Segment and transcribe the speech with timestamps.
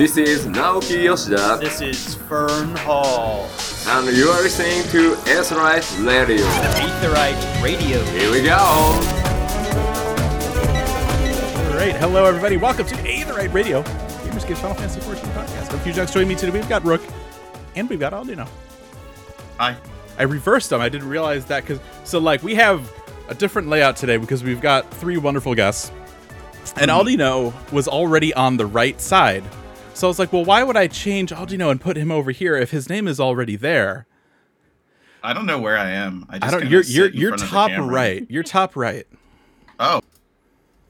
[0.00, 3.46] This is Naoki Yoshida, This is Fern Hall.
[3.86, 6.46] and you are listening to Aetheryte Radio.
[6.46, 8.02] Aetheryte Radio.
[8.04, 8.56] Here we go!
[11.66, 12.56] All right, hello everybody.
[12.56, 15.70] Welcome to Aetheryte Radio, Gamer Escape's Final Fantasy 14 podcast.
[15.70, 16.14] I'm FusionX.
[16.14, 17.02] Joining me today, we've got Rook,
[17.76, 18.48] and we've got Aldianaux.
[19.58, 19.76] Hi.
[20.18, 20.80] I reversed them.
[20.80, 22.90] I didn't realize that because so like we have
[23.28, 25.92] a different layout today because we've got three wonderful guests,
[26.76, 27.06] and mm-hmm.
[27.06, 29.44] Aldianaux was already on the right side.
[30.00, 32.56] So I was like, well, why would I change Aldianaux and put him over here
[32.56, 34.06] if his name is already there?
[35.22, 36.24] I don't know where I am.
[36.30, 36.70] I, just I don't.
[36.70, 38.26] You're you're you're front of the top right.
[38.30, 39.06] You're top right.
[39.78, 40.00] Oh,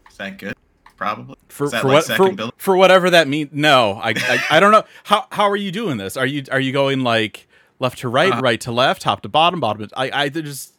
[0.08, 0.54] is that good?
[0.96, 1.34] Probably.
[1.48, 3.50] for for like what second for, for whatever that means.
[3.52, 6.16] No, I, I I don't know how how are you doing this?
[6.16, 7.48] Are you are you going like
[7.80, 8.40] left to right, Uh-huh.
[8.40, 9.88] right to left, top to bottom, bottom?
[9.88, 10.72] To, I I just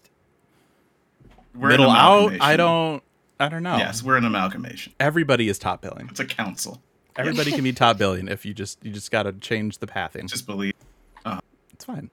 [1.53, 2.31] middle out.
[2.39, 3.03] I don't
[3.41, 3.75] I don't know.
[3.75, 4.94] Yes, we're an amalgamation.
[5.02, 6.08] Everybody is top billing.
[6.09, 6.81] It's a council.
[7.18, 10.28] Everybody can be top billion if you just you just got to change the pathing.
[10.28, 10.73] Just believe.
[11.26, 11.40] uh
[11.73, 12.09] It's fine.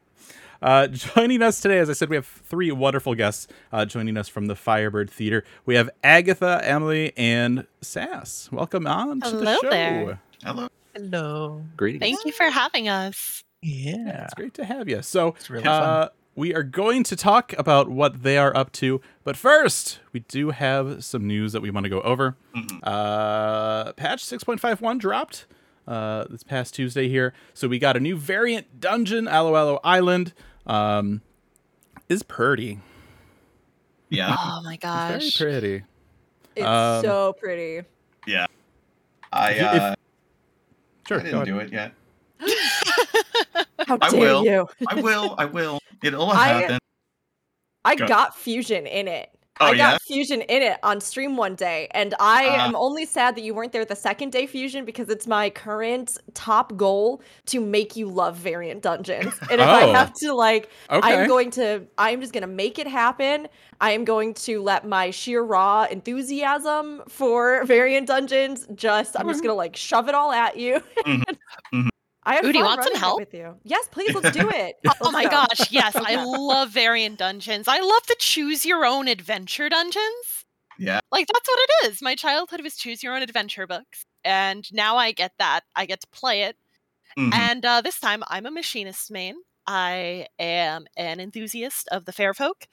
[0.61, 4.29] Uh, joining us today, as I said, we have three wonderful guests uh, joining us
[4.29, 5.45] from the Firebird Theater.
[5.67, 8.49] We have Agatha, Emily, and Sass.
[8.51, 9.71] Welcome on to the Hello show.
[9.71, 10.21] there.
[10.43, 10.69] Hello.
[10.97, 11.62] Hello.
[11.77, 12.01] Greetings.
[12.01, 13.45] Thank you for having us.
[13.62, 15.03] Yeah, it's great to have you.
[15.03, 19.36] So, really uh, we are going to talk about what they are up to, but
[19.36, 22.36] first, we do have some news that we want to go over.
[22.55, 22.78] Mhm.
[22.84, 25.47] Uh, patch 6.51 dropped
[25.89, 30.33] uh, this past Tuesday here, so we got a new variant dungeon, Aloalo Island.
[30.64, 31.22] Um,
[32.09, 32.78] is pretty,
[34.09, 34.34] Yeah.
[34.39, 35.36] Oh my very gosh.
[35.36, 35.83] pretty.
[36.55, 37.84] It's Um, so pretty.
[38.28, 38.47] Yeah.
[39.33, 39.94] I If you- uh,
[41.09, 41.94] Sure, I didn't do it yet.
[43.86, 44.44] How I dare will.
[44.44, 44.69] you?
[44.89, 45.34] I will.
[45.39, 45.81] I will.
[46.03, 46.79] It'll I- happen.
[47.85, 48.07] I Go.
[48.07, 49.31] got Fusion in it.
[49.61, 49.99] Oh, I got yeah?
[50.07, 52.67] Fusion in it on stream one day, and I Ah.
[52.69, 56.17] am only sad that you weren't there the second day, Fusion, because it's my current
[56.35, 59.35] top goal to make you love variant dungeons.
[59.51, 59.93] And if I Oh.
[59.93, 61.01] have to, like, Okay.
[61.21, 63.49] I'm going to, I'm just going to make it happen.
[63.81, 69.41] I am going to let my sheer raw enthusiasm for variant dungeons just, I'm just
[69.43, 70.81] going to, like, shove it all at you.
[71.05, 71.25] Mhm.
[71.75, 71.89] Mhm.
[72.28, 73.19] I have Ooh, do you want some help?
[73.21, 73.56] with you.
[73.65, 74.77] Yes, please, let's do it.
[74.87, 75.31] Oh Let's my go.
[75.31, 77.66] gosh, yes, I love variant dungeons.
[77.69, 80.44] I love the choose your own adventure dungeons.
[80.78, 81.00] Yeah.
[81.11, 82.03] Like that's what it is.
[82.03, 84.05] My childhood was choose your own adventure books.
[84.25, 85.61] And now I get that.
[85.75, 86.56] I get to play it.
[87.19, 87.34] Mhm.
[87.34, 89.37] And uh, this time I'm a machinist main.
[89.66, 92.66] I am an enthusiast of the fair folk.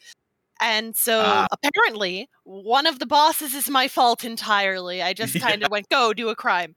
[0.61, 1.47] And so Ah.
[1.51, 5.01] apparently one of the bosses is my fault entirely.
[5.01, 6.75] I just kind of went, go do a crime.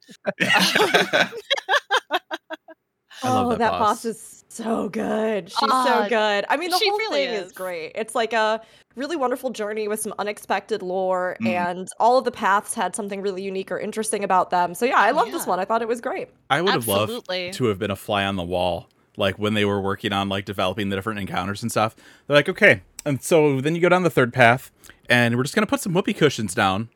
[3.23, 4.03] I love oh, that that, boss.
[4.03, 4.05] boss.
[4.05, 5.49] is so good.
[5.49, 6.45] She's Ah, so good.
[6.49, 7.47] I mean, the she whole really thing is.
[7.47, 7.51] is.
[7.51, 7.91] great.
[7.95, 8.61] It's like a
[8.95, 11.47] really wonderful journey with some unexpected lore, Mhm.
[11.47, 14.73] and all of the paths had something really unique or interesting about them.
[14.73, 15.49] So yeah, I love this Yeah.
[15.49, 15.59] one.
[15.59, 16.29] I thought it was great.
[16.49, 17.51] I would have loved Absolutely.
[17.51, 20.45] to have been a fly on the wall, like when they were working on like
[20.45, 21.95] developing the different encounters and stuff.
[22.27, 24.71] They're like, okay, and so then you go down the third path,
[25.07, 26.89] and we're just gonna put some whoopee cushions down,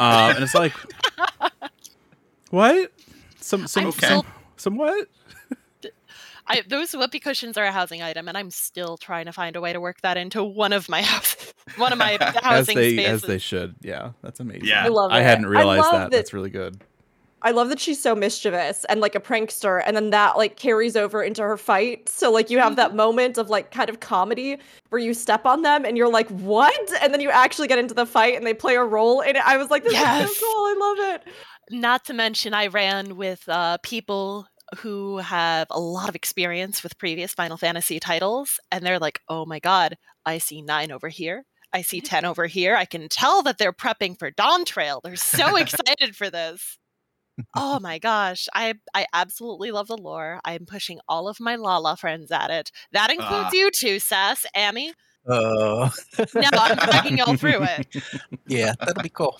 [0.00, 0.72] um, and it's like,
[2.50, 2.92] what?
[3.40, 4.26] Some some I'm some, still-
[4.58, 5.08] some what?
[6.50, 9.60] I, those whoopee cushions are a housing item, and I'm still trying to find a
[9.60, 12.94] way to work that into one of my house, one of my As housing they
[12.94, 13.22] spaces.
[13.22, 13.74] as they should.
[13.82, 14.66] Yeah, that's amazing.
[14.66, 14.84] Yeah.
[14.84, 15.14] I love it.
[15.14, 15.24] I it.
[15.24, 16.10] hadn't realized love that.
[16.10, 16.80] That's really good.
[17.40, 20.96] I love that she's so mischievous and like a prankster, and then that like carries
[20.96, 22.08] over into her fight.
[22.08, 22.96] So like you have that mm-hmm.
[22.96, 24.58] moment of like kind of comedy
[24.88, 27.94] where you step on them and you're like, "What?" and then you actually get into
[27.94, 29.42] the fight and they play a role in it.
[29.46, 30.30] I was like, "This Yes.
[30.30, 30.64] is so cool!
[30.64, 31.32] I love it."
[31.70, 34.46] Not to mention, I ran with uh, people
[34.78, 39.46] who have a lot of experience with previous Final Fantasy titles, and they're like, "Oh
[39.46, 39.96] my god,
[40.26, 42.74] I see nine over here." I see 10 over here.
[42.76, 45.02] I can tell that they're prepping for Dawn Trail.
[45.04, 46.78] They're so excited for this.
[47.54, 48.48] Oh my gosh.
[48.54, 50.40] I I absolutely love the lore.
[50.46, 52.72] I'm pushing all of my Lala friends at it.
[52.92, 53.50] That includes Ah.
[53.52, 54.94] you too, Sass, Amy.
[55.28, 55.90] Oh,
[56.34, 57.96] No, I'm dragging y'all through it.
[58.46, 59.38] yeah, that'll be cool.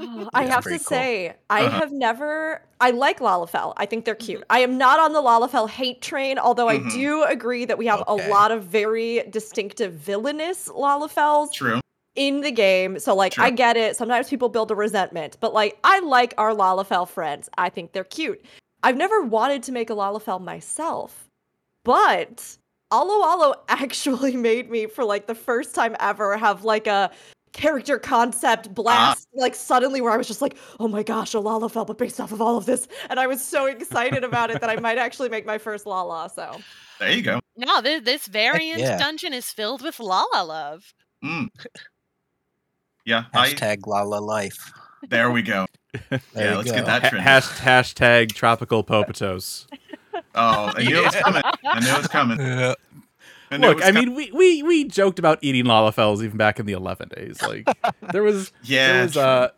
[0.00, 0.78] Oh, I have to cool.
[0.78, 1.78] say, I Uh-huh.
[1.80, 2.62] have never.
[2.80, 3.72] I like Lalafell.
[3.76, 4.44] I think they're cute.
[4.50, 6.70] I am not on the Lalafell hate train, although Mhm.
[6.70, 8.12] I do agree that we have Okay.
[8.12, 11.80] a lot of very distinctive villainous Lalafells True.
[12.14, 12.98] in the game.
[12.98, 13.96] So, like, I get it.
[13.96, 17.48] Sometimes people build a resentment, but like, I like our Lalafell friends.
[17.58, 18.44] I think they're cute.
[18.84, 21.26] I've never wanted to make a Lalafell myself,
[21.84, 22.56] but
[22.92, 27.10] Aloalo actually made me, for like the first time ever, have like a
[27.52, 31.68] character concept blast, like suddenly where I was just like, oh my gosh, a Lala
[31.68, 32.86] fell, but based off of all of this.
[33.10, 36.30] And I was so excited about it that I might actually make my first Lala.
[36.34, 36.60] So,
[36.98, 37.40] There you go.
[37.56, 38.98] No, this, this variant yeah.
[38.98, 40.92] dungeon is filled with Lala love.
[41.24, 41.48] Mm.
[43.04, 43.24] Yeah.
[43.32, 44.70] I, Hashtag Lala Life.
[45.08, 45.66] there we go.
[46.10, 46.76] There yeah, let's go.
[46.76, 47.24] get that Ha- trend.
[47.24, 49.66] hash, hashtag tropical popitos.
[50.34, 51.42] oh, I knew it was coming.
[51.64, 52.38] I knew it was coming.
[52.40, 52.74] Yeah.
[53.50, 56.72] It Look, I mean, we, we we joked about eating lalafells even back in the
[56.72, 57.40] eleven days.
[57.42, 57.66] Like
[58.12, 59.48] there was yeah, there was uh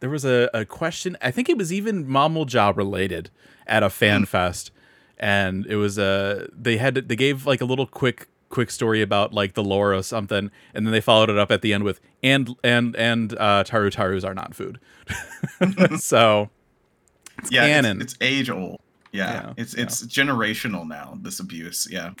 [0.00, 1.16] there was a, a question.
[1.20, 3.30] I think it was even Mammal Job related
[3.66, 3.90] at a Hmm.
[3.92, 4.70] fan fest,
[5.18, 9.32] and it was uh they had they gave like a little quick quick story about
[9.32, 12.00] like the lore or something, and then they followed it up at the end with
[12.22, 14.78] and and and uh, Tarutarus are not food.
[15.98, 16.50] so
[17.50, 18.80] yeah, it's- It's, age old.
[19.12, 19.82] Yeah, Yeah, it's yeah.
[19.82, 21.18] it's generational now.
[21.20, 21.88] This abuse.
[21.90, 22.12] Yeah.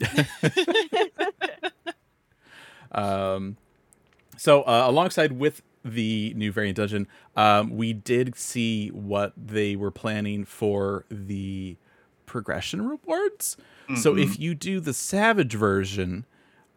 [2.92, 3.56] Um,
[4.36, 7.06] so uh, alongside with the new variant dungeon,
[7.36, 11.76] um, we did see what they were planning for the
[12.26, 13.56] progression rewards.
[13.96, 14.22] So Mhm.
[14.22, 16.24] if you do the savage version,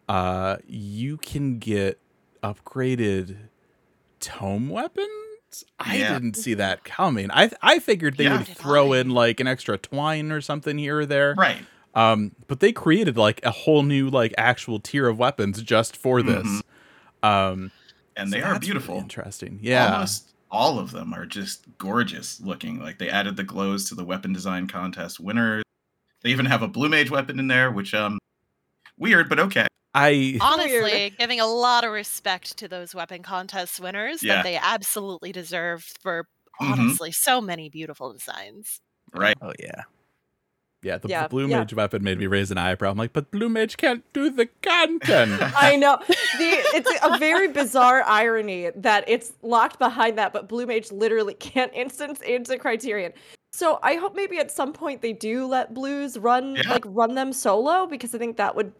[0.08, 1.98] uh, you can get
[2.42, 3.36] upgraded
[4.20, 5.08] tome weapons.
[5.78, 6.14] I Yeah.
[6.14, 7.30] didn't see that coming.
[7.30, 8.38] I I figured they Yeah.
[8.38, 11.34] would throw in like an extra twine or something here or there.
[11.36, 11.64] right.
[11.94, 16.22] Um, but they created like a whole new like actual tier of weapons just for
[16.22, 16.46] this.
[16.46, 16.62] Mhm.
[17.22, 17.70] Um,
[18.16, 18.98] And so they that's are really beautiful.
[18.98, 19.58] interesting.
[19.62, 19.92] Yeah.
[19.94, 22.80] Almost all of them are just gorgeous looking.
[22.80, 25.62] Like they added the glows to the weapon design contest winners.
[26.22, 28.18] They even have a blue mage weapon in there, which um
[28.98, 29.66] weird, but okay.
[29.94, 34.36] I Honestly, giving a lot of respect to those weapon contest winners Yeah.
[34.36, 36.26] that they absolutely deserve for
[36.60, 36.72] Mhm.
[36.72, 38.80] honestly so many beautiful designs.
[39.14, 39.36] Right.
[39.40, 39.82] Oh yeah.
[40.82, 41.58] yeah, the, Yeah, the blue yeah.
[41.60, 42.90] mage weapon made me raise an eyebrow.
[42.90, 45.40] I'm like, but blue mage can't do the content.
[45.56, 45.98] I know.
[46.08, 46.16] The,
[46.74, 51.72] it's a very bizarre irony that it's locked behind that, but Blue Mage literally can't
[51.74, 53.12] instance into Criterion.
[53.52, 56.70] So I hope maybe at some point they do let Blues run Yeah.
[56.70, 58.72] like run them solo because I think that would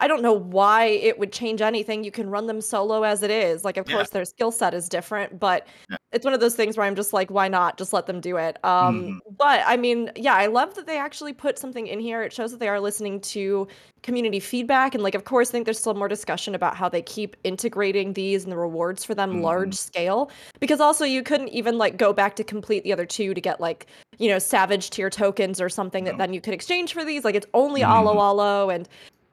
[0.00, 2.02] I don't know why it would change anything.
[2.04, 3.64] You can run them solo as it is.
[3.64, 3.96] Like of Yeah.
[3.96, 5.96] course their skill set is different, but Yeah.
[6.12, 7.76] it's one of those things where I'm just like, why not?
[7.76, 8.56] Just let them do it.
[8.64, 9.36] Um Mhm.
[9.36, 12.22] but I mean, yeah, I love that they actually put something in here.
[12.22, 13.68] It shows that they are listening to
[14.02, 17.02] community feedback and like of course I think there's still more discussion about how they
[17.02, 19.42] keep integrating these and the rewards for them Mhm.
[19.42, 23.34] large scale because also you couldn't even like go back to complete the other two
[23.34, 23.86] to get like
[24.16, 27.34] you know savage tier tokens or something that then you could exchange for these like
[27.34, 28.88] it's only Aloalo and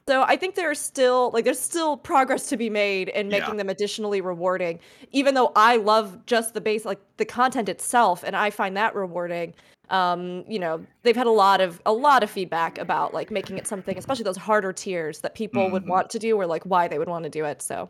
[0.07, 3.39] so I think there's still like there's still progress to be made in Yeah.
[3.39, 4.80] making them additionally rewarding
[5.12, 8.95] even though I love just the base like the content itself and I find that
[8.95, 9.54] rewarding
[9.89, 13.57] um you know they've had a lot of a lot of feedback about like making
[13.57, 15.88] it something especially those harder tiers that people would Mhm.
[15.89, 17.89] want to do or like why they would want to do it so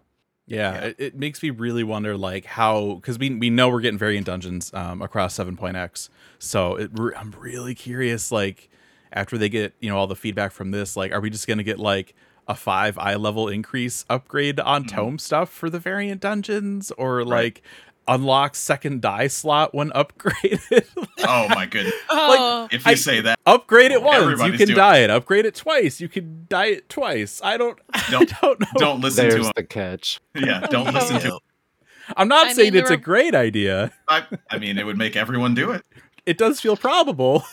[0.50, 0.82] Yeah, Yeah.
[0.90, 4.26] It, it makes me really wonder like how because we we know we're getting variant
[4.28, 6.10] dungeons um, across 7.x,
[6.40, 8.70] so it, re- I'm really curious like
[9.14, 11.64] after they get you know all the feedback from this, like are we just gonna
[11.64, 12.14] get like
[12.48, 14.90] a five eye level increase upgrade on Mhm.
[14.90, 17.28] tome stuff for the variant dungeons or Right.
[17.28, 17.62] like
[18.08, 20.86] unlock second die slot when upgraded?
[21.30, 21.94] Oh my goodness.
[22.10, 25.10] Oh, If you I- say that, upgrade it once, you can die it.
[25.10, 27.42] Upgrade it twice, you can die it twice.
[27.44, 27.78] I don't,
[28.12, 28.68] Don't- I don't know.
[28.78, 29.54] don't listen to There's them.
[29.58, 30.22] the catch.
[30.36, 31.40] Yeah, don't listen to
[32.16, 33.92] I'm not I saying mean, it's there a great idea.
[34.08, 35.84] I, I mean, it would make everyone do it.
[36.26, 37.44] It does feel probable.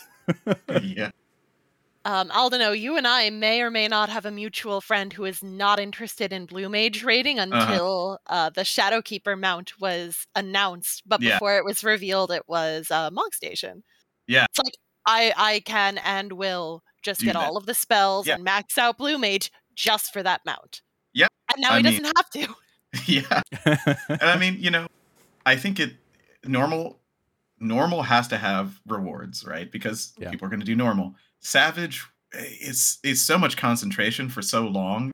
[0.81, 1.11] Yeah.
[2.05, 5.41] Um, Aldianaux, you and I may or may not have a mutual friend who is
[5.43, 7.51] not interested in Blue Mage raiding Uh-huh.
[7.71, 11.01] until uh, the Shadowkeeper mount was announced.
[11.07, 11.33] But Yeah.
[11.35, 13.83] before it was revealed, it was uh, Monk Station.
[14.27, 14.45] Yeah.
[14.49, 14.75] It's like
[15.07, 17.43] I I can and will just Do get that.
[17.43, 18.35] all of the spells Yeah.
[18.35, 20.81] and max out Blue Mage just for that mount.
[21.13, 22.55] Yeah, And now I he mean- doesn't have to.
[23.07, 23.41] yeah.
[24.09, 24.87] And I mean, you know,
[25.45, 25.95] I think it
[26.45, 26.99] normal
[27.59, 29.71] normal has to have rewards, right?
[29.71, 30.29] Because Yeah.
[30.29, 31.15] people are going to do normal.
[31.45, 32.05] Savage
[32.37, 35.11] it's it's so much concentration for so long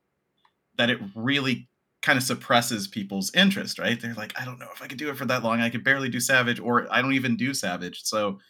[0.78, 1.68] that it really
[2.02, 4.00] kind of suppresses people's interest, right?
[4.00, 5.60] They're like, I don't know if I could do it for that long.
[5.60, 8.02] I could barely do savage or I don't even do savage.
[8.02, 8.40] So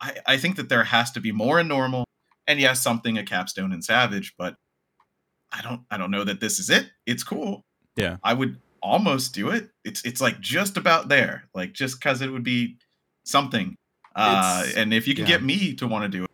[0.00, 2.04] I I think that there has to be more in normal
[2.46, 4.56] and yes, something a capstone in savage, but
[5.52, 6.90] I don't I don't know that this is it.
[7.06, 7.62] It's cool.
[7.96, 8.16] Yeah.
[8.22, 9.70] I would almost do it.
[9.84, 11.48] It's it's like just about there.
[11.54, 12.76] Like just because it would be
[13.24, 13.76] something.
[14.14, 15.32] Uh and if you can yeah.
[15.32, 16.30] get me to want to do it,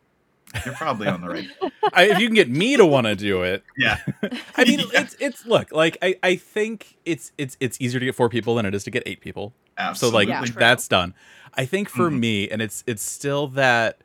[0.65, 1.49] you're probably on the right.
[1.93, 3.99] I, if you can get me to want to do it, Yeah.
[4.57, 5.03] I mean, Yeah.
[5.03, 8.55] it's it's look like I I think it's it's it's easier to get four people
[8.55, 9.53] than it is to get eight people.
[9.77, 10.27] Absolutely.
[10.27, 10.53] So like Yeah.
[10.59, 11.15] That's done.
[11.55, 12.19] I think for Mhm.
[12.21, 14.01] me, and it's it's still that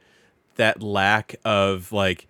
[0.55, 2.27] that lack of like.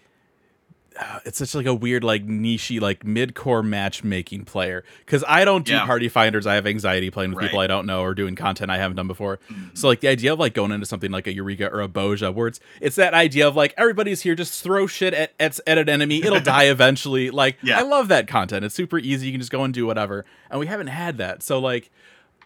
[1.00, 5.66] Uh, it's such like a weird like nichey like mid-core matchmaking player because I don't
[5.66, 5.86] do Yeah.
[5.86, 6.46] party finders.
[6.46, 9.08] I have anxiety playing with people I don't know or doing content I haven't done
[9.08, 9.40] before.
[9.52, 9.76] Mhm.
[9.78, 12.34] So like the idea of like going into something like a Eureka or a Bozja,
[12.34, 15.78] where it's it's that idea of like everybody's here, just throw shit at at, at
[15.78, 17.32] an enemy, it'll die eventually.
[17.32, 17.80] Like Yeah.
[17.80, 18.64] I love that content.
[18.64, 19.26] It's super easy.
[19.28, 20.26] You can just go and do whatever.
[20.52, 21.42] And we haven't had that.
[21.44, 21.90] So like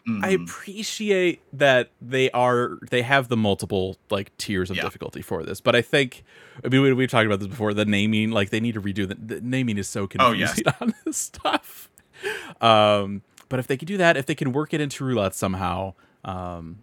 [0.08, 0.44] I Mhm.
[0.44, 4.84] appreciate that they are they have the multiple like tiers of Yeah.
[4.84, 6.24] difficulty for this, but I think
[6.64, 7.74] I mean we, we've talked about this before.
[7.74, 10.54] The naming, like they need to redo the, the naming is so Oh, yes.
[10.56, 11.90] confusing on this stuff.
[12.62, 15.94] Um, but if they can do that, if they can work it into roulette somehow,
[16.26, 16.80] um,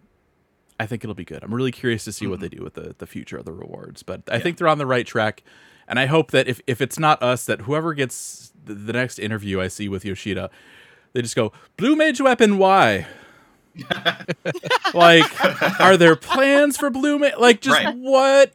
[0.79, 1.43] I think it'll be good.
[1.43, 4.03] I'm really curious to see what they do with the the future of the rewards,
[4.03, 4.31] but I Mm-hmm.
[4.37, 4.43] Yeah.
[4.43, 5.43] think they're on the right track.
[5.87, 9.19] And I hope that if, if it's not us, that whoever gets the, the next
[9.19, 10.49] interview I see with Yoshida,
[11.15, 12.57] they just go blue mage weapon.
[12.59, 13.07] Why?
[14.93, 17.33] like, are there plans for blue mage?
[17.39, 17.95] Like, just Right.
[17.95, 18.53] what?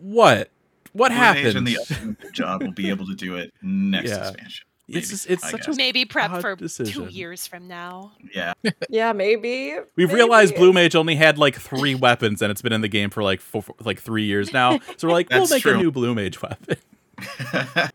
[0.00, 0.48] What?
[0.92, 1.56] What Blue Mage happened?
[1.56, 4.28] and the job will be able to do it next Yeah.
[4.28, 4.66] expansion.
[4.88, 8.12] It's maybe, just- it's I such a- Maybe prep odd for two years from now.
[8.34, 8.52] yeah.
[8.90, 9.74] Yeah, maybe.
[9.96, 10.14] We've maybe.
[10.14, 13.22] realized Blue Mage only had like three weapons, and it's been in the game for
[13.22, 14.80] like four, like three years now.
[14.98, 16.76] So we're like, we'll That's make a new Blue Mage weapon.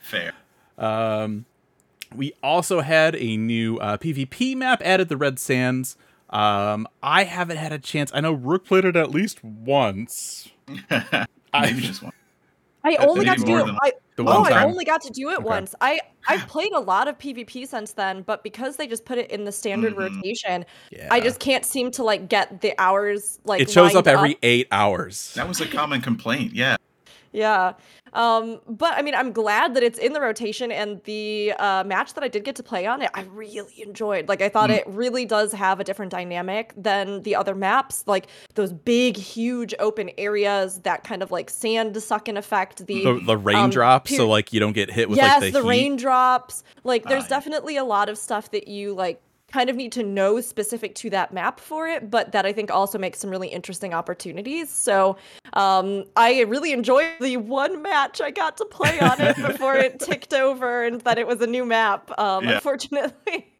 [0.00, 0.32] Fair.
[0.78, 1.44] Um,
[2.14, 5.96] we also had a new uh, PvP map added, the Red Sands.
[6.30, 8.10] Um, I haven't had a chance.
[8.14, 10.48] I know Rook played it at least once.
[10.90, 11.26] I-
[11.60, 12.12] Maybe just one.
[12.86, 13.66] I only got to do it.
[13.66, 15.44] than- I, The oh, one I only got to do it Okay.
[15.44, 15.74] once.
[15.80, 19.30] I I played a lot of PvP since then, but because they just put it
[19.30, 20.16] in the standard Mhm.
[20.16, 21.08] rotation, Yeah.
[21.10, 23.62] I just can't seem to like get the hours like.
[23.62, 25.32] it shows up lined every eight hours.
[25.34, 26.52] That was a common complaint.
[26.54, 26.76] Yeah.
[27.32, 27.72] Yeah.
[28.14, 32.14] Um, but I mean, I'm glad that it's in the rotation and the uh, match
[32.14, 34.28] that I did get to play on it, I really enjoyed.
[34.28, 34.78] Like, I thought Mm.
[34.78, 38.04] it really does have a different dynamic than the other maps.
[38.06, 42.86] Like, those big, huge open areas, that kind of like sand sucking effect.
[42.86, 45.60] The, the, the raindrops, peer- so like you don't get hit with yes, like the,
[45.60, 46.62] the raindrops.
[46.84, 47.28] Like, there's yeah.
[47.28, 49.20] definitely a lot of stuff that you like
[49.54, 52.72] kind of need to know specific to that map for it, but that I think
[52.72, 54.68] also makes some really interesting opportunities.
[54.68, 55.16] So,
[55.52, 60.00] um, I really enjoyed the one match I got to play on it before it
[60.00, 62.10] ticked over and that it was a new map.
[62.18, 62.54] Um, Yeah.
[62.54, 63.52] unfortunately.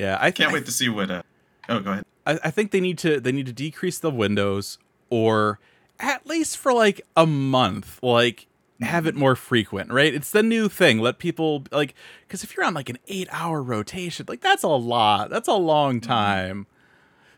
[0.00, 1.12] Yeah, I Can't wait to see what.
[1.12, 1.22] Uh...
[1.68, 2.04] Oh, go ahead.
[2.26, 4.78] I, I think they need to they need to decrease the windows
[5.10, 5.60] or
[6.00, 8.47] at least for like a month like
[8.80, 10.14] have it more frequent right?
[10.14, 10.98] It's the new thing.
[11.00, 11.94] Let people like
[12.26, 15.30] because if you're on like an eight hour rotation like that's a lot.
[15.30, 16.66] That's a long time.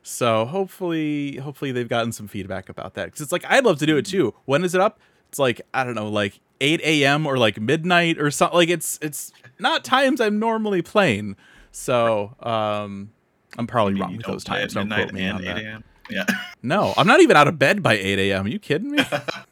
[0.02, 3.06] So hopefully hopefully they've gotten some feedback about that.
[3.06, 4.34] Because it's like i'd love to do it too.
[4.44, 5.00] When is it up?
[5.28, 8.98] It's like i don't know like 8 a.m or like midnight or something like it's
[9.00, 11.36] it's not times i'm normally playing.
[11.72, 13.12] So um
[13.58, 14.74] i'm probably wrong with those times.
[14.74, 15.58] Don't quote me on 8 that.
[15.58, 15.84] A.m.
[16.10, 16.24] Yeah.
[16.60, 18.98] no i'm not even out of bed by 8 a.m are you kidding me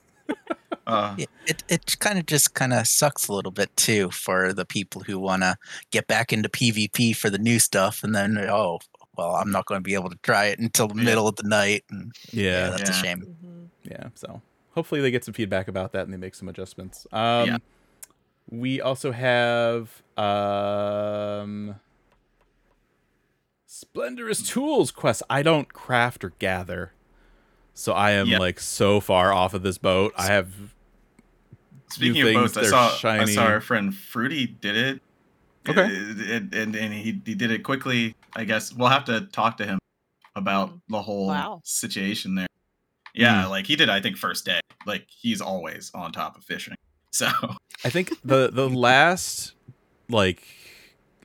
[0.88, 4.52] Uh, Yeah, it it kind of just kind of sucks a little bit too for
[4.52, 5.57] the people who want to
[5.90, 8.78] get back into PvP for the new stuff, and then oh
[9.16, 11.04] well, I'm not going to be able to try it until the Yeah.
[11.04, 11.85] middle of the night.
[11.90, 12.99] And, yeah, yeah that's a Yeah.
[13.02, 13.26] shame.
[13.85, 14.40] yeah so
[14.73, 17.57] hopefully they get some feedback about that and they make some adjustments um Yeah.
[18.50, 21.76] we also have um
[23.66, 26.92] splendorous tools quest i don't craft or gather
[27.75, 28.38] so i am Yeah.
[28.38, 30.75] like so far off of this boat i have
[31.90, 35.02] Speaking new of things, boats, I they're saw I saw our friend Fruity did it.
[35.68, 35.83] Okay.
[35.83, 38.14] Uh, and, and and he he did it quickly.
[38.37, 39.78] I guess we'll have to talk to him
[40.37, 41.61] about the whole Wow.
[41.64, 42.47] situation there.
[43.14, 43.50] Yeah, Mm.
[43.50, 43.88] like he did.
[43.88, 44.61] I think first day.
[44.87, 46.75] Like he's always on top of fishing.
[47.11, 47.26] So
[47.85, 49.54] I think the the last
[50.11, 50.42] like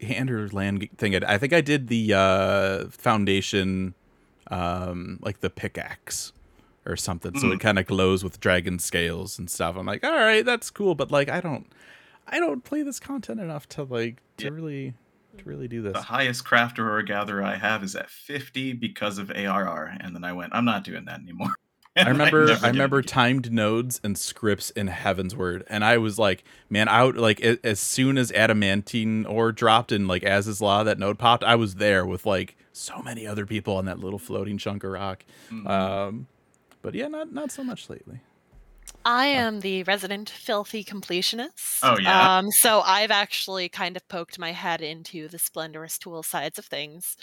[0.01, 1.13] hand or land thing.
[1.15, 3.93] I, I think I did the uh, foundation,
[4.50, 6.32] um, like the pickaxe
[6.86, 7.38] or something.
[7.40, 7.54] So Mm.
[7.56, 9.75] it kind of glows with dragon scales and stuff.
[9.78, 11.68] I'm like, all right, that's cool, but like I don't,
[12.28, 14.52] I don't play this content enough to like to Yeah.
[14.52, 14.94] really
[15.38, 15.94] to really do this.
[15.94, 20.24] the highest crafter or gatherer I have is at 50 because of ARR, and then
[20.24, 21.54] I went, I'm not doing that anymore.
[21.96, 26.44] I remember never I remember timed nodes and scripts in Heavensward, and I was like,
[26.70, 30.84] man, I would like as soon as adamantine ore dropped and like as is law
[30.84, 34.18] that node popped, I was there with like so many other people on that little
[34.20, 35.24] floating chunk of rock.
[35.52, 35.70] Mhm.
[35.70, 36.28] Um,
[36.84, 38.22] but yeah, not not so much lately.
[39.06, 41.84] I am the resident filthy completionist.
[41.84, 42.30] Oh, yeah?
[42.30, 46.66] Um, so I've actually kind of poked my head into the splendorous tool sides of
[46.66, 47.16] things.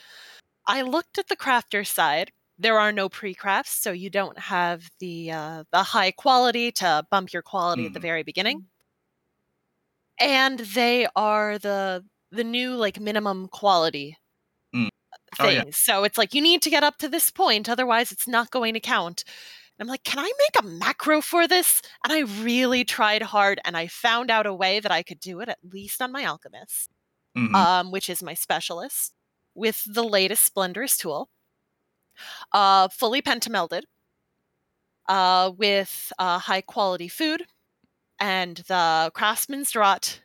[0.69, 2.33] I looked at the crafter side.
[2.59, 7.33] There are no pre-crafts, so you don't have the uh, the high quality to bump
[7.33, 8.05] your quality at the Mm.
[8.11, 8.67] very beginning.
[10.21, 14.30] And they are the the new like minimum quality Mm.
[15.37, 15.41] Things.
[15.41, 15.65] Oh, yeah.
[15.71, 18.75] So it's like you need to get up to this point, otherwise it's not going
[18.75, 19.25] to count.
[19.79, 21.83] And I'm like, can I make a macro for this?
[22.05, 25.41] And I really tried hard and I found out a way that I could do
[25.41, 26.91] it at least on my alchemist,
[27.37, 27.55] Mhm.
[27.55, 29.15] um, which is my specialist,
[29.55, 31.31] with the latest Splendorous tool.
[32.53, 33.87] Uh, fully pentamelded,
[35.09, 37.45] uh, with uh, high quality food
[38.21, 40.21] and the craftsman's draught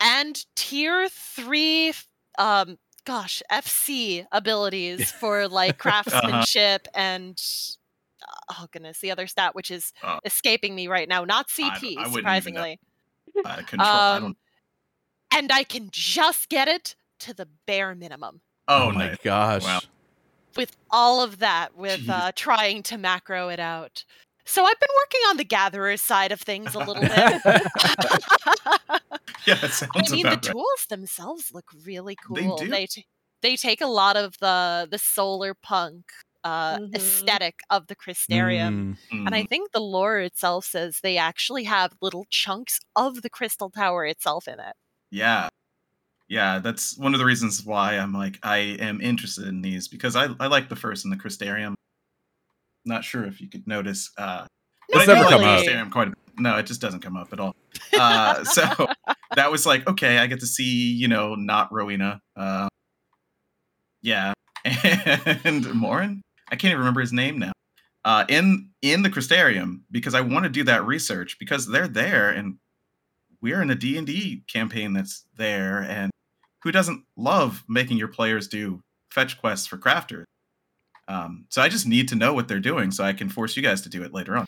[0.00, 1.92] and tier three
[2.38, 7.40] um, gosh, FC abilities for like craftsmanship and
[8.50, 11.70] oh goodness, the other stat which is Uh, escaping me right now, not CP, I
[11.70, 12.16] wouldn't even know.
[12.16, 12.80] surprisingly.
[13.44, 13.88] Uh, control.
[13.88, 14.36] I Um, don't,
[15.32, 18.40] and I can just get it to the bare minimum.
[18.68, 19.18] oh, my nice.
[19.24, 19.64] gosh.
[19.64, 19.80] Wow.
[20.56, 24.04] with all of that, with uh, trying to macro it out.
[24.44, 27.24] So I've been working on the gatherer side of things a little bit.
[29.46, 30.52] Yeah, that sounds I mean, the right.
[30.52, 32.66] tools themselves look really They cool.
[32.66, 32.70] do.
[32.70, 33.06] They t-
[33.42, 36.04] they take a lot of the the solar punk
[36.44, 36.92] uh, Mhm.
[36.94, 38.96] aesthetic of the Crystarium, Mm,
[39.26, 39.46] and I Mhm.
[39.46, 44.48] think the lore itself says they actually have little chunks of the Crystal Tower itself
[44.48, 44.74] in it.
[45.10, 45.48] Yeah.
[46.28, 50.16] Yeah, that's one of the reasons why I'm like I am interested in these because
[50.16, 51.74] I I like the first in the Crystarium.
[52.84, 54.10] Not sure if you could notice.
[54.16, 54.46] Uh,
[54.88, 55.90] It's but I do never like come the up.
[55.90, 57.54] Quite a No, it just doesn't come up at all.
[57.98, 58.88] Uh, so
[59.36, 62.20] that was like okay, I get to see you know not Rowena.
[62.36, 62.68] Uh,
[64.02, 64.32] yeah,
[64.64, 66.22] and Morin.
[66.50, 67.52] I can't even remember his name now.
[68.04, 72.30] Uh, in in the Crystarium because I want to do that research because they're there
[72.30, 72.58] and
[73.40, 76.10] we're in a D&D campaign that's there and
[76.62, 80.24] who doesn't love making your players do fetch quests for crafters
[81.08, 83.62] um, so i just need to know what they're doing so i can force you
[83.62, 84.46] guys to do it later on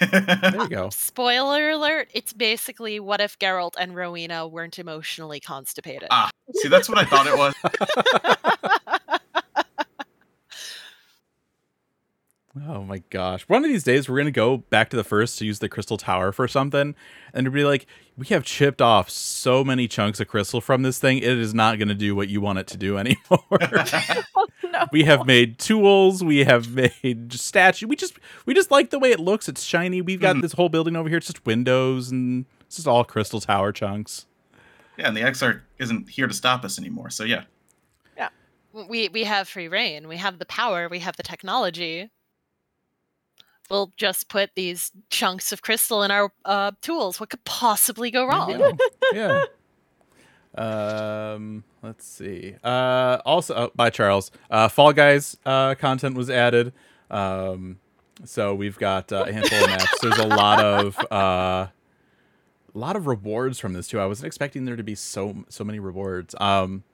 [0.00, 0.90] there you go.
[0.90, 2.10] Spoiler alert!
[2.12, 6.08] It's basically what if Geralt and Rowena weren't emotionally constipated.
[6.10, 6.30] Ah.
[6.56, 7.54] see that's what i thought it was
[12.66, 13.42] Oh my gosh.
[13.42, 15.96] One of these days we're gonna go back to the first to use the crystal
[15.96, 16.96] tower for something.
[17.32, 20.98] And to be like, we have chipped off so many chunks of crystal from this
[20.98, 23.38] thing, it is not gonna do what you want it to do anymore.
[24.36, 24.86] Oh, no.
[24.92, 27.86] we have made tools, we have made statue.
[27.86, 28.14] We just
[28.46, 29.48] we just like the way it looks.
[29.48, 30.00] It's shiny.
[30.00, 30.42] We've got Mhm.
[30.42, 34.26] this whole building over here, it's just windows and it's just all crystal tower chunks.
[34.98, 37.44] yeah and the exarch isn't here to stop us anymore so yeah.
[38.16, 38.28] yeah
[38.72, 42.10] we we have free reign we have the power we have the technology
[43.70, 48.26] we'll just put these chunks of crystal in our uh, tools what could possibly go
[48.26, 48.78] wrong
[49.12, 49.44] yeah.
[50.54, 52.56] Um, let's see.
[52.64, 54.30] Uh, also, oh, by Charles.
[54.50, 56.72] Uh, Fall Guys uh, content was added.
[57.10, 57.78] Um,
[58.24, 60.00] so we've got uh, a handful of maps.
[60.00, 61.68] There's a lot of uh,
[62.74, 64.00] a lot of rewards from this too.
[64.00, 66.34] I wasn't expecting there to be so so many rewards.
[66.40, 66.84] Um,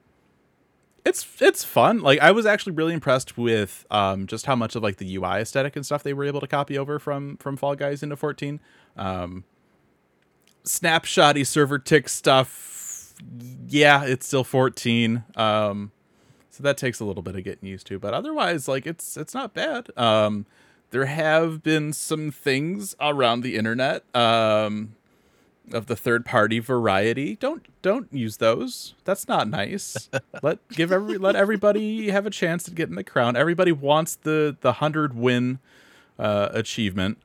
[1.07, 2.01] it's it's fun.
[2.01, 5.41] Like I was actually really impressed with um just how much of like the UI
[5.41, 8.59] aesthetic and stuff they were able to copy over from from Fall Guys into 14.
[8.95, 9.43] Um,
[10.63, 13.13] snapshotty server tick stuff.
[13.67, 15.23] Yeah, it's still 14.
[15.35, 15.91] Um,
[16.51, 19.33] so that takes a little bit of getting used to, but otherwise, like it's it's
[19.33, 19.89] not bad.
[19.97, 20.45] Um,
[20.89, 24.95] there have been some things around the internet um,
[25.73, 27.35] of the third party variety.
[27.35, 28.95] Don't don't use those.
[29.03, 30.09] That's not nice.
[30.41, 33.35] let give every let everybody have a chance to get in the crown.
[33.35, 35.59] Everybody wants the the hundred win
[36.17, 37.17] uh, achievement.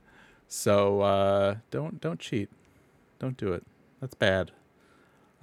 [0.48, 2.48] So uh, don't don't cheat.
[3.18, 3.64] Don't do it.
[4.00, 4.50] That's bad.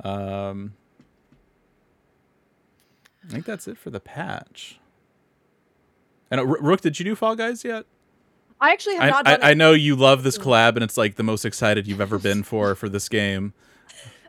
[0.03, 0.73] Um,
[3.23, 4.79] I think that's it for the patch.
[6.31, 7.85] And uh, Rook, did you do Fall Guys yet?
[8.61, 10.97] I actually have I, not I, done I know you love this collab, and it's
[10.97, 13.53] like the most excited you've ever been for for this game.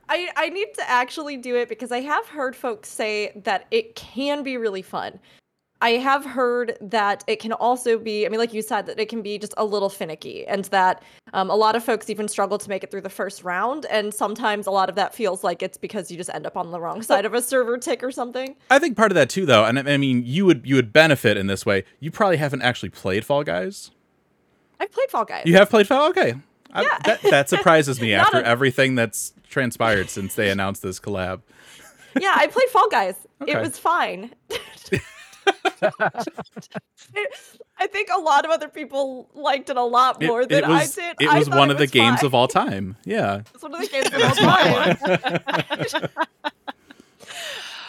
[0.08, 3.94] I, I need to actually do it because I have heard folks say that it
[3.94, 5.20] can be really fun.
[5.82, 9.08] I have heard that it can also be, I mean, like you said, that it
[9.08, 12.58] can be just a little finicky, and that um, a lot of folks even struggle
[12.58, 13.86] to make it through the first round.
[13.86, 16.70] And sometimes a lot of that feels like it's because you just end up on
[16.70, 18.56] the wrong side of a server tick or something.
[18.68, 20.92] I think part of that too, though, and I I mean, you would you would
[20.92, 21.84] benefit in this way.
[21.98, 23.90] You probably haven't actually played Fall Guys.
[24.80, 25.42] I've played Fall Guys.
[25.46, 26.08] You have played Fall.
[26.10, 26.34] Okay,
[26.72, 26.98] I- Yeah.
[27.04, 31.42] that, that surprises me after a- everything that's transpired since they announced this collab.
[32.18, 33.14] yeah, I played Fall Guys.
[33.42, 33.52] Okay.
[33.52, 34.32] It was fine.
[37.78, 40.68] I think a lot of other people liked it a lot It, more than it
[40.68, 41.16] was I did.
[41.20, 42.96] it was one it of the was games of all time.
[43.04, 43.40] Yeah.
[43.54, 44.96] It's one of the games of all time.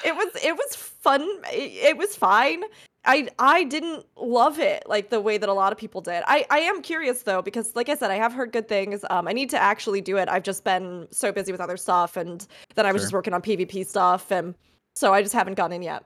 [0.06, 1.22] it was it was fun.
[1.52, 2.64] It, it was fine.
[3.04, 6.24] I I didn't love it like the way that a lot of people did.
[6.28, 9.04] I I am curious though because like I said I have heard good things.
[9.10, 10.30] Um I need to actually do it.
[10.30, 13.06] I've just been so busy with other stuff and then I was Sure.
[13.06, 14.54] just working on PvP stuff and
[14.96, 16.04] so I just haven't gone in yet.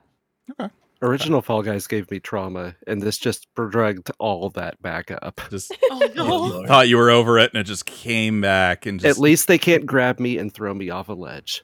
[0.58, 0.72] Okay.
[1.02, 5.38] Original Fall Guys gave me trauma, and this just dragged all that back up.
[5.50, 6.66] Just oh no Lord.
[6.68, 8.86] thought you were over it, and it just came back.
[8.86, 11.62] And just At least they can't grab me and throw me off a ledge.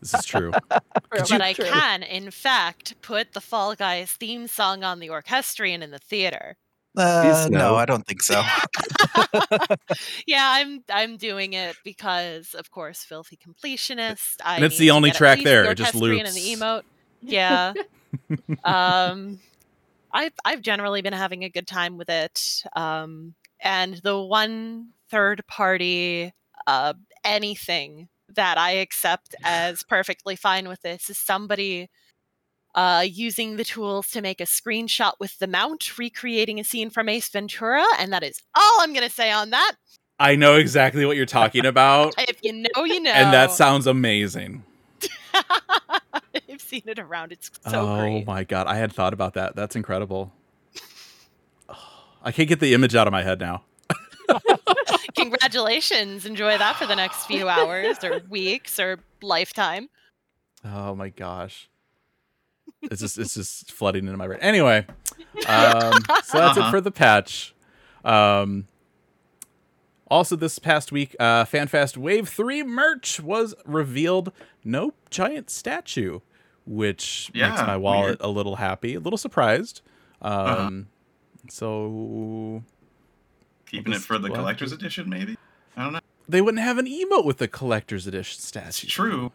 [0.00, 0.52] This is true.
[0.68, 1.64] but you- i True.
[1.66, 6.56] can in fact put the fall guys theme song on the orchestrion in the theater
[6.96, 7.58] Uh, no.
[7.58, 8.42] no, I don't think so.
[10.26, 15.10] yeah i'm i'm doing it because of course filthy completionist I And it's the only
[15.10, 16.82] track there, the it just orchestrion and the emote
[17.22, 17.72] Yeah.
[18.64, 19.38] um,
[20.12, 22.62] I've I've generally been having a good time with it.
[22.74, 26.32] Um, and the one third party
[26.66, 31.88] uh, anything that I accept as perfectly fine with this is somebody
[32.74, 37.08] uh, using the tools to make a screenshot with the mount, recreating a scene from
[37.08, 39.72] Ace Ventura, and that is all I'm going to say on that.
[40.18, 43.10] I know exactly what you're talking about, If you know, you know.
[43.10, 44.64] and that sounds amazing.
[45.34, 47.32] I've seen it around.
[47.32, 48.26] It's so oh great.
[48.26, 49.56] my god, I had thought about that.
[49.56, 50.32] That's incredible.
[52.22, 53.62] I can't get the image out of my head now.
[55.60, 56.26] Congratulations.
[56.26, 59.88] Enjoy that for the next few hours or weeks or lifetime.
[60.62, 61.70] Oh my gosh.
[62.82, 64.38] It's just it's just flooding into my brain.
[64.42, 64.86] Anyway,
[65.48, 65.92] um,
[66.24, 66.70] so that's it Uh-huh.
[66.70, 67.54] for the patch.
[68.04, 68.66] Um,
[70.08, 74.32] also, this past week, uh, FanFest Wave Three merch was revealed.
[74.62, 76.20] No giant statue,
[76.66, 78.16] which makes my wallet weird.
[78.20, 79.80] a little happy, a little surprised.
[80.20, 80.70] Um, Uh-huh.
[81.48, 82.62] So
[83.66, 84.36] Keeping it for the what?
[84.38, 85.36] collector's edition, maybe.
[85.76, 86.00] I don't know.
[86.28, 88.86] they wouldn't have an emote with the collector's edition statue.
[88.86, 89.32] It's true.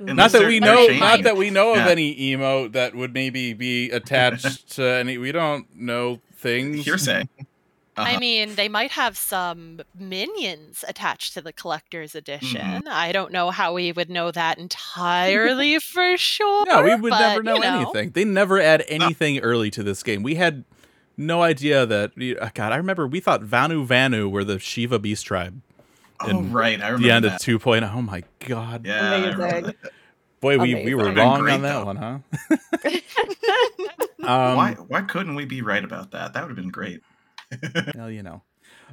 [0.00, 0.14] Mm.
[0.16, 1.88] Not that we know, changing not that we know of Yeah.
[1.88, 5.18] any emote that would maybe be attached to any.
[5.18, 6.84] We don't know things.
[6.84, 7.28] Hearsay.
[7.96, 8.20] I Uh-huh.
[8.20, 12.60] mean, they might have some minions attached to the collector's edition.
[12.60, 12.88] Mm-hmm.
[12.88, 16.64] I don't know how we would know that entirely for sure.
[16.66, 17.80] No, we would but, never know, you know.
[17.80, 18.10] anything.
[18.10, 20.22] They never add anything early to this game.
[20.22, 20.64] We had
[21.16, 22.12] no idea that.
[22.40, 25.60] uh, God, I remember we thought Vanu Vanu were the Shiva Beast tribe.
[26.20, 27.34] Oh right, I remember The end that.
[27.34, 27.60] of 2.0.
[27.60, 27.84] point.
[27.84, 28.84] Oh my God.
[28.86, 29.74] Yeah, I Amazing.
[30.40, 31.84] Boy, we, we were wrong Great, on that though.
[31.84, 32.18] one, huh?
[34.22, 36.32] um, why why couldn't we be right about that?
[36.32, 37.00] That would have been great.
[37.94, 38.42] Well, you know.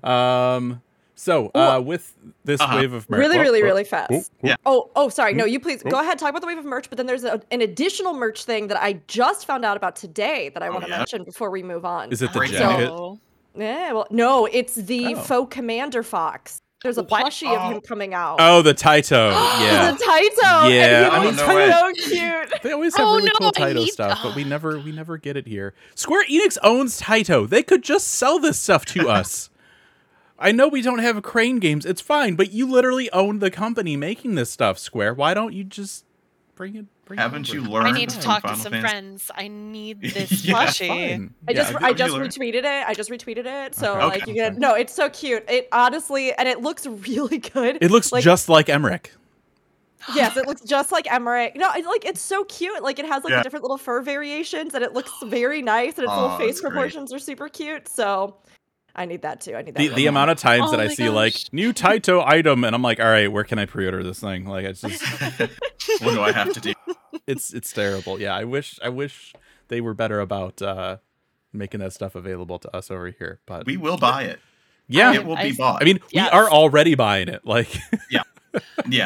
[0.10, 0.82] Um,
[1.16, 2.78] so uh, with this Uh-huh.
[2.78, 4.12] wave of merch, really, Oh, really, oh, really fast.
[4.12, 4.48] oh, oh.
[4.48, 4.56] Yeah.
[4.66, 5.34] Oh, oh, sorry.
[5.34, 5.50] No, Hmm?
[5.52, 5.90] you please Oh.
[5.92, 6.18] go ahead.
[6.20, 6.90] Talk about the wave of merch.
[6.90, 10.50] But then there's a, an additional merch thing that I just found out about today
[10.54, 10.98] that I Oh, want to yeah?
[11.00, 12.12] mention before we move on.
[12.12, 12.52] Is it the Great.
[12.52, 12.88] jacket?
[12.88, 13.20] So,
[13.58, 15.20] Yeah, well, no, it's the Oh.
[15.22, 16.60] faux Commander Fox.
[16.84, 17.26] There's a What?
[17.26, 17.76] plushie of Oh.
[17.76, 18.38] him coming out.
[18.40, 19.32] Oh, the Taito.
[19.62, 19.92] Yeah.
[19.92, 20.72] the Taito.
[20.72, 22.62] Yeah, and I he mean, was no so cute.
[22.64, 25.18] They always have Oh, really no, cool Taito need- stuff, but we never we never
[25.18, 25.74] get it here.
[25.96, 27.50] Square Enix owns Taito.
[27.50, 29.50] They could just sell this stuff to us.
[30.38, 31.86] I know we don't have Crane games.
[31.86, 35.14] It's fine, but you literally own the company making this stuff, Square.
[35.16, 36.05] Why don't you just
[36.56, 37.88] bring it bring Haven't you learned?
[37.88, 38.82] I need to from talk to some Fantasy?
[38.82, 39.32] friends.
[39.36, 40.88] I need this Yeah, plushie.
[40.88, 41.34] Fine.
[41.48, 42.26] I just I just dealer.
[42.28, 42.88] retweeted it.
[42.88, 43.76] I just retweeted it.
[43.76, 44.06] So Okay.
[44.06, 44.32] like Okay.
[44.32, 45.44] you get no, it's so cute.
[45.50, 47.78] It honestly and it looks really good.
[47.82, 49.08] it looks like, just like Emet-Selch.
[50.14, 51.56] Yes, it looks just like Emet-Selch.
[51.56, 52.84] No, it, like it's so cute.
[52.84, 53.42] Like it has like Yeah.
[53.44, 56.72] different little fur variations, and it looks very nice, and its little face that's great.
[56.72, 57.88] proportions are super cute.
[57.88, 58.38] So
[58.96, 59.56] I need that too.
[59.56, 59.80] I need that.
[59.80, 62.74] The, the amount of times Oh that I my see like new Taito item and
[62.76, 64.46] I'm like, all right, where can I pre-order this thing?
[64.46, 65.04] Like it's just
[66.02, 66.74] what do I have to do?
[67.28, 68.20] it's it's terrible.
[68.20, 69.34] Yeah, I wish I wish
[69.68, 70.98] they were better about uh
[71.52, 73.40] making that stuff available to us over here.
[73.46, 74.40] But We will buy it.
[74.88, 75.82] yeah, It will I- be bought.
[75.82, 76.32] I mean, Yes.
[76.32, 77.46] we are already buying it.
[77.46, 77.70] Like
[78.10, 78.24] yeah.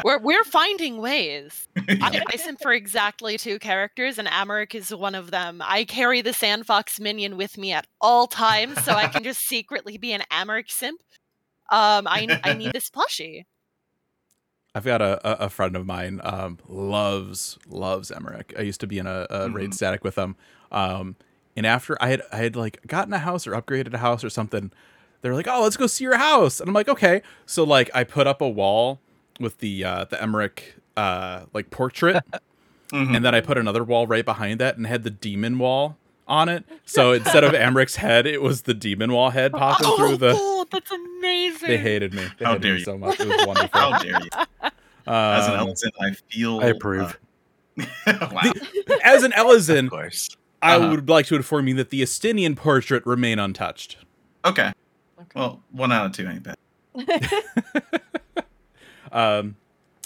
[0.03, 1.67] We're we're finding ways.
[1.77, 5.62] I, I simp for exactly two characters, and Emet-Selch is one of them.
[5.63, 9.97] I carry the Sandfox minion with me at all times, so I can just secretly
[9.97, 11.01] be an Emet-Selch simp.
[11.71, 13.45] Um, I I need this plushie.
[14.75, 18.57] I've got a, a, friend of mine um, loves loves Emet-Selch.
[18.57, 19.73] I used to be in a, a raid Mhm.
[19.73, 20.35] static with him.
[20.71, 21.15] Um,
[21.55, 24.29] and after I had I had like gotten a house or upgraded a house or
[24.29, 24.71] something,
[25.21, 28.03] they're like, "Oh, let's go see your house." And I'm like, "Okay." So like I
[28.03, 29.01] put up a wall
[29.39, 30.62] with the uh, the Emet-Selch
[30.97, 32.23] uh, like portrait,
[32.91, 33.15] Mhm.
[33.17, 35.97] and then I put another wall right behind that and had the demon wall
[36.28, 36.63] on it.
[36.86, 40.34] So instead of Emet-Selch's head, it was the demon wall head popping through the.
[40.36, 41.67] Oh, that's amazing.
[41.69, 42.25] They hated me.
[42.38, 42.86] They How hated dare me you.
[42.86, 43.19] so much.
[43.19, 43.69] It was wonderful.
[43.80, 44.30] How dare you?
[45.08, 46.60] As an Um, Ellison, I feel.
[46.62, 47.17] I approve.
[47.80, 47.86] uh,
[48.32, 48.52] wow.
[49.04, 50.30] as an Ellison, Of course.
[50.62, 50.89] I Uh-huh.
[50.89, 53.95] would like to inform you that the Estinian portrait remain untouched.
[54.43, 54.73] Okay.
[55.36, 56.56] Well, one out of two ain't bad.
[59.11, 59.55] Um,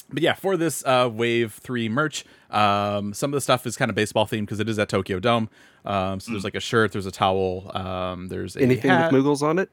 [0.09, 3.89] but yeah, for this uh, Wave Three merch, um, some of the stuff is kind
[3.89, 5.49] of baseball themed because it is at Tokyo Dome.
[5.85, 9.11] Um, so there's like a shirt, there's a towel, um, there's a Anything hat.
[9.11, 9.69] with Moogles on it?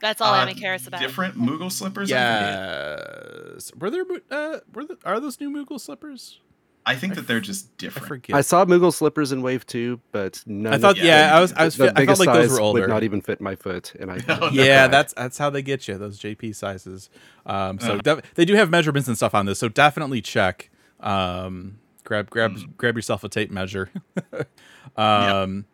[0.00, 1.00] That's all Uh, Amy cares about.
[1.00, 2.12] Different Moogle slippers.
[2.12, 2.14] I.
[2.14, 3.72] Yes.
[3.76, 4.04] Were there?
[4.30, 6.40] Uh, were the, are those new Moogle slippers?
[6.88, 8.08] I think that they're just I different.
[8.08, 8.36] forget.
[8.36, 10.72] I saw Moogle slippers in Wave Two, but none.
[10.74, 12.50] I thought, Yeah, yeah, they- I was, I was, the I felt like those size
[12.50, 12.80] were older.
[12.80, 14.16] would not even fit my foot, and I.
[14.28, 14.48] No.
[14.52, 14.90] yeah, God.
[14.92, 17.10] that's that's how they get you those JP sizes.
[17.46, 17.98] Um, so Uh.
[17.98, 20.70] def- they do have measurements and stuff on this, so definitely check.
[21.00, 22.76] Um, grab grab Mm.
[22.76, 23.90] grab yourself a tape measure.
[24.96, 25.66] um,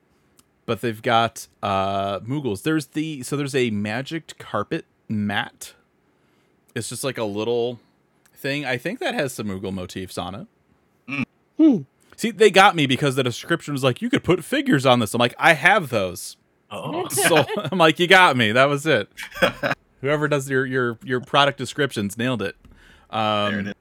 [0.67, 2.63] but they've got uh Moogles.
[2.63, 5.75] There's the so there's a magic carpet mat.
[6.75, 7.79] It's just like a little
[8.35, 8.65] thing.
[8.65, 10.47] I think that has some Moogle motifs on it.
[12.17, 15.15] See, they got me because the description was like, you could put figures on this.
[15.15, 16.37] I'm like, I have those.
[16.71, 18.53] Oh, So I'm like, you got me.
[18.53, 19.09] That was it.
[20.01, 22.57] Whoever does your your your product descriptions nailed it.
[23.11, 23.75] Um, there it is.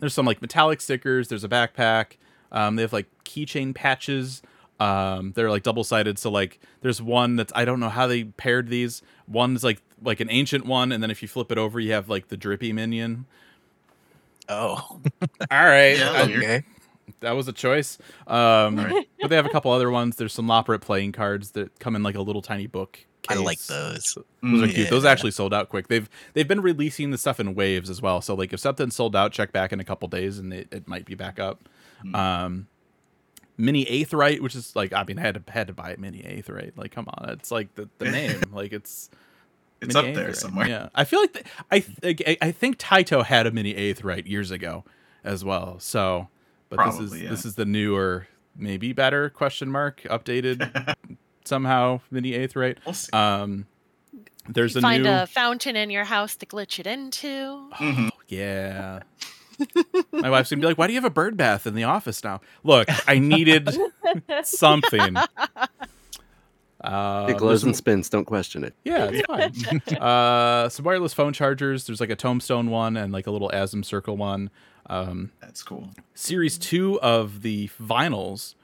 [0.00, 1.28] there's some like metallic stickers.
[1.28, 2.16] There's a backpack.
[2.50, 4.42] Um, they have like keychain patches.
[4.80, 6.18] Um, they're like double sided.
[6.18, 9.02] So like, there's one that's I don't know how they paired these.
[9.28, 12.08] One's like like an ancient one, and then if you flip it over, you have
[12.08, 13.26] like the drippy minion.
[14.48, 15.00] oh, All
[15.50, 16.42] right, Yeah, I- weird.
[16.42, 16.64] okay.
[17.22, 17.98] That was a choice.
[18.26, 19.08] Um, Right.
[19.20, 20.16] but they have a couple other ones.
[20.16, 22.98] There's some Loporrit playing cards that come in like a little tiny book.
[23.28, 23.68] I like case.
[23.68, 24.14] those.
[24.42, 24.90] Those are Mm, cute.
[24.90, 25.88] Those actually sold out quick.
[25.88, 28.20] They've they've been releasing the stuff in waves as well.
[28.20, 30.88] So like if something sold out, check back in a couple days and it, it
[30.88, 31.68] might be back up.
[32.04, 32.14] Mm.
[32.16, 32.66] Um
[33.56, 36.18] Mini Aetheryte, which is like I mean I had to had to buy it Mini
[36.22, 36.72] Aetheryte.
[36.76, 38.40] Like come on, it's like the, the name.
[38.52, 39.08] like it's
[39.80, 40.66] It's up there somewhere.
[40.68, 44.50] Yeah, I feel like th- I th- I- think Taito had a Mini Aetheryte years
[44.50, 44.84] ago
[45.22, 45.78] as well.
[45.78, 46.28] So,
[46.76, 47.30] but this is yeah.
[47.30, 50.94] this is the newer, maybe better question mark updated
[51.44, 52.78] somehow Mini Aetheryte.
[52.84, 53.12] We'll see.
[53.12, 53.66] Um,
[54.48, 57.68] there's a Find new a fountain in your house to glitch it into.
[57.74, 58.10] Mhm.
[58.28, 59.00] yeah.
[60.10, 62.24] My wife's gonna be like, "Why do you have a bird bath in the office
[62.24, 63.70] now?" Look, I needed
[64.42, 65.16] something.
[66.82, 68.08] Uh, it glows and spins.
[68.08, 68.74] Don't question it.
[68.84, 69.98] Yeah, it's fine.
[70.00, 71.86] uh, some wireless phone chargers.
[71.86, 74.50] There's like a tombstone one and like a little Asm circle one.
[74.86, 75.90] Um, That's cool.
[76.14, 78.54] series two of the vinyls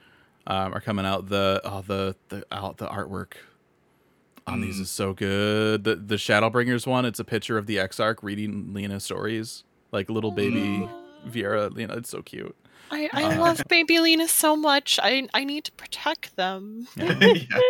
[0.47, 1.29] um, are coming out.
[1.29, 3.33] The oh, the the out the artwork
[4.47, 4.81] on these Mm.
[4.81, 5.83] is so good.
[5.83, 7.05] The the Shadowbringers one.
[7.05, 10.89] It's a picture of the Exarch reading Lyna stories, like little baby
[11.27, 11.71] Viera.
[11.73, 11.95] Lyna.
[11.97, 12.55] it's so cute.
[12.91, 14.99] I, I Uh, love Baby Lyna so much.
[15.03, 16.87] I I need to protect them.
[16.95, 17.37] yeah.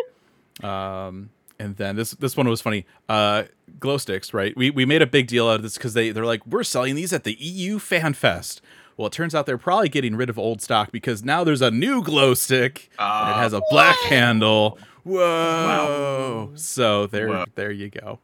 [0.62, 1.30] Um,
[1.60, 2.86] and then this this one was funny.
[3.08, 3.44] Uh,
[3.80, 4.56] glow sticks, right?
[4.56, 6.96] We we made a big deal out of this because they they're like we're selling
[6.96, 8.62] these at the EU Fan Fest.
[8.98, 11.72] Well, it turns out they're probably getting rid of old stock because now there's a
[11.72, 14.78] new glow stick and it Uh, has a black handle.
[15.04, 16.52] Whoa!
[16.56, 17.46] So there Whoa.
[17.56, 18.20] there you go.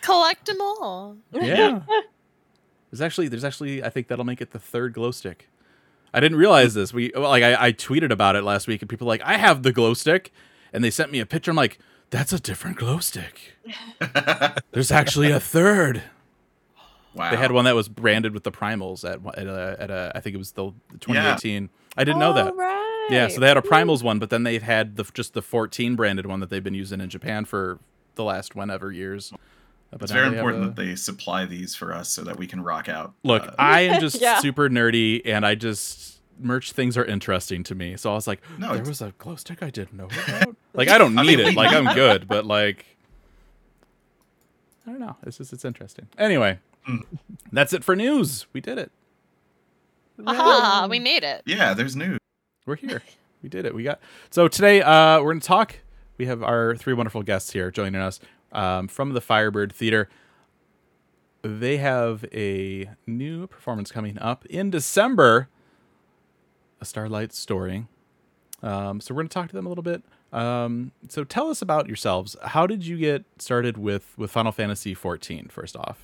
[0.00, 1.16] Collect them all.
[1.32, 1.80] Yeah.
[2.90, 5.48] there's actually there's actually I think that'll make it the third glow stick.
[6.14, 6.92] I didn't realize this.
[6.92, 9.36] We well, like I, I tweeted about it last week and people were like I
[9.38, 10.32] have the glow stick
[10.72, 11.50] and they sent me a picture.
[11.50, 11.78] I'm like
[12.12, 13.54] that's a different glow stick.
[14.70, 16.02] There's actually a third.
[17.14, 17.30] wow.
[17.30, 20.20] They had one that was branded with the primals at at a, at a I
[20.20, 21.68] think it was the, the 2018.
[21.96, 22.46] I didn't know that.
[22.48, 23.08] All right.
[23.10, 25.96] Yeah, so they had a primals one, but then they've had the just the 14
[25.96, 27.80] branded one that they've been using in Japan for
[28.14, 29.32] the last whenever years.
[29.32, 29.36] Uh,
[29.90, 32.62] But It's very important a- that they supply these for us so that we can
[32.62, 33.12] rock out.
[33.24, 34.38] Look, Uh, I am just Yeah.
[34.40, 37.96] super nerdy, and I just merch things are interesting to me.
[37.96, 40.56] So I was like, No, there was a glow stick I didn't know about.
[40.74, 41.54] like I don't I need mean, it.
[41.54, 42.86] Like I'm good, but like
[44.86, 45.16] I don't know.
[45.24, 46.08] It's just it's interesting.
[46.18, 47.04] Anyway, Mm.
[47.52, 48.46] that's it for news.
[48.52, 48.90] We did it.
[50.26, 51.42] Aha, we made it.
[51.46, 52.18] yeah, there's news.
[52.66, 53.02] We're here.
[53.42, 53.74] we did it.
[53.74, 54.82] We got so today.
[54.82, 55.76] Uh, we're gonna talk.
[56.18, 58.18] We have our three wonderful guests here joining us
[58.52, 60.08] um, from the Firebird Theater.
[61.42, 65.48] They have a new performance coming up in December.
[66.82, 67.86] A Starlight Story.
[68.62, 70.02] Um, so we're gonna talk to them a little bit.
[70.32, 72.36] Um, so tell us about yourselves.
[72.44, 75.48] How did you get started with with Final Fantasy 14?
[75.48, 75.98] First off,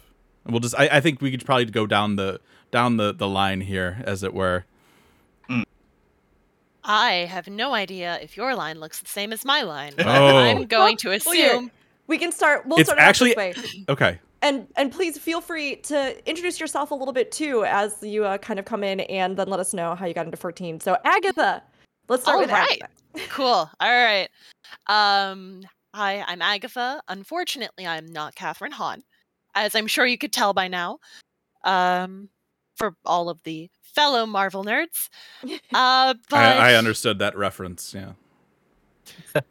[0.44, 0.74] and we'll just.
[0.78, 4.22] I, I think we could probably go down the down the the line here, as
[4.22, 4.64] it were.
[6.84, 9.92] I have no idea if your line looks the same as my line.
[9.98, 10.36] Oh.
[10.38, 11.70] I'm going to Well, here, assume.
[12.06, 12.64] We can start.
[12.66, 13.84] We'll It's start actually- this way.
[13.90, 14.18] Okay.
[14.42, 18.38] And and please feel free to introduce yourself a little bit too as you uh,
[18.38, 20.80] kind of come in and then let us know how you got into 14.
[20.80, 21.62] So Agatha,
[22.08, 22.80] let's start All with right.
[22.82, 23.28] Agatha.
[23.30, 23.46] Cool.
[23.46, 24.28] All right.
[24.86, 25.62] Um,
[25.94, 27.02] hi, I'm Agatha.
[27.08, 29.02] Unfortunately, I'm not Kathryn Hahn,
[29.54, 30.98] as I'm sure you could tell by now.
[31.64, 32.28] Um,
[32.76, 35.08] for all of the fellow Marvel nerds.
[35.74, 37.94] Uh, but I, I understood that reference.
[37.94, 38.12] Yeah.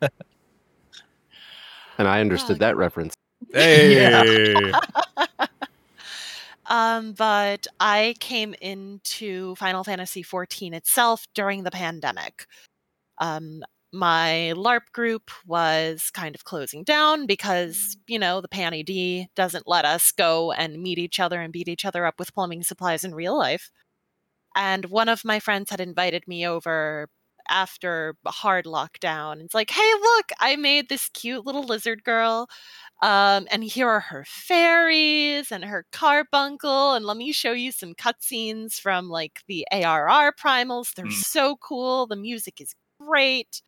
[1.98, 3.16] And I understood that reference.
[3.54, 4.72] Hey.
[6.66, 12.46] Um, but I came into Final Fantasy XIV itself during the pandemic.
[13.20, 19.30] Um, my LARP group was kind of closing down because, you know, the Panny D
[19.36, 22.64] doesn't let us go and meet each other and beat each other up with plumbing
[22.64, 23.72] supplies in real life.
[24.56, 27.10] And one of my friends had invited me over
[27.50, 29.42] after a hard lockdown.
[29.42, 32.50] It's like, hey, look, I made this cute little lizard girl.
[33.02, 36.94] Um, and here are her fairies and her carbuncle.
[36.94, 40.94] And let me show you some cutscenes from like the ARR primals.
[40.96, 41.12] They're Mm.
[41.14, 42.08] so cool.
[42.08, 43.62] The music is great.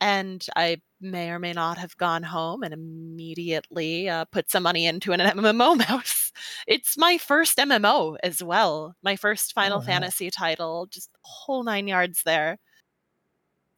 [0.00, 4.86] And I may or may not have gone home and immediately uh, put some money
[4.86, 6.32] into an MMO mouse.
[6.66, 8.94] It's my first MMO as well.
[9.02, 9.86] My first Final Oh, wow.
[9.86, 12.58] Fantasy title, just whole nine yards there.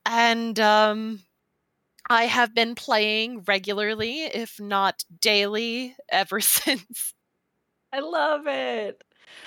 [0.07, 1.21] And um,
[2.11, 7.15] I have been playing regularly, if not daily, ever since.
[7.93, 9.03] I love it.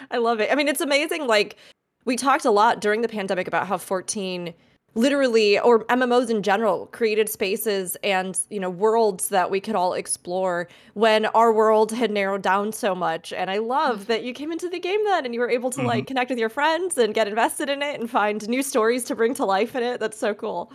[0.09, 0.51] I love it.
[0.51, 1.27] I mean, it's amazing.
[1.27, 1.57] Like,
[2.05, 4.53] we talked a lot during the pandemic about how 14
[4.93, 9.93] literally, or MMOs in general, created spaces and, you know, worlds that we could all
[9.93, 13.31] explore when our world had narrowed down so much.
[13.31, 14.07] And I love mm-hmm.
[14.07, 16.07] that you came into the game then and you were able to, like, mm-hmm.
[16.07, 19.33] connect with your friends and get invested in it and find new stories to bring
[19.35, 19.99] to life in it.
[19.99, 20.73] That's so cool.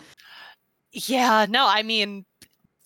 [0.96, 2.24] Yeah, no, I mean,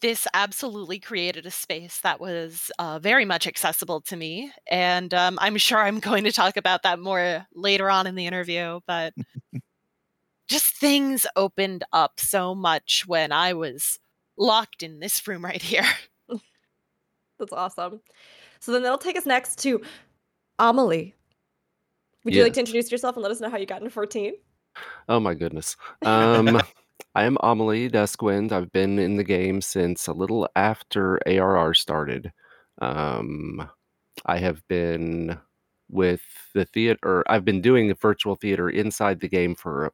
[0.01, 4.51] this absolutely created a space that was uh, very much accessible to me.
[4.69, 8.27] And um, I'm sure I'm going to talk about that more later on in the
[8.27, 8.81] interview.
[8.85, 9.15] But
[10.49, 14.01] just things opened up so much when I was
[14.37, 15.87] locked in this room right here.
[17.39, 18.01] That's awesome.
[18.59, 19.83] So then that'll take us next to
[20.59, 21.15] Amelie.
[22.25, 24.35] Would you like to introduce yourself and let us know how you got into 14?
[25.09, 25.77] Oh my goodness.
[26.03, 26.61] Um,
[27.15, 28.53] I am Amelie Duskwind.
[28.53, 32.33] I've been in the game since a little after ARR started.
[32.81, 33.69] Um,
[34.27, 35.37] I have been
[35.89, 36.23] with
[36.55, 37.25] the theater.
[37.29, 39.93] I've been doing the virtual theater inside the game for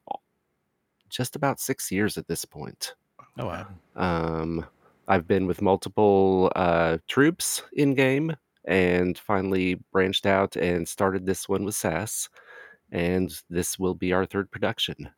[1.09, 2.93] just about six years at this point.
[3.39, 3.67] Oh wow.
[3.95, 4.65] Um,
[5.07, 11.49] I've been with multiple uh, troupes in game, and finally branched out and started this
[11.49, 12.29] one with SAS.
[12.91, 15.09] And this will be our third production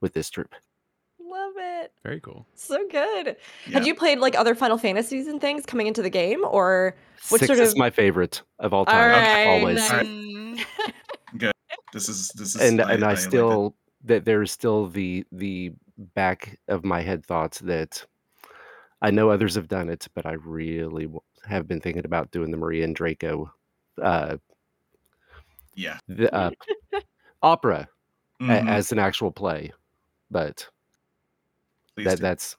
[0.00, 0.54] with this troupe.
[1.20, 1.92] Love it.
[2.02, 2.46] Very cool.
[2.54, 3.36] So good.
[3.66, 3.74] Yeah.
[3.78, 6.94] Have you played like other Final Fantasies and things coming into the game, or
[7.30, 7.78] what Six sort is of?
[7.78, 9.88] my favorite of all All time, right, always.
[9.90, 10.06] then.
[11.34, 11.52] Mm,
[11.92, 13.22] This is this is And and I, like it.
[13.22, 15.72] still that there's still the the
[16.14, 18.04] back of my head thoughts that
[19.02, 21.08] I know others have done it, but I really
[21.46, 23.50] have been thinking about doing the Maria and Draco
[24.02, 24.36] uh,
[25.74, 25.98] yeah.
[26.08, 26.50] the, uh,
[27.42, 27.88] opera
[28.40, 28.68] a- Mhm.
[28.68, 29.72] as an actual play,
[30.30, 30.68] but
[31.94, 32.22] Please that do.
[32.22, 32.56] that's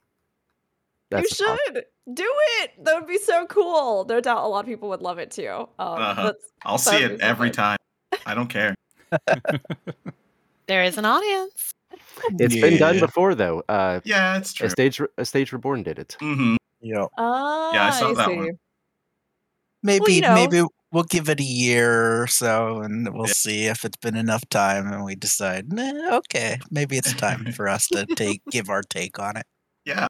[1.11, 2.71] You that's a pos- should do it.
[2.83, 4.05] That would be so cool.
[4.09, 5.49] No doubt, a lot of people would love it too.
[5.49, 6.23] Um, Uh-huh.
[6.23, 7.53] that's- I'll see it so every fun.
[7.53, 7.77] time.
[8.25, 8.75] I don't care.
[10.67, 11.71] there is an audience.
[12.39, 13.63] It's been done before though.
[13.69, 14.67] Uh, Yeah, it's true.
[14.67, 16.17] a stage a stage reborn did it.
[16.19, 17.05] hmm Yeah.
[17.17, 18.35] Ah, Yeah, I saw that see.
[18.35, 18.59] one.
[19.83, 23.83] Maybe you know- maybe we'll give it a year or so and we'll see if
[23.85, 28.07] it's been enough time and we decide, nah, okay, maybe it's time for us to
[28.15, 29.45] take give our take on it.
[29.85, 30.07] Yeah.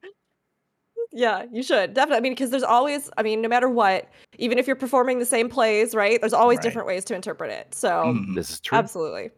[1.13, 2.17] Yeah, you should definitely.
[2.17, 5.25] I mean, because there's always, I mean, no matter what, even if you're performing the
[5.25, 6.19] same plays, right?
[6.19, 6.63] There's always Right.
[6.63, 7.73] different ways to interpret it.
[7.73, 8.35] So, Mhm.
[8.35, 8.77] This is true.
[8.77, 9.31] absolutely.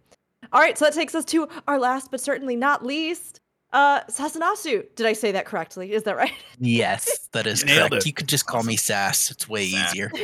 [0.52, 3.40] All right, so that takes us to our last, but certainly not least,
[3.72, 4.84] uh, Sasanasu.
[4.96, 5.94] Did I say that correctly?
[5.94, 6.32] Is that right?
[6.60, 8.06] Yes, that is Nailed correct.
[8.06, 8.08] it.
[8.08, 9.32] You could just call me Sass.
[9.32, 9.92] It's way Sass.
[9.94, 10.12] easier.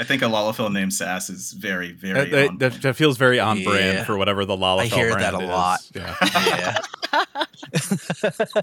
[0.00, 2.30] I think a Lalafell named Sass is very, very.
[2.30, 3.64] That, that, that, that feels very on Yeah.
[3.68, 5.48] brand for whatever the Lalafell I hear that a is.
[5.48, 5.80] lot.
[5.94, 6.14] Yeah.
[8.54, 8.62] yeah.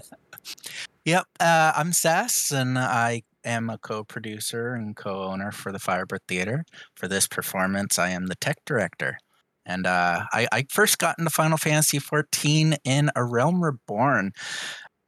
[1.04, 1.24] yep.
[1.40, 6.64] Uh, I'm Sass, and I am a co-producer and co-owner for the Firebird Theater.
[6.94, 9.18] For this performance, I am the tech director.
[9.66, 14.32] And uh, I, I first got into Final Fantasy XIV in A Realm Reborn.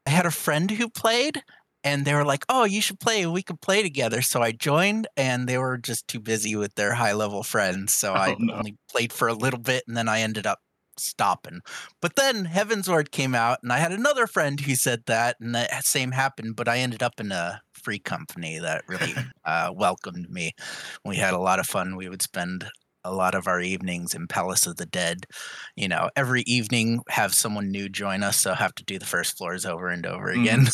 [0.07, 1.43] I had a friend who played,
[1.85, 3.27] and they were like, "Oh, you should play.
[3.27, 6.95] We could play together." So I joined, and they were just too busy with their
[6.95, 7.95] high-level friends.
[7.95, 8.55] So I Oh, no.
[8.59, 10.61] only played for a little bit, and then I ended up
[10.99, 11.61] stopping.
[12.01, 15.69] But then Heavensward came out, and I had another friend who said that, and the
[15.83, 16.57] same happened.
[16.57, 20.53] But I ended up in a free company that really uh, welcomed me.
[21.05, 21.97] We had a lot of fun.
[21.97, 22.69] We would spend
[23.09, 25.27] a lot of our evenings in Palace of the Dead.
[25.77, 29.37] You know, every evening have someone new join us, so have to do the first
[29.39, 30.67] floors over and over again.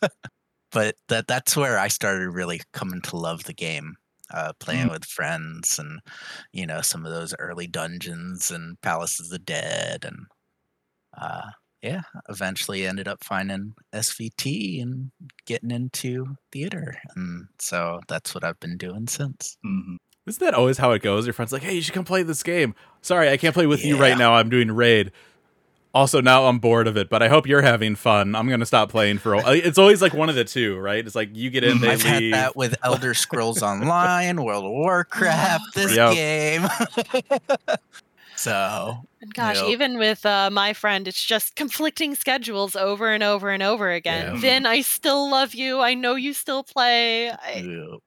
[0.72, 3.94] but that that's where I started really coming to love the game.
[4.30, 6.00] Uh, playing with friends and
[6.52, 10.16] you know some of those early dungeons and Palace of the Dead and
[11.20, 11.50] uh,
[11.82, 15.10] yeah, eventually ended up finding SVT and
[15.46, 19.56] getting into theater, and so that's what I've been doing since.
[19.64, 19.96] Mhm.
[20.26, 21.26] Isn't that always how it goes?
[21.26, 23.84] Your friend's like, "Hey, you should come play this game." Sorry, I can't play with
[23.84, 24.34] you right now.
[24.34, 25.10] I'm doing raid.
[25.94, 28.34] Also, now I'm bored of it, but I hope you're having fun.
[28.34, 29.48] I'm gonna stop playing for a while.
[29.52, 31.04] It's always like one of the two, right?
[31.04, 31.80] It's like you get in, Mhm.
[31.82, 32.32] they I've leave.
[32.32, 36.14] had that with Elder Scrolls Online, World of Warcraft, this Yep.
[36.14, 36.66] game.
[38.36, 39.66] so And gosh, Yep.
[39.68, 44.34] even with uh, my friend, it's just conflicting schedules over and over and over again.
[44.34, 44.40] Yeah.
[44.40, 45.80] Vin, I still love you.
[45.80, 47.30] I know you still play.
[47.30, 47.98] I,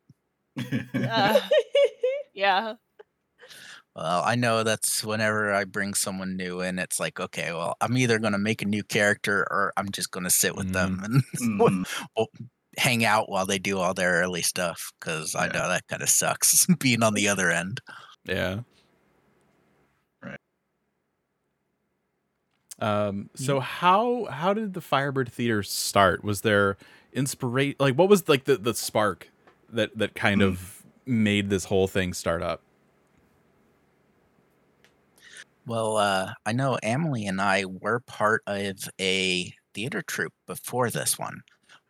[0.58, 0.80] yeah.
[1.12, 1.40] uh,
[2.36, 2.76] yeah.
[3.96, 7.98] Well, I know that's whenever I bring someone new in, it's like, okay, well, I'm
[7.98, 11.00] either going to make a new character or I'm just going to sit with them
[11.04, 11.86] and Mhm.
[12.18, 12.28] we'll
[12.78, 16.10] hang out while they do all their early stuff because I know that kind of
[16.10, 17.80] sucks being on the other end.
[18.26, 18.62] Yeah.
[20.22, 20.40] Right.
[22.80, 23.30] Um.
[23.36, 26.24] So how how did the Firebird Theater start?
[26.24, 26.78] Was there
[27.14, 27.76] inspiration?
[27.80, 29.30] Like, what was like the the spark
[29.70, 30.50] that that kind Hmm.
[30.50, 30.75] of
[31.06, 32.62] made this whole thing start up?
[35.66, 41.18] Well, uh, I know Emily and I were part of a theater troupe before this
[41.18, 41.42] one.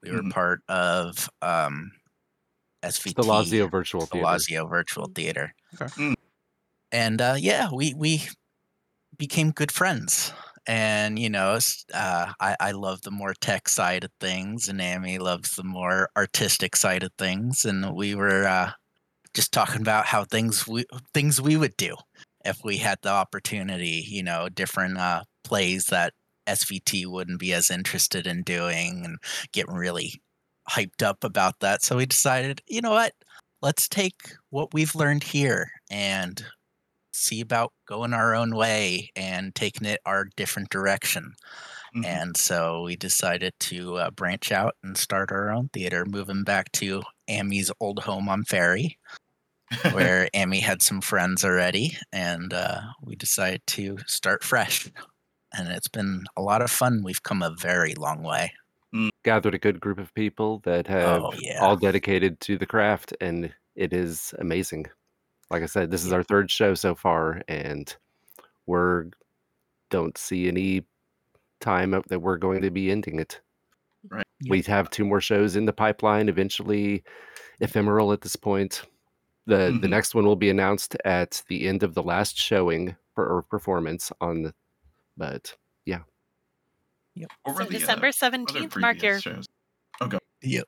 [0.01, 0.31] We were Mhm.
[0.31, 1.91] part of um,
[2.83, 4.25] SVT, The Lazio Virtual the Theater.
[4.25, 5.53] Lazio Virtual Theater.
[5.73, 5.85] Okay.
[5.95, 6.13] Mm.
[6.91, 8.27] And uh, yeah, we we
[9.17, 10.33] became good friends.
[10.67, 11.59] And you know,
[11.93, 16.09] uh, I I love the more tech side of things, and Amy loves the more
[16.17, 17.65] artistic side of things.
[17.65, 18.71] And we were uh,
[19.35, 21.95] just talking about how things we things we would do
[22.45, 24.05] if we had the opportunity.
[24.07, 26.13] You know, different uh, plays that
[26.47, 29.17] SVT wouldn't be as interested in doing, and
[29.53, 30.21] getting really
[30.69, 31.83] hyped up about that.
[31.83, 33.13] So we decided, you know what?
[33.61, 36.43] Let's take what we've learned here and
[37.13, 41.33] see about going our own way and taking it our different direction.
[41.95, 42.05] Mhm.
[42.05, 46.71] And so we decided to uh, branch out and start our own theater, moving back
[46.73, 48.97] to Amy's old home on Faerie,
[49.91, 51.97] where Amy had some friends already.
[52.11, 54.89] And uh, we decided to start fresh.
[55.53, 57.01] And it's been a lot of fun.
[57.03, 58.53] We've come a very long way.
[59.23, 61.59] Gathered a good group of people that have Oh, yeah.
[61.61, 64.85] all dedicated to the craft, and it is amazing.
[65.51, 67.93] Like I said, this is our third show so far, and
[68.65, 69.07] we're
[69.89, 70.85] don't see any
[71.59, 73.41] time up that we're going to be ending it.
[74.09, 74.25] Right.
[74.49, 76.29] We have two more shows in the pipeline.
[76.29, 77.03] Eventually,
[77.59, 78.83] ephemeral at this point.
[79.47, 79.89] The the Mhm.
[79.89, 84.11] next one will be announced at the end of the last showing for or performance
[84.21, 84.53] on the
[85.17, 85.99] but yeah.
[87.43, 89.45] What were So the, uh, December other 17th, mark your previous shows?
[90.41, 90.65] Yep.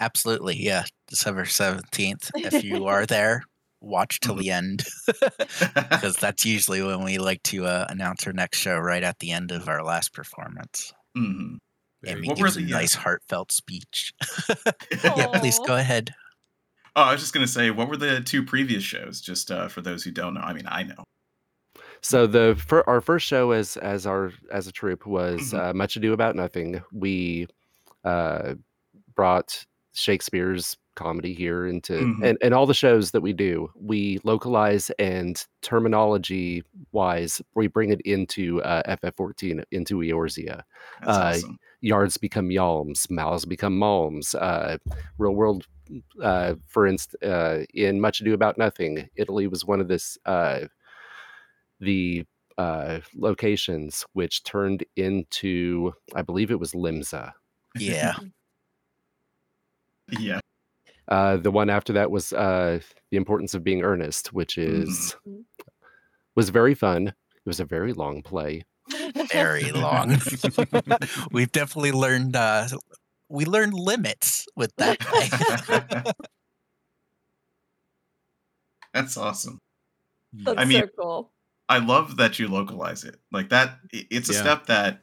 [0.00, 0.56] Absolutely.
[0.56, 0.84] Yeah.
[1.08, 2.30] December 17th.
[2.36, 3.42] If you are there,
[3.80, 4.40] watch till Mhm.
[4.40, 4.84] the end
[5.90, 9.32] because that's usually when we like to uh, announce our next show right at the
[9.32, 10.92] end of our last performance.
[11.16, 11.58] Mhm.
[12.02, 14.12] Very Amy What gives a the, uh, nice heartfelt speech.
[15.04, 16.14] yeah, please go ahead.
[16.96, 19.20] Oh, I was just gonna say, what were the two previous shows?
[19.20, 20.40] Just uh, for those who don't know.
[20.40, 21.04] I mean, I know.
[22.00, 25.58] So the fir- our first show as as our as a troupe was Mhm.
[25.70, 26.82] uh, Much Ado About Nothing.
[26.92, 27.46] We
[28.04, 28.54] uh,
[29.14, 29.64] brought
[29.94, 32.24] Shakespeare's comedy here into Mhm.
[32.28, 36.62] and, and all the shows that we do, we localize and terminology
[36.92, 40.62] wise, we bring it into uh, FF14 into Eorzea.
[41.04, 41.58] That's Uh, awesome.
[41.80, 44.34] Yards become yalms, mouths become malms.
[44.40, 44.78] Uh,
[45.18, 45.66] real world,
[46.22, 50.66] uh, for instance, uh, in Much Ado About Nothing, Italy was one of this uh,
[51.80, 52.24] the
[52.56, 57.32] uh, locations which turned into, I believe it was Limsa.
[57.76, 58.14] Yeah.
[60.18, 60.40] Yeah.
[61.08, 62.80] Uh, the one after that was uh,
[63.10, 65.44] the importance of being earnest, which is Mhm.
[66.34, 67.08] was very fun.
[67.08, 68.64] It was a very long play.
[69.30, 70.16] Very long.
[71.30, 72.68] We've definitely learned uh
[73.28, 76.12] we learned limits with that play.
[78.94, 79.58] That's awesome.
[80.32, 81.32] That's I mean- so cool.
[81.70, 83.16] I love that you localize it.
[83.30, 84.40] Like that it's a Yeah.
[84.40, 85.02] step that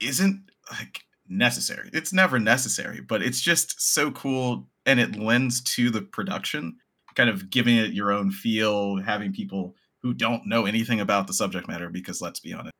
[0.00, 1.90] isn't like necessary.
[1.92, 6.76] It's never necessary, but it's just so cool and it lends to the production,
[7.14, 11.32] kind of giving it your own feel, having people who don't know anything about the
[11.32, 12.72] subject matter because let's be honest,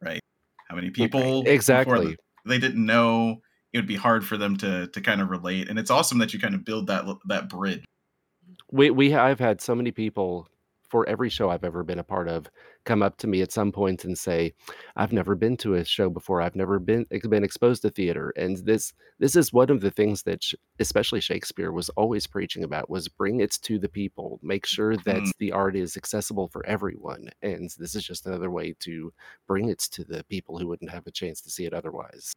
[0.00, 0.20] right?
[0.68, 2.06] How many people before Exactly.
[2.06, 2.16] the-
[2.46, 5.78] they didn't know it would be hard for them to to kind of relate and
[5.78, 7.84] it's awesome that you kind of build that that bridge.
[8.70, 10.48] we we I've had so many people
[10.88, 12.50] for every show I've ever been a part of
[12.84, 14.52] come up to me at some point and say,
[14.96, 16.42] "I've never been to a show before.
[16.42, 20.24] I've never been been exposed to theater." And this this is one of the things
[20.24, 24.40] that sh- especially Shakespeare was always preaching about was bring it to the people.
[24.42, 25.32] Make sure that Mm.
[25.38, 27.30] the art is accessible for everyone.
[27.40, 29.12] And this is just another way to
[29.46, 32.32] bring it to the people who wouldn't have a chance to see it otherwise.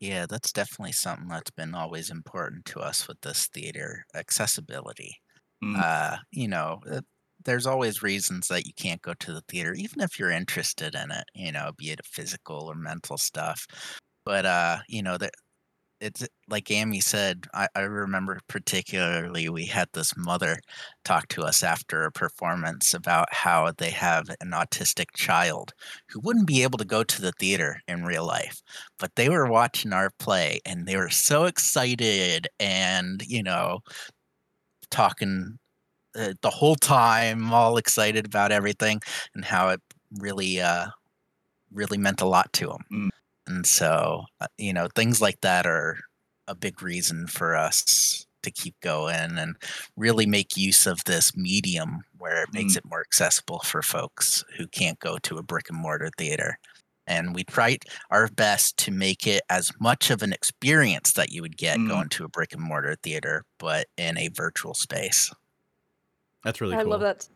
[0.00, 5.20] Yeah, that's definitely something that's been always important to us with this theater accessibility.
[5.62, 5.80] Mm.
[5.80, 7.00] Uh, you know, uh,
[7.44, 11.10] there's always reasons that you can't go to the theater, even if you're interested in
[11.10, 13.66] it, you know, be it physical or mental stuff.
[14.24, 15.34] But, uh, you know, that
[16.00, 20.58] it's like Amy said, I, I remember particularly we had this mother
[21.04, 25.72] talk to us after a performance about how they have an autistic child
[26.08, 28.60] who wouldn't be able to go to the theater in real life
[28.98, 33.80] but they were watching our play and they were so excited and you know
[34.90, 35.58] talking
[36.16, 39.00] uh, the whole time, all excited about everything
[39.34, 39.80] and how it
[40.18, 40.86] really, uh,
[41.72, 42.84] really meant a lot to them.
[42.92, 43.08] Mm.
[43.46, 45.98] And so, uh, you know, things like that are
[46.48, 49.56] a big reason for us to keep going and
[49.96, 52.78] really make use of this medium where it makes Mm.
[52.78, 56.58] it more accessible for folks who can't go to a brick and mortar theater.
[57.06, 61.42] And we tried our best to make it as much of an experience that you
[61.42, 61.88] would get Mm.
[61.88, 65.30] going to a brick and mortar theater, but in a virtual space.
[66.44, 66.80] That's really cool.
[66.80, 66.90] I cool.
[66.92, 67.28] love that.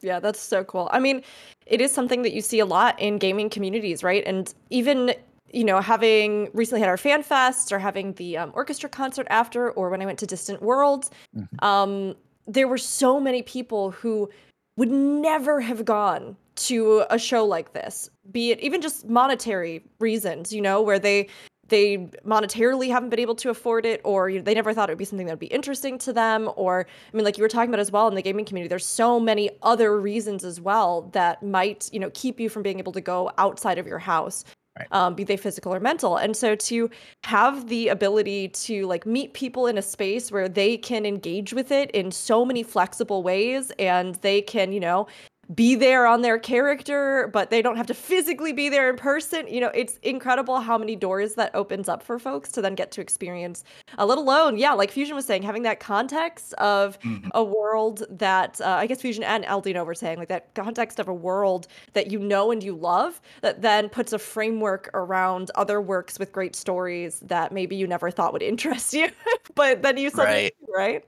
[0.00, 0.88] Yeah, that's so cool.
[0.92, 1.22] I mean,
[1.66, 4.22] it is something that you see a lot in gaming communities, right?
[4.26, 5.14] And even
[5.52, 9.70] you know, having recently had our fan fest or having the um, orchestra concert after,
[9.72, 11.62] or when I went to Distant Worlds, Mhm.
[11.64, 12.16] um,
[12.46, 14.28] there were so many people who
[14.76, 20.52] would never have gone to a show like this, be it even just monetary reasons,
[20.52, 21.28] you know, where they
[21.68, 24.92] they monetarily haven't been able to afford it or you know, they never thought it
[24.92, 27.48] would be something that would be interesting to them or i mean like you were
[27.48, 31.10] talking about as well in the gaming community there's so many other reasons as well
[31.12, 34.44] that might you know keep you from being able to go outside of your house
[34.78, 34.88] Right.
[34.92, 36.90] um, be they physical or mental and so to
[37.24, 41.70] have the ability to like meet people in a space where they can engage with
[41.72, 45.06] it in so many flexible ways and they can you know
[45.54, 49.46] be there on their character, but they don't have to physically be there in person.
[49.46, 52.90] You know, it's incredible how many doors that opens up for folks to then get
[52.92, 53.62] to experience,
[53.98, 57.30] uh, let alone, yeah, like Fusion was saying, having that context of Mhm.
[57.34, 61.06] a world that uh, I guess Fusion and Aldianaux were saying, like that context of
[61.08, 65.80] a world that you know and you love, that then puts a framework around other
[65.80, 69.08] works with great stories that maybe you never thought would interest you,
[69.54, 70.54] but then you suddenly, Right.
[70.66, 71.04] do, right?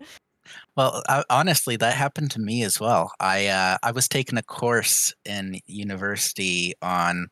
[0.77, 3.13] Well, I, honestly, that happened to me as well.
[3.19, 7.29] I uh, I was taking a course in university on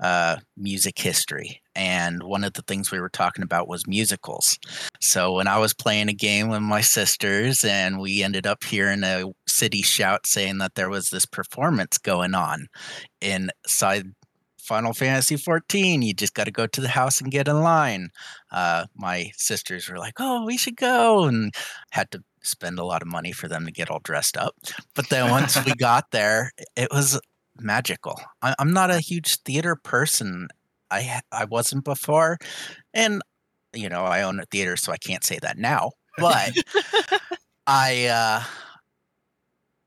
[0.00, 4.58] uh, music history, and one of the things we were talking about was musicals.
[5.00, 9.02] So when I was playing a game with my sisters, and we ended up hearing
[9.02, 12.68] a city shout saying that there was this performance going on
[13.22, 14.14] inside
[14.70, 16.02] Final Fantasy 14.
[16.02, 18.10] You just got to go to the house and get in line.
[18.52, 21.52] Uh, my sisters were like, "Oh, we should go," and
[21.90, 24.56] had to spend a lot of money for them to get all dressed up.
[24.94, 27.20] But then once we got there, it was
[27.58, 28.20] magical.
[28.42, 30.48] I, I'm not a huge theater person.
[30.90, 32.38] I I wasn't before,
[32.92, 33.22] and
[33.72, 35.92] you know I own a theater, so I can't say that now.
[36.18, 36.52] But
[37.66, 38.42] I uh,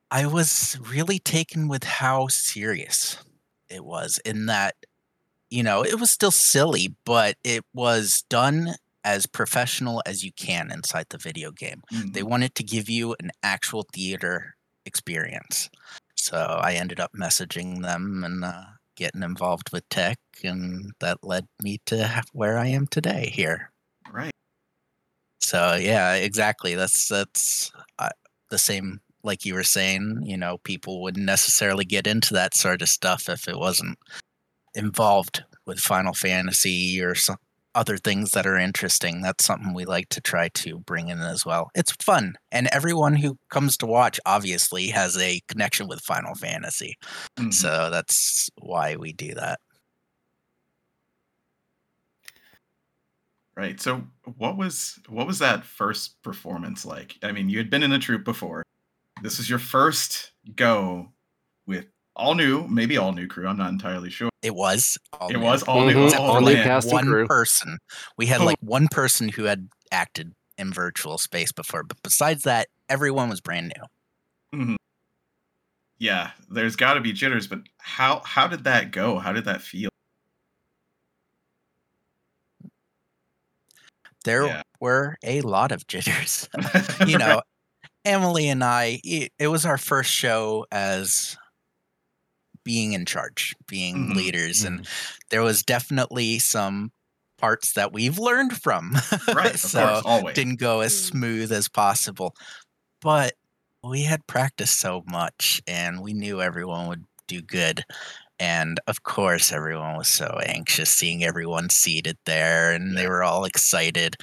[0.09, 3.17] I was really taken with how serious
[3.69, 4.75] it was in that
[5.49, 10.71] you know it was still silly, but it was done as professional as you can
[10.71, 11.81] inside the video game.
[11.91, 12.13] Mhm.
[12.13, 15.69] They wanted to give you an actual theater experience.
[16.15, 18.63] So I ended up messaging them and uh,
[18.95, 23.71] getting involved with tech, and that led me to where I am today here.
[24.11, 24.31] Right.
[25.41, 26.75] So yeah, exactly.
[26.75, 28.09] That's that's uh,
[28.49, 29.01] the same.
[29.23, 33.29] Like you were saying, you know, people wouldn't necessarily get into that sort of stuff
[33.29, 33.97] if it wasn't
[34.75, 37.37] involved with Final Fantasy or some
[37.75, 39.21] other things that are interesting.
[39.21, 41.69] That's something we like to try to bring in as well.
[41.75, 46.95] It's fun, and everyone who comes to watch obviously has a connection with Final Fantasy.
[47.39, 47.53] Mhm.
[47.53, 49.59] So that's why we do that.
[53.55, 53.79] Right.
[53.79, 54.03] So
[54.37, 57.17] what was what was that first performance like?
[57.21, 58.63] I mean, you had been in a troupe before.
[59.23, 61.13] This was your first go
[62.15, 63.47] all new, maybe all new crew.
[63.47, 64.29] I'm not entirely sure.
[64.41, 64.97] It was.
[65.19, 65.39] all It new.
[65.43, 65.93] was all new.
[65.95, 67.27] Mhm, Except for all new like cast one crew.
[67.27, 67.77] person.
[68.17, 68.45] We had Oh.
[68.45, 73.41] like one person who had acted in virtual space before, but besides that, everyone was
[73.41, 73.73] brand
[74.53, 74.59] new.
[74.59, 74.75] Mhm.
[75.97, 79.17] Yeah, there's got to be jitters, but how how did that go?
[79.19, 79.89] How did that feel?
[84.25, 84.61] There Yeah.
[84.79, 86.47] were a lot of jitters.
[87.07, 87.41] you know,
[88.05, 91.37] Emily and I, it, it was our first show as
[92.63, 94.81] being in charge, being Mhm, leaders, and
[95.29, 96.91] there was definitely some
[97.37, 98.93] parts that we've learned from.
[99.31, 100.35] right, of so course, always.
[100.35, 100.95] didn't go as Mm.
[100.95, 102.33] smooth as possible.
[103.01, 103.33] But
[103.83, 107.83] we had practiced so much and we knew everyone would do good.
[108.39, 113.45] And of course, everyone was so anxious seeing everyone seated there and they were all
[113.45, 114.17] excited.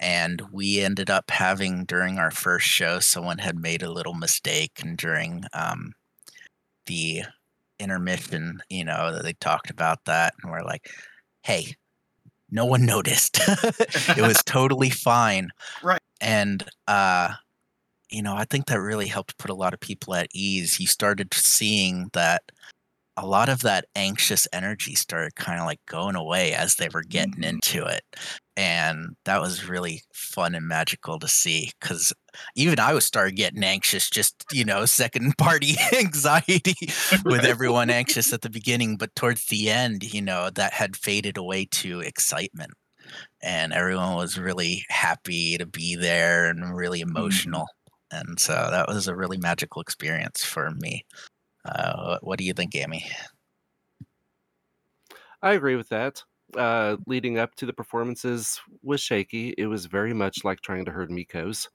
[0.00, 4.72] And we ended up having during our first show, someone had made a little mistake.
[4.82, 5.92] And during um,
[6.86, 7.22] the
[7.78, 10.34] intermission, you know, that they talked about that.
[10.42, 10.90] And we're like,
[11.42, 11.74] hey,
[12.50, 13.38] no one noticed.
[13.48, 15.50] it was totally fine.
[15.82, 16.00] Right.
[16.20, 17.34] And uh
[18.08, 20.78] you know, I think that really helped put a lot of people at ease.
[20.78, 22.42] You started seeing that
[23.16, 27.02] a lot of that anxious energy started kind of like going away as they were
[27.02, 27.44] getting Mhm.
[27.44, 28.02] into it.
[28.56, 32.12] And that was really fun and magical to see because
[32.54, 36.74] even I was started getting anxious, just, you know, second party anxiety
[37.24, 38.96] with everyone anxious at the beginning.
[38.96, 42.72] But towards the end, you know, that had faded away to excitement.
[43.42, 47.66] And everyone was really happy to be there and really emotional.
[48.10, 51.04] And so that was a really magical experience for me.
[51.66, 53.06] Uh, what, what do you think, Amy?
[55.42, 56.22] I agree with that.
[56.56, 59.54] Uh, leading up to the performances was shaky.
[59.58, 61.68] It was very much like trying to herd Mikos.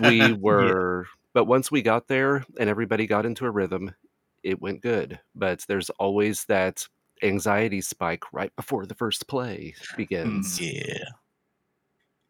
[0.00, 3.94] We were, but once we got there and everybody got into a rhythm,
[4.42, 5.18] it went good.
[5.34, 6.86] But there's always that
[7.22, 10.60] anxiety spike right before the first play begins.
[10.60, 11.04] Yeah.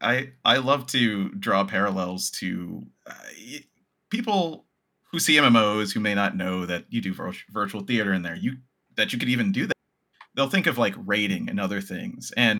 [0.01, 3.15] I I love to draw parallels to uh,
[4.11, 4.67] people
[5.15, 8.35] who see MMOs who may not know that you do vir- virtual theater in there.
[8.35, 8.57] You
[8.97, 9.77] that you could even do that.
[10.35, 12.33] They'll think of like raiding and other things.
[12.37, 12.59] And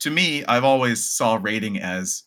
[0.00, 2.24] to me, I've always saw raiding as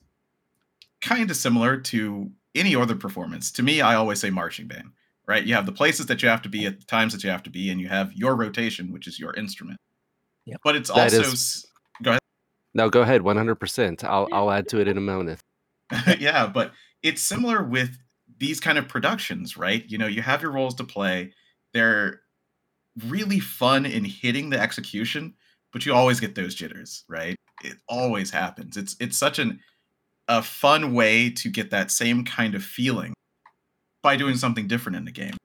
[1.01, 3.51] kind of similar to any other performance.
[3.51, 4.91] To me, I always say marching band.
[5.27, 5.43] Right?
[5.43, 7.43] You have the places that you have to be at the times that you have
[7.43, 9.79] to be, and you have your rotation, which is your instrument.
[10.45, 10.61] Yep.
[10.63, 11.65] But it's That also is-
[12.01, 12.21] go ahead.
[12.73, 14.03] No, go ahead, 100%.
[14.03, 15.39] I'll, I'll add to it in a moment.
[16.19, 16.71] yeah, but
[17.03, 17.97] it's similar with
[18.39, 19.83] these kind of productions, right?
[19.87, 21.33] You know, you have your roles to play.
[21.73, 22.21] They're
[23.07, 25.33] really fun in hitting the execution,
[25.73, 27.35] but you always get those jitters, right?
[27.63, 28.77] It always happens.
[28.77, 29.59] It's it's such an
[30.27, 33.13] a fun way to get that same kind of feeling
[34.03, 35.35] by doing something different in the game.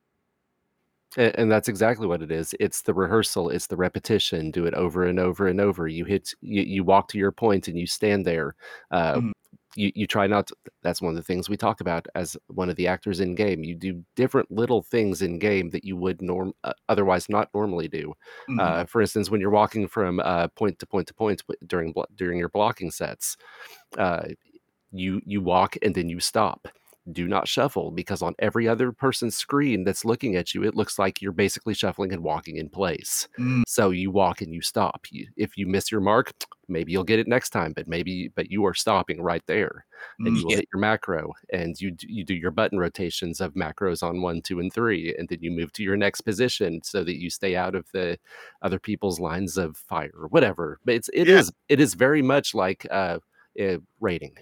[1.17, 2.55] And, and that's exactly what it is.
[2.61, 4.51] It's the rehearsal, it's the repetition.
[4.51, 5.89] Do it over and over and over.
[5.89, 8.55] You hit, you, you walk to your point and you stand there.
[8.91, 9.33] Uh, Mhm.
[9.77, 12.69] You, you try not to, that's one of the things we talk about as one
[12.71, 13.65] of the actors in game.
[13.65, 17.89] You do different little things in game that you would norm uh, otherwise not normally
[17.89, 18.15] do.
[18.49, 18.61] Mhm.
[18.61, 22.39] Uh, for instance, when you're walking from uh, point to point to point during during
[22.39, 23.37] your blocking sets,
[23.99, 24.29] uh,
[24.93, 26.69] you you walk and then you stop.
[27.11, 30.99] Do not shuffle because on every other person's screen that's looking at you, it looks
[30.99, 33.27] like you're basically shuffling and walking in place.
[33.39, 33.63] Mm.
[33.67, 35.07] So you walk and you stop.
[35.11, 36.33] You, if you miss your mark,
[36.69, 39.87] maybe you'll get it next time, but maybe but you are stopping right there,
[40.25, 40.57] and you will Yeah.
[40.57, 44.61] hit your macro, and you you do your button rotations of macros on one, two,
[44.61, 47.75] and three, and then you move to your next position so that you stay out
[47.75, 48.19] of the
[48.63, 50.79] other people's lines of fire or whatever.
[50.85, 51.51] But it's it is Yeah.
[51.69, 53.19] it is very much like uh,
[53.61, 54.37] uh raiding.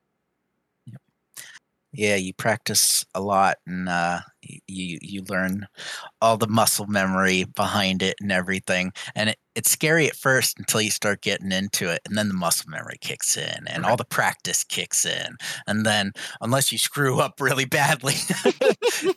[1.98, 4.20] Yeah, you practice a lot and uh,
[4.68, 5.66] you you learn
[6.22, 8.92] all the muscle memory behind it and everything.
[9.16, 12.34] And it, it's scary at first until you start getting into it, and then the
[12.34, 15.36] muscle memory kicks in, and all the practice kicks in.
[15.66, 18.14] And then, unless you screw up really badly,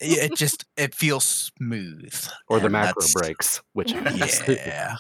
[0.02, 2.16] it just it feels smooth.
[2.50, 3.94] Or the macro breaks, which.
[4.48, 4.96] Yeah.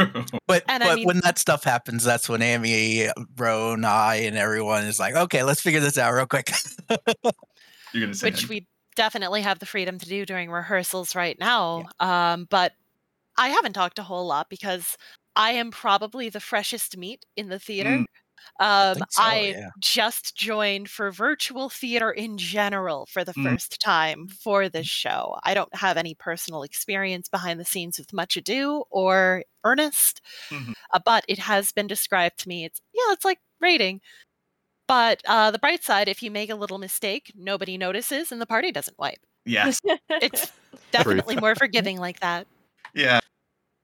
[0.46, 4.36] But And I mean- when that stuff happens, that's when Amy, Ro, and I, and
[4.36, 6.50] everyone is like, okay, let's figure this out real quick.
[7.92, 11.84] You're gonna say which we definitely have the freedom to do during rehearsals right now.
[12.00, 12.72] Um, but
[13.38, 14.96] I haven't talked a whole lot because
[15.36, 18.04] I am probably the freshest meat in the theater.
[18.60, 18.92] Mm.
[18.92, 19.68] Um, think so, I yeah.
[19.78, 23.44] just joined for virtual theater in general for the Mm.
[23.44, 25.36] first time for this show.
[25.44, 30.20] I don't have any personal experience behind the scenes with Much Ado or Earnest,
[30.50, 30.74] Mhm.
[30.92, 32.64] uh, but it has been described to me.
[32.64, 34.00] It's yeah, it's like raiding.
[34.88, 38.46] But uh, the bright side, if you make a little mistake, nobody notices and the
[38.46, 39.20] party doesn't wipe.
[39.44, 39.80] yes,
[40.20, 40.52] It's
[40.92, 42.46] definitely more forgiving like that.
[42.94, 43.20] yeah,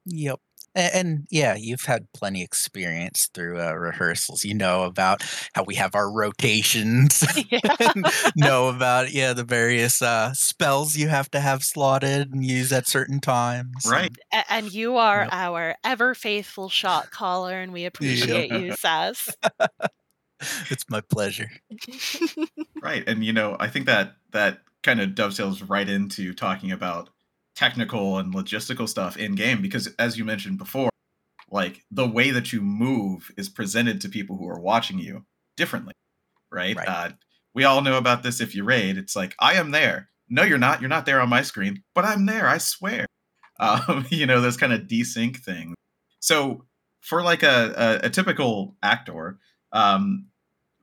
[0.07, 0.41] Yep.
[0.77, 4.45] And, and yeah, you've had plenty experience through uh, rehearsals.
[4.45, 5.23] You know about
[5.55, 7.25] how we have our rotations.
[7.51, 7.61] Yeah.
[8.37, 12.89] know about yeah the various uh, spells you have to have slotted and use at
[12.89, 13.87] certain times.
[13.89, 14.13] right.
[14.33, 15.29] A- and you are Yep.
[15.33, 19.29] our ever faithful shot caller, and we appreciate you, Sass.
[20.71, 21.51] It's my pleasure.
[22.83, 23.05] Right.
[23.07, 27.11] And you know, I think that that kind of dovetails right into talking about
[27.57, 30.91] technical and logistical stuff in game because as you mentioned before,
[31.51, 35.25] like the way that you move is presented to people who are watching you
[35.57, 35.95] differently,
[36.53, 36.77] right?
[36.77, 36.89] Right.
[36.89, 37.11] Uh,
[37.55, 38.99] we all know about this if you raid.
[38.99, 40.11] It's like, I am there.
[40.29, 40.81] No, you're not.
[40.81, 42.47] You're not there on my screen, but I'm there.
[42.47, 43.07] I swear.
[43.59, 45.77] Um, you know, those kind of desync things.
[46.21, 46.67] So
[47.01, 49.39] for like a, a, a typical actor,
[49.73, 50.27] um,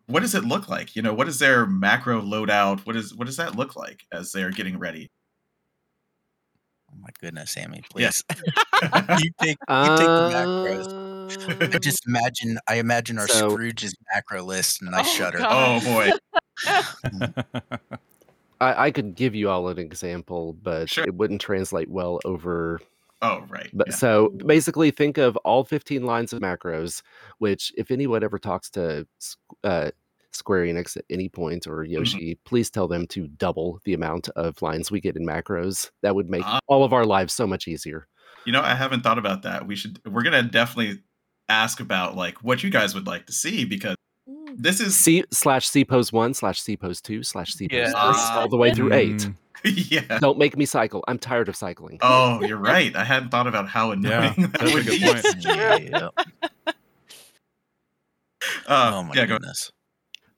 [0.08, 0.96] what does it look like?
[0.96, 2.84] You know, what is their macro loadout?
[2.88, 5.12] What is what does that look like as they're getting ready?
[6.94, 8.12] Oh my goodness, Amy, Yeah.
[8.12, 8.24] please.
[9.24, 10.88] you take you take the macros.
[11.62, 15.38] I Um, just imagine I imagine our So- Scrooge's macro list and I Oh, shudder.
[15.40, 15.82] God.
[15.84, 16.12] oh boy.
[18.62, 21.04] I, I could give you all an example, but Sure.
[21.06, 22.80] it wouldn't translate well over
[23.26, 23.70] Oh, right.
[23.74, 23.96] But yeah.
[23.96, 27.02] so basically, think of all 15 lines of macros.
[27.38, 29.08] Which, if anyone ever talks to
[29.64, 29.92] uh,
[30.36, 31.92] Square Enix at any point or Mm-hmm.
[31.94, 35.90] Yoshi, please tell them to double the amount of lines we get in macros.
[36.02, 36.60] That would make Ah.
[36.68, 38.08] all of our lives so much easier.
[38.46, 39.68] You know, I haven't thought about that.
[39.68, 40.00] We should.
[40.06, 41.02] We're gonna definitely
[41.50, 43.96] ask about like what you guys would like to see because
[44.30, 44.56] Mm.
[44.58, 47.86] this is C slash C pose one slash C pose two slash C pose Yeah.
[47.88, 48.40] three, Ah.
[48.40, 49.18] all the way through eight.
[49.18, 49.36] Mm,
[49.92, 50.20] yeah.
[50.20, 51.04] Don't make me cycle.
[51.10, 52.00] I'm tired of cycling.
[52.02, 52.96] Oh, you're right.
[52.96, 54.98] I hadn't thought about how annoying that would be.
[55.42, 56.10] yeah.
[58.68, 59.72] Uh, oh my yeah, go goodness.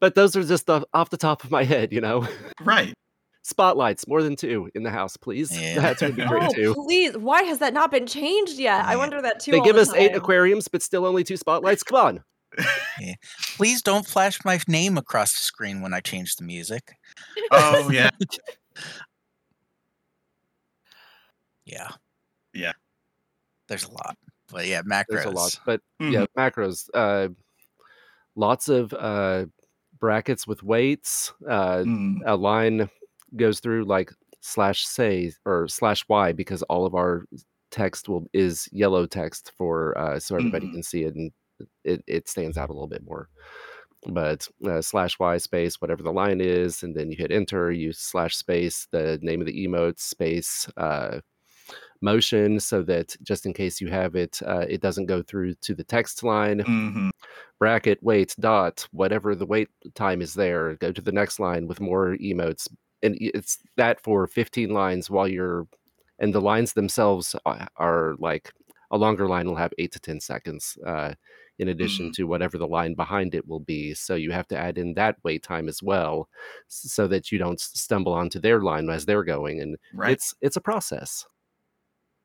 [0.06, 2.28] But those are just off off the top of my head, you know.
[2.62, 2.94] right.
[3.42, 5.50] Spotlights, more than two in the house, please.
[5.60, 5.80] Yeah.
[5.80, 6.74] That would be great Oh, too.
[6.76, 7.18] please.
[7.18, 8.86] Why has that not been changed yet?
[8.86, 9.50] I wonder that too.
[9.50, 11.82] They all give the us eight aquariums, but still only two spotlights.
[11.82, 12.24] Come on.
[13.58, 16.94] Please don't flash my name across the screen when I change the music.
[17.52, 18.12] Oh yeah.
[21.66, 21.90] Yeah.
[22.54, 22.74] Yeah.
[23.68, 24.18] There's a lot.
[24.52, 25.06] But yeah, macros.
[25.10, 26.12] There's a lot, but Mhm.
[26.14, 26.90] yeah, macros.
[26.94, 27.30] Uh,
[28.36, 29.46] lots of uh,
[30.00, 31.34] brackets with waits.
[31.50, 32.90] Uh, Mm, a line
[33.36, 37.26] goes through like slash say or slash y because all of our
[37.72, 40.72] text will is yellow text for uh, so everybody Mhm.
[40.74, 41.32] can see it and
[41.84, 43.30] it, it stands out a little bit more.
[44.08, 47.72] But uh, slash y space whatever the line is, and then you hit enter.
[47.72, 51.20] You slash space the name of the emote space uh,
[52.06, 55.76] motion so that just in case you have it, uh, it doesn't go through to
[55.76, 56.62] the text line.
[56.68, 57.12] Mhm.
[57.60, 61.80] bracket wait dot whatever the wait time is there go to the next line with
[61.80, 62.68] more emotes.
[63.04, 65.68] And it's that for 15 lines while you're
[66.20, 68.52] and the lines themselves are, are like
[68.92, 71.14] a longer line will have 8 to 10 seconds uh,
[71.60, 73.94] in addition to whatever the line behind it will be.
[73.94, 76.30] So you have to add in that wait time as well
[76.68, 79.62] so that you don't stumble onto their line as they're going.
[79.62, 80.12] And Right.
[80.14, 81.26] it's it's a process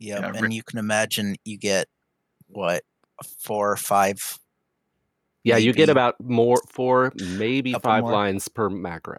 [0.01, 0.21] Yep.
[0.21, 1.87] Yeah, and ri- you can imagine you get
[2.49, 2.83] what
[3.39, 4.39] four or five.
[5.45, 8.13] yeah you get about more four maybe five more.
[8.13, 9.17] lines per macro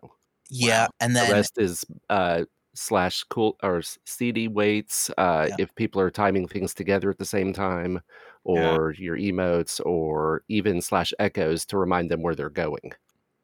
[0.49, 5.55] Yeah, and then the rest is uh slash cool or cd waits uh Yeah.
[5.59, 8.01] if people are timing things together at the same time
[8.43, 12.91] or your emotes or even slash echoes to remind them where they're going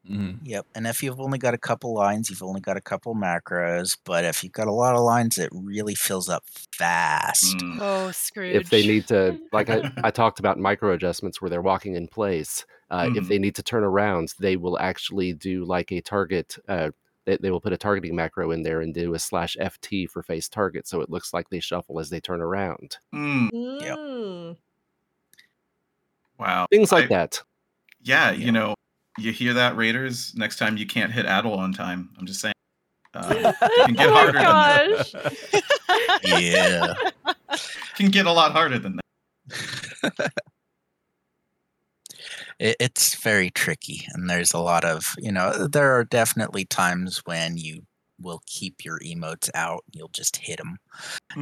[0.08, 0.38] mhm.
[0.44, 0.66] Yep.
[0.74, 3.96] And if you've only got a couple lines, you've only got a couple macros.
[4.04, 7.56] But if you've got a lot of lines, it really fills up fast.
[7.58, 8.54] Mm, Oh, Scrooge.
[8.56, 12.08] if they need to like I, I talked about micro adjustments where they're walking in
[12.08, 13.28] place uh, if Mhm.
[13.28, 16.90] they need to turn around they will actually do like a target uh,
[17.26, 20.22] they, they will put a targeting macro in there and do a slash ft for
[20.22, 24.56] face target so it looks like they shuffle as they turn around mm, Mm.
[26.38, 26.66] wow.
[26.70, 27.42] things like I- that
[28.02, 28.46] Yeah, Yeah.
[28.46, 28.74] you know,
[29.18, 30.34] you hear that, Raiders.
[30.34, 32.10] Next time you can't hit Adel on time.
[32.18, 32.54] I'm just saying.
[33.14, 33.52] Uh,
[33.86, 35.14] can get oh harder my than gosh.
[36.24, 36.94] Yeah.
[37.96, 38.98] can get a lot harder than
[39.48, 40.32] that.
[42.58, 47.22] it, it's very tricky and there's a lot of you know there are definitely times
[47.24, 47.82] when you
[48.20, 50.78] will keep your emotes out you'll just hit them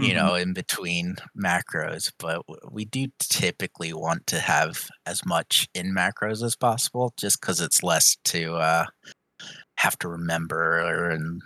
[0.01, 0.15] you Mhm.
[0.15, 6.43] know in between macros but we do typically want to have as much in macros
[6.45, 8.87] as possible just because it's less to uh
[9.79, 11.43] have to remember and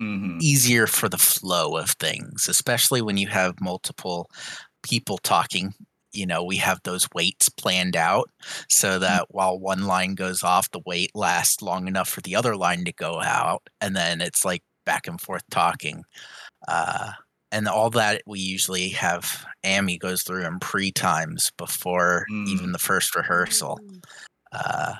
[0.00, 0.40] Mhm.
[0.40, 4.28] easier for the flow of things, especially when you have multiple
[4.82, 5.74] people talking.
[6.12, 8.30] You know, we have those waits planned out
[8.68, 12.56] so that while one line goes off, the wait lasts long enough for the other
[12.56, 13.62] line to go out.
[13.80, 16.02] And then it's like back and forth talking.
[16.66, 17.12] Uh,
[17.52, 22.48] and all that we usually have Amy goes through in pre times before Mm.
[22.48, 23.78] even the first rehearsal.
[24.50, 24.94] Uh,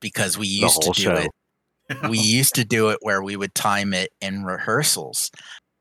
[0.00, 1.14] because we used to do show.
[1.14, 1.30] it
[2.10, 5.30] we used to do it where we would time it in rehearsals.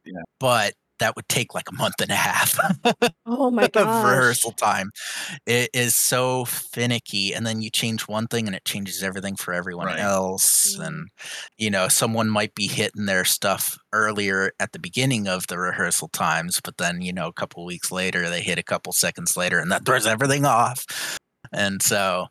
[0.06, 0.22] Yeah.
[0.39, 2.58] But that would take like a month and a half
[3.26, 4.06] Oh my gosh.
[4.06, 4.91] rehearsal time.
[5.45, 7.34] It is so finicky.
[7.34, 9.99] And then you change one thing and it changes everything for everyone Right.
[9.99, 10.76] else.
[10.78, 10.88] Mm.
[10.88, 11.08] And,
[11.58, 16.08] you know, someone might be hitting their stuff earlier at the beginning of the rehearsal
[16.10, 19.60] times, but then, you know, a couple weeks later, they hit a couple seconds later
[19.60, 20.86] and that throws everything off.
[21.52, 22.28] And so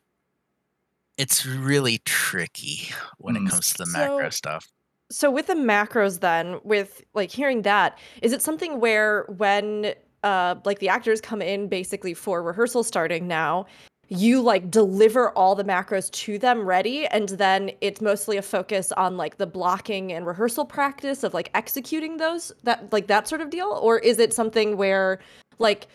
[1.19, 3.47] it's really tricky when Mm.
[3.47, 4.67] it comes to the macro So- stuff.
[5.11, 10.57] So with the macros then, with like hearing that, is it something where when uh
[10.65, 13.67] like the actors come in basically for rehearsal starting now,
[14.11, 18.91] you like deliver all the macros to them ready and then it's mostly a focus
[18.93, 23.41] on like the blocking and rehearsal practice of like executing those that like that sort
[23.41, 25.21] of deal or is it something where
[25.61, 25.87] like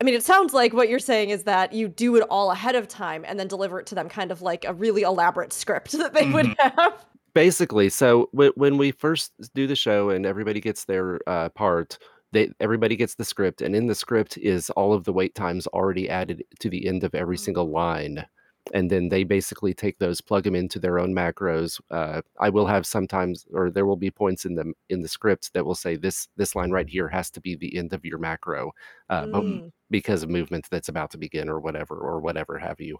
[0.00, 2.74] I mean, it sounds like what you're saying is that you do it all ahead
[2.74, 5.92] of time and then deliver it to them, kind of like a really elaborate script
[5.98, 7.04] that they would have.
[7.34, 11.98] Basically so w- when we first do the show and everybody gets their uh, part
[12.32, 15.66] they everybody gets the script, and in the script is all of the wait times
[15.68, 18.26] already added to the end of every single line.
[18.72, 21.80] And then they basically take those, plug them into their own macros.
[21.90, 25.52] Uh, I will have sometimes, or there will be points in the in the script
[25.54, 28.18] that will say this this line right here has to be the end of your
[28.18, 28.72] macro,
[29.10, 29.70] uh, Mm.
[29.90, 32.98] because of movement that's about to begin or whatever or whatever have you.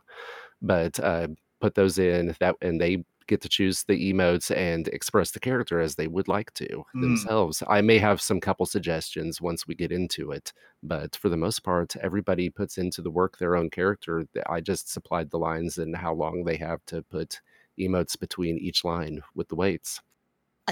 [0.63, 1.29] But uh,
[1.61, 5.81] put those in that, and they get to choose the emotes and express the character
[5.81, 7.01] as they would like to Mm.
[7.01, 7.63] themselves.
[7.69, 10.53] I may have some couple suggestions once we get into it,
[10.83, 14.27] but for the most part, everybody puts into the work their own character.
[14.47, 17.41] I just supplied the lines and how long they have to put
[17.79, 20.01] emotes between each line with the waits.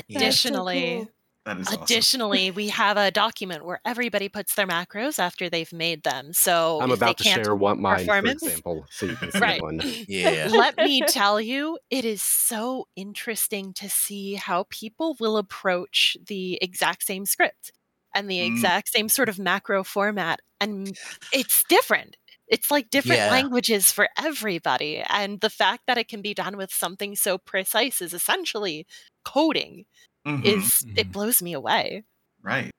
[0.09, 1.13] That's so Additionally, cool.
[1.45, 1.83] That is awesome.
[1.83, 6.33] additionally, we have a document where everybody puts their macros after they've made them.
[6.33, 9.17] So I'm if they about to can't share one mine, for performance- example, so you
[9.17, 9.61] can see Right.
[9.61, 9.81] one.
[10.09, 10.49] Yeah.
[10.53, 16.59] Let me tell you, it is so interesting to see how people will approach the
[16.63, 17.73] exact same script
[18.15, 18.47] and the Mm.
[18.47, 20.41] exact same sort of macro format.
[20.61, 20.97] And
[21.33, 22.17] it's different.
[22.47, 23.31] It's like different Yeah.
[23.33, 25.03] languages for everybody.
[25.09, 28.87] And the fact that it can be done with something so precise is essentially
[29.25, 29.87] coding
[30.27, 30.43] Mhm.
[30.43, 30.97] is Mhm.
[30.97, 32.05] it blows me away.
[32.43, 32.73] right.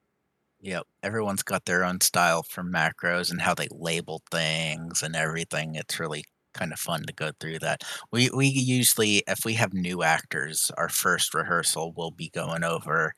[0.60, 0.84] Yep.
[1.02, 5.74] Everyone's got their own style for macros and how they label things and everything.
[5.74, 6.24] It's really
[6.54, 7.82] kind of fun to go through that.
[8.12, 13.14] We we usually if we have new actors, our first rehearsal will be going over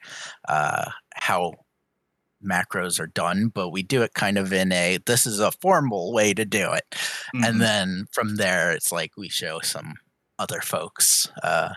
[0.49, 1.55] uh how
[2.45, 6.13] macros are done, but we do it kind of in a this is a formal
[6.13, 6.85] way to do it.
[7.35, 7.47] Mhm.
[7.47, 9.95] And then from there it's like we show some
[10.39, 11.75] other folks uh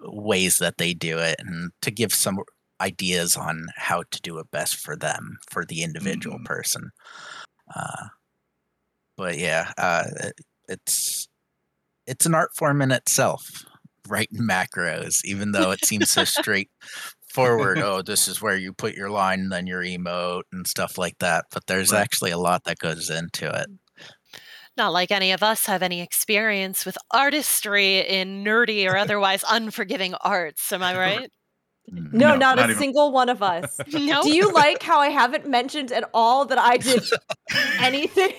[0.00, 2.38] ways that they do it and to give some
[2.80, 6.44] ideas on how to do it best for them for the individual Mhm.
[6.44, 6.90] person
[7.74, 8.06] uh,
[9.16, 11.28] but yeah uh, it- it's
[12.06, 13.64] it's an art form in itself
[14.08, 19.10] writing macros even though it seems so straightforward oh this is where you put your
[19.10, 22.00] line then your emote and stuff like that but there's Right.
[22.02, 23.68] actually a lot that goes into it
[24.76, 30.14] Not like any of us have any experience with artistry in nerdy or otherwise unforgiving
[30.20, 30.72] arts.
[30.72, 31.30] Am I right?
[31.92, 32.12] Mm.
[32.12, 33.78] No, No, not, not a even- single one of us.
[33.92, 34.22] no.
[34.24, 37.02] Do you like how I haven't mentioned at all that I did
[37.78, 38.32] anything?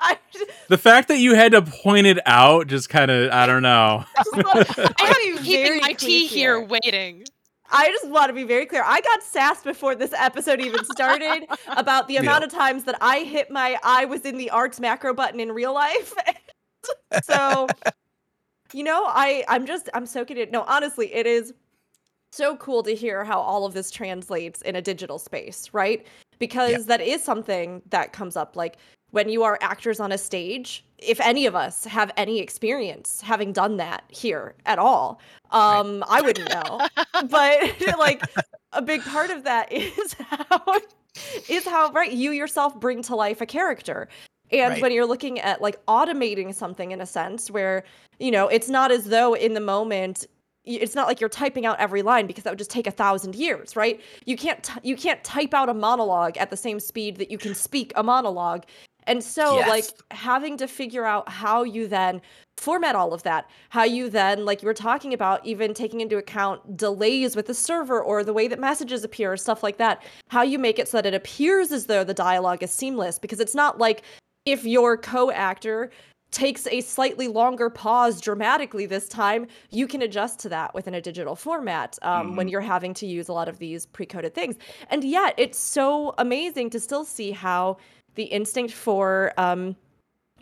[0.00, 3.46] I just, The fact that you had to point it out just kind of, I
[3.46, 4.04] don't know.
[4.16, 7.24] I I have have to been be keeping my tea clear here waiting.
[7.70, 8.82] I just want to be very clear.
[8.84, 13.20] I got sassed before this episode even started about the amount of times that I
[13.20, 16.14] hit my I was in the arts macro button in real life.
[17.22, 17.68] so,
[18.72, 20.50] you know, I I'm just I'm soaking it.
[20.50, 21.52] No, honestly, it is
[22.32, 26.06] so cool to hear how all of this translates in a digital space, right?
[26.38, 28.76] Because that is something that comes up like
[29.10, 33.52] when you are actors on a stage, if any of us have any experience having
[33.52, 35.20] done that here at all,
[35.50, 36.86] um, I wouldn't know.
[37.28, 38.22] but like
[38.72, 40.76] a big part of that is how
[41.48, 44.08] is how right you yourself bring to life a character.
[44.50, 44.82] And Right.
[44.82, 47.84] when you're looking at like automating something in a sense where,
[48.18, 50.26] you know, it's not as though in the moment
[50.64, 53.34] it's not like you're typing out every line because that would just take a thousand
[53.34, 54.00] years, right?
[54.26, 57.38] You can't t- you can't type out a monologue at the same speed that you
[57.38, 58.64] can speak a monologue.
[59.08, 62.20] And so like having to figure out how you then
[62.56, 66.16] format all of that, how you then like you were talking about even taking into
[66.16, 70.04] account delays with the server or the way that messages appear, or stuff like that,
[70.28, 73.18] how you make it so that it appears as though the dialogue is seamless.
[73.18, 74.02] Because it's not like
[74.44, 75.90] if your co-actor
[76.30, 81.00] takes a slightly longer pause dramatically this time, you can adjust to that within a
[81.00, 84.56] digital format um, when you're having to use a lot of these pre-coded things.
[84.90, 87.78] And yet, it's so amazing to still see how
[88.18, 89.76] the instinct for um,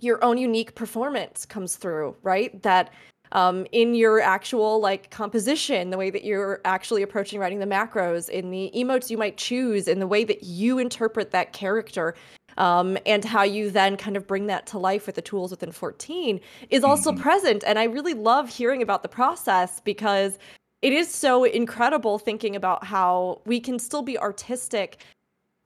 [0.01, 2.61] your own unique performance comes through, right?
[2.63, 2.91] That
[3.33, 8.31] um, in your actual like composition, the way that you're actually approaching writing the macros,
[8.31, 12.15] in the emotes you might choose, in the way that you interpret that character,
[12.57, 15.71] um, and how you then kind of bring that to life with the tools within
[15.71, 17.21] 14 is also Mhm.
[17.21, 17.63] present.
[17.67, 20.39] And I really love hearing about the process because
[20.81, 25.05] it is so incredible thinking about how we can still be artistic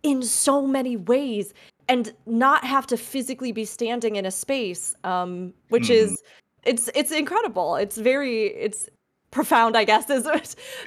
[0.03, 1.53] in so many ways
[1.91, 6.03] and not have to physically be standing in a space um which Mhm.
[6.03, 6.23] is
[6.65, 8.89] it's it's incredible it's very it's
[9.31, 10.25] profound i guess is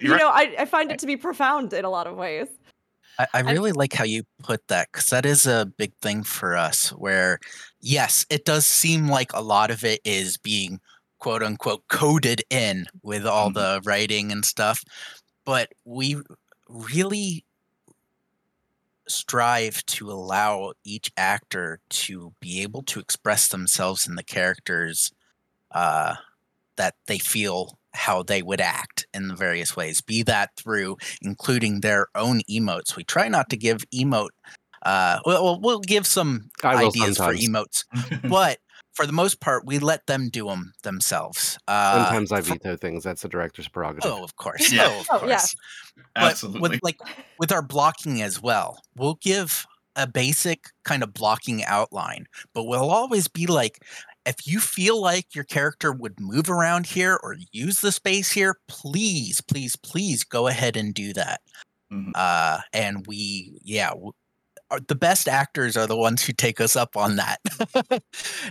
[0.02, 2.48] you You're know I, I find it to be profound in a lot of ways
[3.20, 6.58] I, I really like how you put that because that is a big thing for
[6.58, 6.90] us.
[6.90, 7.38] Where,
[7.80, 10.80] yes, it does seem like a lot of it is being
[11.20, 13.54] quote unquote coded in with all Mhm.
[13.54, 14.84] the writing and stuff,
[15.46, 16.18] but we
[16.68, 17.46] really
[19.14, 25.12] strive to allow each actor to be able to express themselves in the characters
[25.72, 26.16] uh,
[26.78, 31.82] that they feel how they would act in the various ways, be that through including
[31.82, 32.96] their own emotes.
[32.96, 34.30] We try not to give emote.
[34.82, 37.86] Uh, well, we'll give some I will ideas for emotes,
[38.30, 38.58] but
[38.94, 41.58] for the most part, we let them do them themselves.
[41.68, 43.04] Uh, Sometimes I for- veto things.
[43.04, 44.12] That's the director's prerogative.
[44.12, 44.72] Oh, of course.
[44.74, 44.88] Yeah.
[44.90, 45.56] Oh, of Oh, course.
[46.16, 46.62] But Absolutely.
[46.62, 47.00] with like
[47.40, 49.66] with our blocking as well, we'll give
[49.96, 53.80] a basic kind of blocking outline, but we'll always be like,
[54.26, 58.56] if you feel like your character would move around here or use the space here,
[58.68, 61.42] please, please, please go ahead and do that.
[61.92, 62.12] Mhm.
[62.16, 64.14] Uh, and we, yeah, w-
[64.72, 67.40] are, the best actors are the ones who take us up on that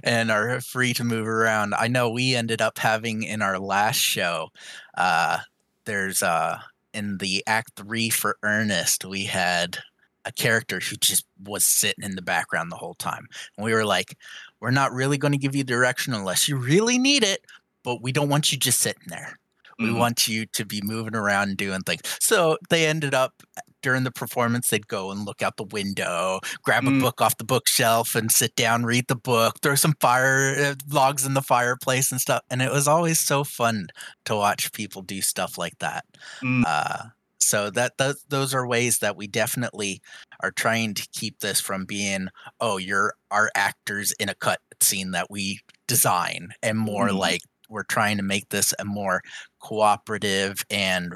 [0.05, 1.74] and are free to move around.
[1.74, 4.51] I know we ended up having in our last show,
[4.97, 5.38] uh,
[5.86, 6.59] there's uh
[6.95, 9.78] in the act three for Earnest, we had
[10.24, 13.26] a character who just was sitting in the background the whole time.
[13.57, 14.16] And we were like,
[14.61, 17.45] we're not really going to give you direction unless you really need it,
[17.82, 19.38] but we don't want you just sitting there.
[19.78, 19.99] We Mhm.
[19.99, 22.03] want you to be moving around and doing things.
[22.20, 23.43] So they ended up
[23.82, 27.00] during the performance, they'd go and look out the window, grab a Mm.
[27.00, 31.26] book off the bookshelf, and sit down, read the book, throw some fire uh, logs
[31.26, 32.42] in the fireplace and stuff.
[32.50, 33.88] And it was always so fun
[34.26, 36.04] to watch people do stuff like that.
[36.42, 36.64] Mm.
[36.66, 37.04] Uh,
[37.40, 40.00] so that th- those are ways that we definitely
[40.42, 42.28] are trying to keep this from being,
[42.60, 47.18] oh, you're our actors in a cut scene that we design, and more Mhm.
[47.18, 49.22] like we're trying to make this a more
[49.60, 51.14] cooperative and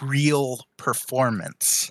[0.00, 1.90] real performance.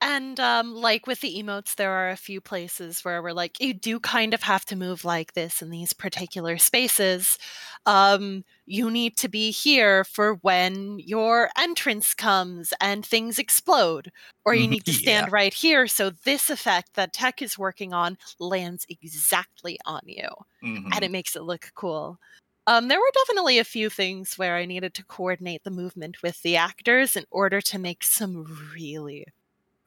[0.00, 3.72] And um, like with the emotes, there are a few places where we're like, you
[3.72, 7.38] do kind of have to move like this in these particular spaces.
[7.86, 14.10] Um, you need to be here for when your entrance comes and things explode.
[14.44, 18.18] Or you need to stand right here so this effect that tech is working on
[18.38, 20.28] lands exactly on you
[20.62, 20.94] Mhm.
[20.94, 22.18] and it makes it look cool.
[22.66, 26.42] Um, there were definitely a few things where I needed to coordinate the movement with
[26.42, 29.26] the actors in order to make some really,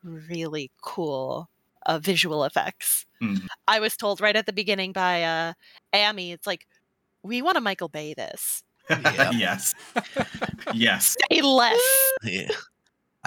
[0.03, 1.49] really cool
[1.85, 3.05] uh, visual effects.
[3.21, 3.47] Mhm.
[3.67, 5.53] I was told right at the beginning by uh,
[5.93, 6.67] Amy, it's like,
[7.23, 8.63] we want to Michael Bay this.
[8.89, 9.31] Yeah.
[9.31, 9.75] yes.
[10.73, 11.17] yes.
[11.31, 11.81] Say less.
[12.23, 12.49] Yeah.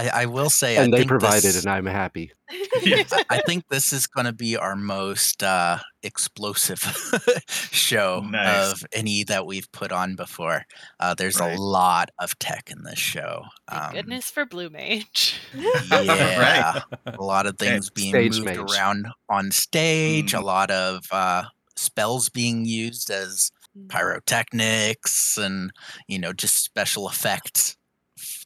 [0.00, 2.32] I, I will say, and I they think provided, this- and I'm happy.
[2.82, 3.12] Yes.
[3.12, 6.78] I- I think this is going to be our most uh, explosive
[7.48, 8.72] show Nice.
[8.72, 10.64] of any that we've put on before.
[10.98, 11.56] Uh, there's Right.
[11.58, 13.42] a lot of tech in this show.
[13.68, 15.38] Um, goodness for Blue Mage.
[15.90, 18.58] Yeah, a lot of Hey, things being moved mage.
[18.58, 20.32] around on stage.
[20.32, 20.44] A Mhm.
[20.44, 21.44] lot of uh,
[21.76, 23.50] spells being used as
[23.88, 25.70] pyrotechnics, and
[26.08, 27.76] you know, just special effects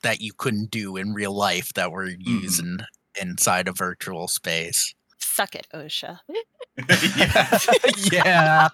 [0.05, 2.79] that you couldn't do in real life that we're using
[3.21, 4.95] inside a virtual space.
[5.19, 6.21] Suck it, OSHA.
[7.17, 7.69] yes.
[8.13, 8.69] yeah,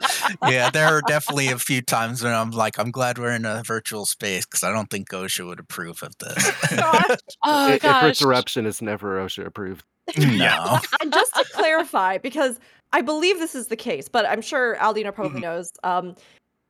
[0.48, 0.70] yeah.
[0.70, 4.06] There are definitely a few times when I'm like, I'm glad we're in a virtual
[4.06, 6.50] space because I don't think OSHA would approve of this.
[6.76, 7.18] Gosh.
[7.44, 8.20] Oh, I- if gosh.
[8.20, 9.84] interruption is never OSHA approved.
[10.18, 10.78] no.
[11.00, 12.58] and just to clarify, because
[12.92, 15.44] I believe this is the case, but I'm sure Aldina probably Mhm.
[15.44, 15.70] knows.
[15.84, 16.16] Um,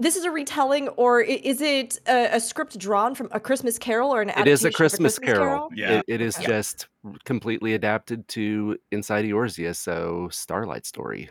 [0.01, 4.13] this is a retelling, or is it a, a script drawn from A Christmas Carol,
[4.13, 5.69] or an It is adaptation a Christmas Carol.
[5.75, 5.99] Yeah.
[5.99, 6.47] It, it is Okay.
[6.47, 6.89] just
[7.25, 11.31] completely adapted to Inside Eorzea, so Starlight Story.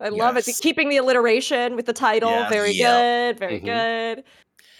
[0.00, 0.48] I love it.
[0.60, 2.50] Keeping the alliteration with the title, Yes.
[2.50, 2.92] very Yeah.
[3.32, 3.64] good, very Mhm.
[3.64, 4.24] good.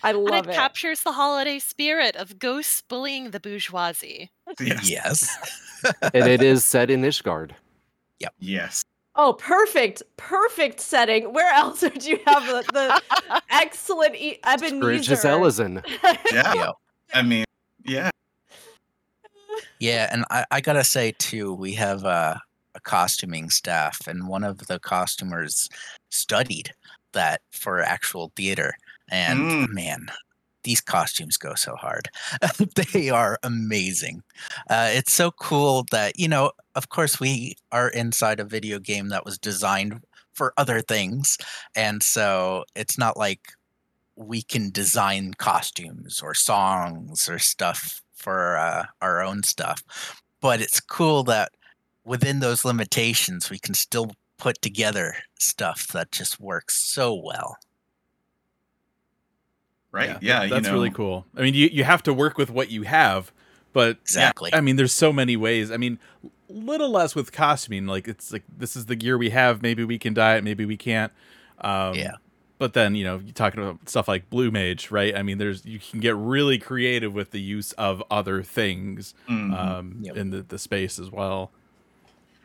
[0.02, 0.54] I and love it, it.
[0.54, 4.30] captures the holiday spirit of ghosts bullying the bourgeoisie.
[4.60, 4.88] Yes.
[4.90, 5.38] Yes.
[6.14, 7.52] and it is set in Ishgard.
[8.20, 8.34] Yep.
[8.38, 8.84] Yes.
[9.18, 11.32] Oh, perfect, perfect setting.
[11.32, 14.76] Where else would you have the, the excellent e- Ebenezer?
[14.76, 15.82] Scrooge is Ellison.
[16.32, 16.54] Yeah.
[16.54, 16.70] Yeah.
[17.14, 17.44] I mean,
[17.84, 18.10] yeah.
[19.78, 22.40] Yeah, and I, I gotta say too, we have a,
[22.74, 25.68] a costuming staff, and one of the costumers
[26.10, 26.72] studied
[27.12, 28.74] that for actual theater.
[29.10, 29.68] And Mm.
[29.72, 30.06] man,
[30.66, 32.10] these costumes go so hard.
[32.92, 34.22] they are amazing.
[34.68, 36.52] Uh, it's so cool that you know.
[36.74, 40.02] Of course, we are inside a video game that was designed
[40.34, 41.38] for other things,
[41.74, 43.52] and so it's not like
[44.16, 49.82] we can design costumes or songs or stuff for uh, our own stuff.
[50.40, 51.52] But it's cool that
[52.04, 57.56] within those limitations, we can still put together stuff that just works so well.
[59.92, 60.16] Right.
[60.20, 60.40] Yeah.
[60.40, 61.26] that- you that's really cool.
[61.36, 63.32] I mean, you you have to work with what you have,
[63.72, 64.52] but Exactly.
[64.54, 65.70] I mean, there's so many ways.
[65.70, 65.98] I mean,
[66.48, 67.86] little less with costuming.
[67.86, 69.62] Like it's like this is the gear we have.
[69.62, 70.44] Maybe we can dye it.
[70.44, 71.12] Maybe we can't.
[71.60, 72.12] Um, Yeah.
[72.58, 75.14] But then you know, you're talking about stuff like Blue Mage, right?
[75.14, 79.54] I mean, there's you can get really creative with the use of other things mhm.
[79.54, 80.16] um, Yep.
[80.16, 81.52] in the, the space as well.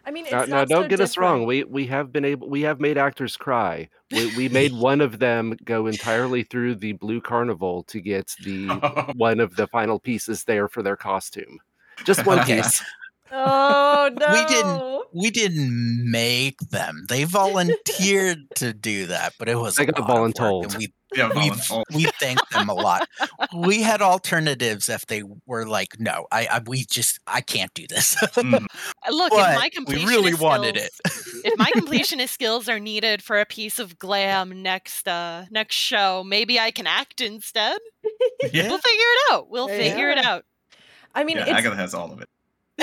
[0.06, 1.45] I mean, it's Now, not now don't so get us wrong.
[1.45, 3.89] We we have been able we have made actors cry.
[4.12, 8.68] We we made one of them go entirely through the blue carnival to get the
[9.16, 11.60] one of the final pieces there for their costume.
[12.04, 12.58] Just one Okay.
[12.64, 12.84] piece.
[13.32, 14.28] Oh no!
[14.34, 17.06] We didn't- We didn't make them.
[17.10, 20.36] They volunteered to do that, but it was They a got lot of work, and
[20.36, 20.78] voluntold.
[20.78, 21.84] we Yeah, we voluntold.
[21.93, 23.07] we thanked them a lot.
[23.55, 27.86] We had alternatives if they were like, no, I, I we just I can't do
[27.88, 28.16] this.
[28.16, 28.66] Mhm.
[29.09, 33.22] Look, But if my we completionist really wanted skills, if my completionist skills are needed
[33.24, 37.80] for a piece of glam next uh next show, maybe I can act instead.
[38.53, 39.49] Yeah, We'll figure it out.
[39.49, 40.45] We'll There you figure it out.
[41.14, 42.30] I mean, yeah it's Agatha has all of it.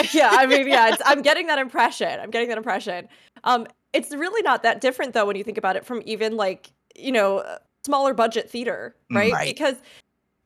[0.12, 2.20] yeah, I mean, yeah, it's, I'm getting that impression.
[2.20, 3.08] I'm getting that impression.
[3.44, 6.70] Um, it's really not that different though when you think about it from even like
[6.94, 7.58] you know uh,
[7.88, 9.16] smaller budget theater, Mm.
[9.16, 9.32] right?
[9.32, 9.46] Right.
[9.54, 9.76] Because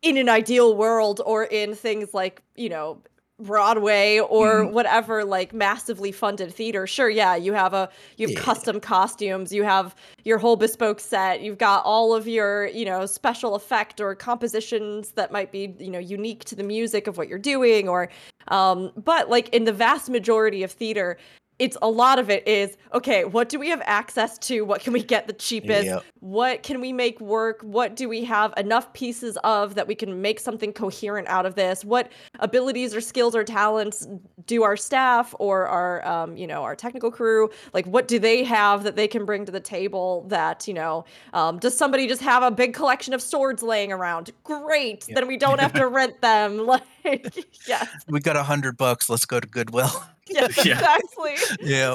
[0.03, 2.99] in an ideal world, or in things like you know
[3.40, 4.72] Broadway or Mhm.
[4.72, 8.45] whatever, like massively funded theater, sure, yeah, you have a you have Yeah.
[8.45, 13.05] custom costumes, you have your whole bespoke set, you've got all of your you know
[13.07, 17.26] special effect or compositions that might be you know unique to the music of what
[17.28, 18.09] you're doing, or
[18.49, 21.18] um, but like in the vast majority of theater,
[21.62, 24.62] it's a lot of it is okay, what do we have access to?
[24.62, 25.84] What can we get the cheapest?
[25.84, 26.04] Yep.
[26.18, 27.62] What can we make work?
[27.62, 31.54] What do we have enough pieces of that we can make something coherent out of
[31.54, 31.84] this?
[31.84, 32.10] What
[32.40, 34.08] abilities or skills or talents
[34.44, 37.48] do our staff or our um, you know, our technical crew?
[37.72, 41.04] Like what do they have that they can bring to the table that, you know,
[41.32, 44.32] um, does somebody just have a big collection of swords laying around?
[44.42, 45.06] Great.
[45.06, 45.14] Yep.
[45.14, 46.66] Then we don't have to rent them.
[46.66, 46.82] Like
[47.66, 47.88] yes.
[48.09, 49.09] we got a hundred bucks.
[49.09, 49.90] Let's go to Goodwill.
[50.28, 50.74] Yes, Yeah.
[50.74, 51.36] exactly.
[51.61, 51.94] yeah.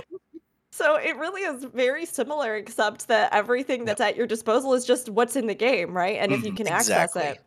[0.72, 5.10] So it really is very similar, except that everything that's at your disposal is just
[5.10, 6.18] what's in the game, right?
[6.18, 7.39] And if you Mhm, can access it.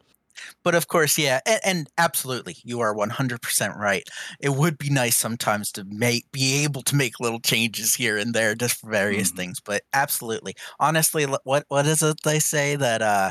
[0.62, 4.02] But of course, yeah, and, and absolutely, you are one hundred percent right.
[4.40, 8.34] It would be nice sometimes to make be able to make little changes here and
[8.34, 9.36] there, just for various Mhm.
[9.36, 9.60] things.
[9.60, 13.30] But absolutely, honestly, what what is it they say that uh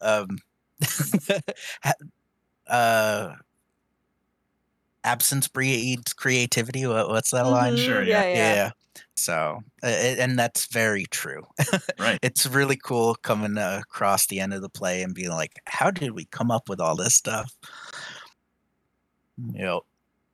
[0.00, 0.28] um
[2.66, 3.34] uh
[5.04, 6.86] absence breeds creativity?
[6.86, 7.74] What, what's that line?
[7.74, 8.32] Mhm, Sure, Yeah, yeah.
[8.34, 8.54] yeah.
[8.54, 8.70] Yeah.
[9.16, 11.42] So, uh, and that's very true.
[11.98, 12.18] Right.
[12.22, 15.90] it's really cool coming uh, across the end of the play and being like, how
[15.90, 17.52] did we come up with all this stuff?
[19.52, 19.80] Yep.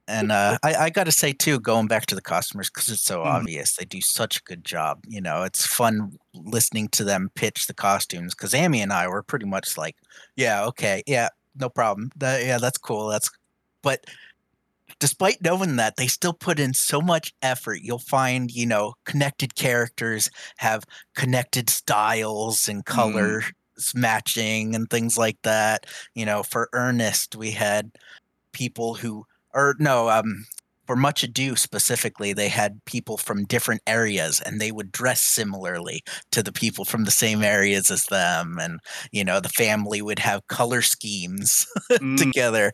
[0.09, 3.03] And uh, I, I got to say too, going back to the customers because it's
[3.03, 3.27] so Mhm.
[3.27, 5.05] obvious, they do such a good job.
[5.07, 9.23] You know, it's fun listening to them pitch the costumes because Amy and I were
[9.23, 9.95] pretty much like,
[10.37, 13.31] yeah, okay, yeah, no problem, That- yeah, that's cool, that's.
[13.83, 14.05] But
[15.01, 17.81] despite knowing that, they still put in so much effort.
[17.83, 20.85] You'll find, you know, connected characters have
[21.17, 23.51] connected styles and colors
[23.95, 25.87] matching and things like that.
[26.15, 27.91] You know, for Earnest, we had
[28.53, 29.25] people who,
[29.55, 30.45] or no, um,
[30.91, 36.03] for Much Ado specifically, they had people from different areas and they would dress similarly
[36.33, 38.59] to the people from the same areas as them.
[38.61, 38.81] And,
[39.13, 42.73] you know, the family would have color schemes Mm, together.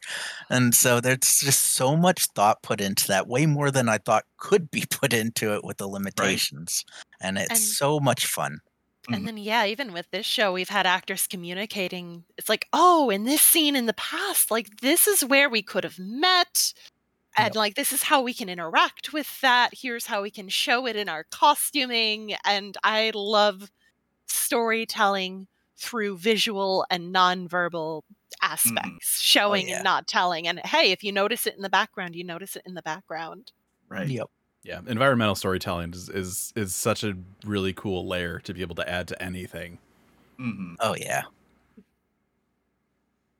[0.49, 4.25] And so there's just so much thought put into that, way more than I thought
[4.39, 6.87] could be put into it with the limitations.
[7.21, 8.61] And it's And- so much fun.
[9.11, 9.14] Mhm.
[9.14, 12.25] And then, yeah, even with this show, we've had actors communicating.
[12.39, 15.85] It's like, oh, in this scene in the past, like this is where we could
[15.85, 16.73] have met.
[17.37, 17.57] And Yep.
[17.57, 19.70] like, this is how we can interact with that.
[19.74, 22.34] Here's how we can show it in our costuming.
[22.45, 23.70] And I love
[24.28, 28.03] storytelling through visual and nonverbal
[28.43, 29.76] aspects, showing yeah.
[29.76, 30.49] and not telling.
[30.49, 33.53] And hey, if you notice it in the background, you notice it in the background.
[33.89, 34.12] right.
[34.12, 34.26] Yep.
[34.62, 38.89] Yeah, environmental storytelling is, is is such a really cool layer to be able to
[38.89, 39.78] add to anything.
[40.39, 41.24] hmm Oh, yeah.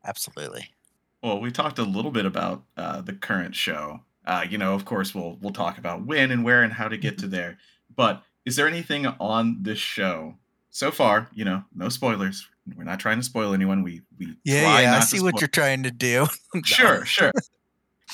[0.05, 0.75] Absolutely.
[1.23, 4.01] Well, we talked a little bit about uh, the current show.
[4.25, 6.97] Uh, you know, of course, we'll we'll talk about when and where and how to
[6.97, 7.59] get to there.
[7.95, 10.35] But is there anything on this show
[10.71, 11.29] so far?
[11.35, 12.47] You know, no spoilers.
[12.77, 13.83] We're not trying to spoil anyone.
[13.83, 14.97] We we Yeah, yeah.
[14.97, 16.27] I see what you're trying to do.
[16.65, 17.33] Sure, sure.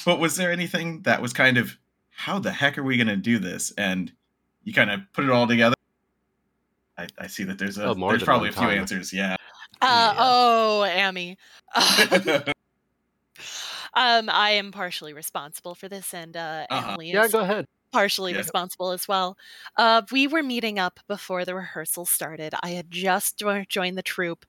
[0.05, 1.77] But was there anything that was kind of
[2.11, 3.73] how the heck are we going to do this?
[3.79, 4.13] And
[4.65, 5.75] you kind of put it all together.
[6.99, 8.79] I, I see that there's a Oh, more there's probably a one few time.
[8.79, 9.13] answers.
[9.13, 9.37] Yeah.
[9.81, 10.15] Uh, Yeah.
[10.19, 11.39] Oh, Amy.
[13.95, 16.97] um, I am partially responsible for this, and uh, Uh-huh.
[16.97, 17.67] Emily Yeah, is go ahead.
[17.93, 18.43] partially Yeah.
[18.43, 19.37] responsible as well.
[19.77, 22.55] Uh, we were meeting up before the rehearsal started.
[22.63, 24.47] I had just joined the troupe.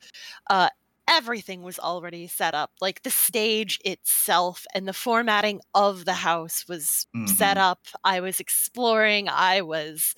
[0.49, 0.70] Uh,
[1.10, 2.72] everything was already set up.
[2.82, 7.60] Like the stage itself and the formatting of the house was set Mhm.
[7.60, 7.82] up.
[8.03, 9.30] I was exploring.
[9.30, 10.15] I was,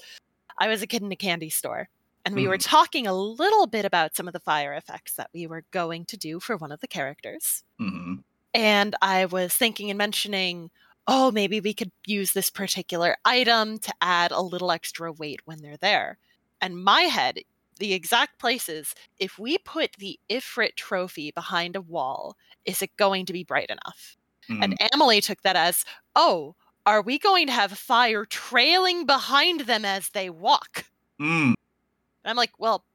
[0.60, 1.89] I was a kid in a candy store.
[2.26, 5.47] And we were talking a little bit about some of the fire effects that we
[5.47, 8.24] were going to do for one of the characters hmm
[8.56, 10.72] and I was thinking and mentioning,
[11.07, 15.61] oh, maybe we could use this particular item to add a little extra weight when
[15.61, 16.18] they're there.
[16.61, 17.40] And my head,
[17.80, 23.26] the exact places, if we put the Ifrit trophy behind a wall, is it going
[23.26, 24.15] to be bright enough?
[24.49, 24.64] Mm.
[24.64, 25.84] And Emily took that as,
[26.15, 26.56] oh,
[26.86, 30.86] are we going to have fire trailing behind them as they walk?
[31.19, 31.48] Mm.
[31.48, 31.56] And
[32.23, 32.86] I'm like, well,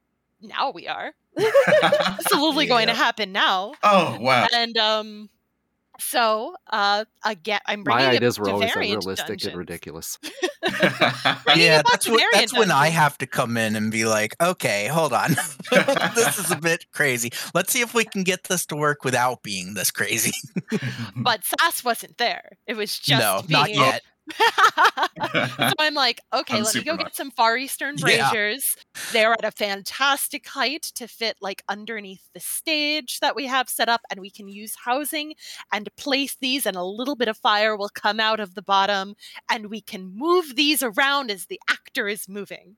[0.41, 1.13] now we are.
[1.83, 3.73] Absolutely going to happen now.
[3.83, 4.47] Oh wow.
[4.53, 5.29] And um,
[6.01, 10.17] so uh, again, I'm bringing My it ideas were always variant unrealistic and ridiculous.
[11.55, 14.87] Yeah, that's what, variant that's when I have to come in and be like, okay,
[14.87, 15.31] hold on,
[16.15, 17.31] this is a bit crazy.
[17.53, 20.31] Let's see if we can get this to work without being this crazy.
[21.15, 22.57] But Sass wasn't there.
[22.67, 24.01] It was just no, being not yet.
[24.33, 27.05] So I'm like, okay, I'm let me go hot.
[27.05, 28.31] get some Far Eastern Yeah.
[28.31, 28.75] braziers.
[29.09, 33.89] They're at a fantastic height to fit like underneath the stage that we have set
[33.89, 35.33] up, and we can use housing
[35.73, 39.15] and place these, and a little bit of fire will come out of the bottom,
[39.49, 42.77] and we can move these around as the actor is moving,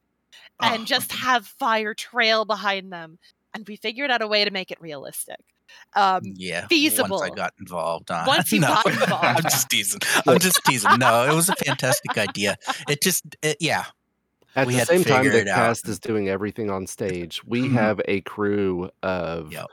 [0.61, 3.19] and Oh, just have fire trail behind them.
[3.53, 5.37] And we figured out a way to make it realistic.
[5.95, 8.09] Um, Yeah, Once I got involved.
[8.11, 9.23] Uh, Once you no, got involved.
[9.23, 10.01] I'm just teasing.
[10.27, 10.97] I'm just teasing.
[10.99, 12.57] No, it was a fantastic idea.
[12.89, 13.85] It just, it, yeah,
[14.55, 15.55] At We the had to same time, figure the it out.
[15.55, 17.43] cast is doing everything on stage.
[17.45, 17.71] We Mhm.
[17.73, 19.65] have a crew of Yep.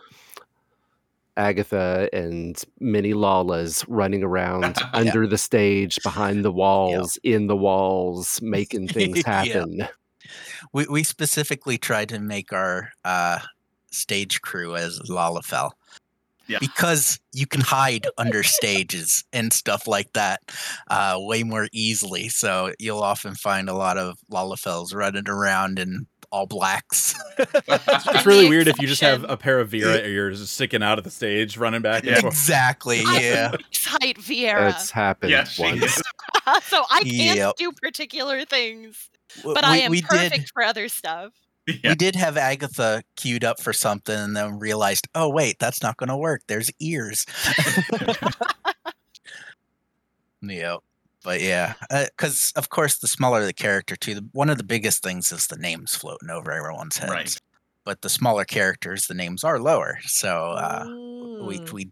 [1.36, 8.40] Agatha and many Lalas running around under the stage, behind the walls, in the walls,
[8.43, 9.27] making things Yep.
[9.27, 9.89] happen.
[10.73, 13.39] we we specifically tried to make our uh,
[13.91, 15.71] stage crew as Lalafell.
[16.47, 16.59] Yeah.
[16.59, 20.41] Because you can hide under stages and stuff like that
[20.89, 22.29] uh, way more easily.
[22.29, 27.15] So you'll often find a lot of Lalafells running around in all blacks.
[27.39, 30.83] It's And really weird if you just have a pair of Viera ears just sticking
[30.83, 32.19] out of the stage, running back Yeah.
[32.27, 33.01] exactly.
[33.03, 33.51] Yeah.
[33.53, 34.71] max height Viera.
[34.71, 36.03] It's happened Yeah, she once.
[36.65, 37.57] so I can't Yep.
[37.57, 39.09] do particular things,
[39.39, 41.33] W- but I am we perfect Did, for other stuff.
[41.83, 41.91] Yeah.
[41.91, 45.97] We did have Agatha queued up for something and then realized, oh, wait, that's not
[45.97, 46.43] going to work.
[46.47, 47.27] There's ears.
[50.43, 50.77] yeah.
[51.23, 55.03] But yeah, because of course, the smaller the character, too, the, one of the biggest
[55.03, 57.13] things is the names floating over everyone's heads.
[57.13, 57.39] Right.
[57.85, 59.99] But the smaller characters, the names are lower.
[60.05, 60.87] So uh,
[61.47, 61.91] we, we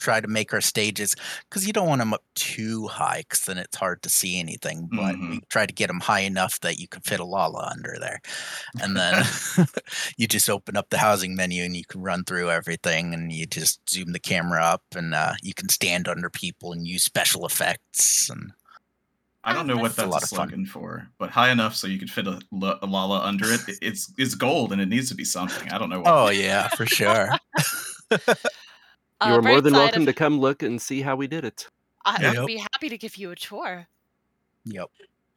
[0.00, 1.14] try to make our stages
[1.48, 4.88] because you don't want them up too high because then it's hard to see anything.
[4.90, 5.30] But Mhm.
[5.30, 8.20] we try to get them high enough that you can fit a Lala under there.
[8.82, 9.24] And then
[10.16, 13.46] you just open up the housing menu and you can run through everything and you
[13.46, 17.44] just zoom the camera up and uh, you can stand under people and use special
[17.46, 18.28] effects.
[18.30, 18.52] And
[19.42, 20.48] I don't know what It's a that's lot a of fun.
[20.48, 23.60] slogan for, but high enough so you could fit a, a Lala under it.
[23.68, 25.70] it- It's it's gold and it needs to be something.
[25.70, 26.00] I don't know.
[26.00, 26.10] What.
[26.14, 27.30] oh, yeah, for sure.
[29.20, 31.44] Uh, You are more than welcome of- to come look and see how we did
[31.44, 31.68] it.
[32.04, 32.36] I Yep.
[32.38, 33.86] would be happy to give you a tour.
[34.64, 34.88] yep,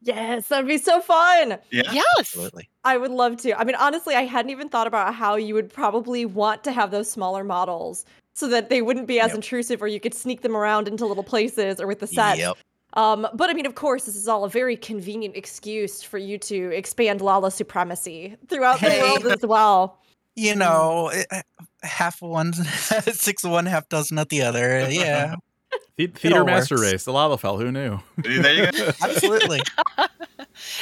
[0.01, 1.57] Yes, that'd be so fun.
[1.71, 1.83] yeah.
[1.91, 2.05] Yes.
[2.19, 2.69] absolutely.
[2.83, 3.57] I would love to.
[3.57, 6.91] I mean, honestly, I hadn't even thought about how you would probably want to have
[6.91, 9.35] those smaller models so that they wouldn't be as Yep.
[9.35, 12.37] intrusive or you could sneak them around into little places or with the set.
[12.37, 12.57] Yep.
[12.95, 16.37] Um, but I mean, of course, this is all a very convenient excuse for you
[16.39, 19.01] to expand Lala supremacy throughout the Hey.
[19.01, 19.99] world as well.
[20.35, 21.41] You know, eh,
[21.83, 22.53] half of one,
[23.13, 24.89] six of one, half dozen at the other.
[24.89, 25.35] Yeah,
[25.97, 26.91] The- Theater Master works.
[26.91, 27.99] Race, the Lalafell, who knew?
[28.17, 28.91] There you go.
[29.01, 29.61] absolutely.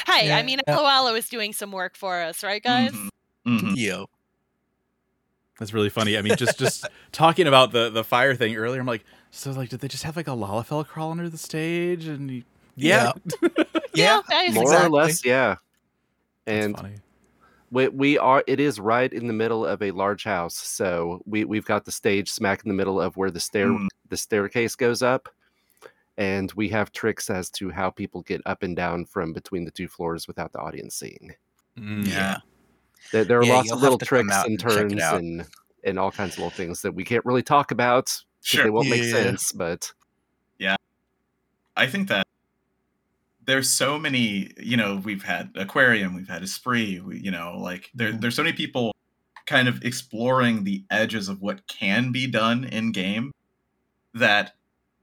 [0.08, 0.78] Hey, Yeah, I mean, yeah.
[0.78, 2.92] Oalo is doing some work for us, right, guys?
[2.92, 3.10] Mhm.
[3.48, 3.74] Mhm.
[3.76, 4.06] Yep.
[5.60, 6.18] That's really funny.
[6.18, 9.70] I mean, just just talking about the the fire thing earlier, I'm like, so like,
[9.70, 12.06] did they just have like a Lalafell crawl under the stage?
[12.08, 12.44] And you,
[12.76, 13.12] yeah,
[13.94, 14.22] Yeah.
[14.30, 14.54] guys.
[14.54, 14.88] More exactly.
[14.88, 15.56] or less, yeah.
[16.46, 16.96] That's And funny.
[17.72, 21.46] We, we are it is right in the middle of a large house so we
[21.46, 23.88] we've got the stage smack in the middle of where the stair Mm.
[24.10, 25.30] the staircase goes up
[26.18, 29.72] and we have tricks as to how people get up and down from between the
[29.72, 31.34] two floors without the audience seeing
[31.78, 32.06] Mm.
[32.08, 32.38] Yeah.
[33.14, 35.46] there, there are Yeah, lots of little tricks and and check it turns and
[35.84, 38.06] and all kinds of little things that we can't really talk about
[38.46, 39.12] 'cause they won't make Yeah.
[39.12, 39.92] sense but
[40.60, 40.76] Yeah.
[41.78, 42.28] I think that
[43.46, 47.90] there's so many, you know, we've had Aquarium, we've had Esprit, we, you know, like
[47.94, 48.22] there, Mhm.
[48.22, 48.94] there's so many people
[49.48, 53.32] kind of exploring the edges of what can be done in game
[54.14, 54.54] that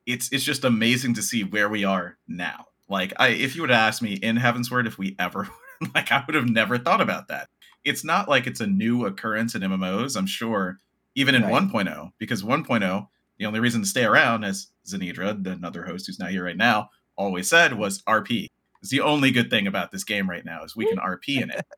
[0.06, 2.66] it's it's just amazing to see where we are now.
[2.88, 5.48] Like I if you would have asked me in Heavensward if we ever
[5.94, 7.48] like I would have never thought about that.
[7.84, 10.80] It's not like it's a new occurrence in MMOs, I'm sure,
[11.14, 11.52] even in Right.
[11.52, 13.08] 1.0, because 1.0
[13.38, 16.90] the only reason to stay around, as Zanidra, another host who's not here right now,
[17.18, 18.46] always said was RP.
[18.80, 21.50] It's the only good thing about this game right now is we can RP in
[21.50, 21.66] it.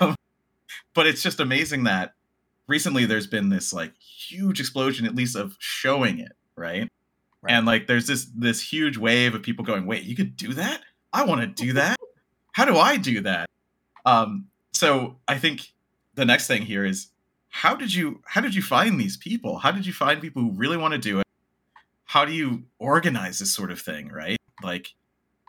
[0.00, 0.16] Um,
[0.94, 2.14] but it's just amazing that
[2.66, 6.88] recently there's been this like huge explosion, at least of showing it, right?
[7.42, 7.52] Right.
[7.52, 10.80] and like there's this this huge wave of people going, "Wait, you could do that?
[11.12, 11.98] I want to do that.
[12.52, 13.50] How do I do that?"
[14.06, 15.72] Um, so I think
[16.14, 17.08] the next thing here is
[17.50, 19.58] how did you how did you find these people?
[19.58, 21.26] How did you find people who really want to do it?
[22.04, 24.39] How do you organize this sort of thing, right?
[24.62, 24.94] Like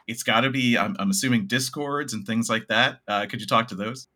[0.07, 3.01] it's got to be I'm, I'm assuming discords and things like that.
[3.07, 4.07] Uh, could you talk to those?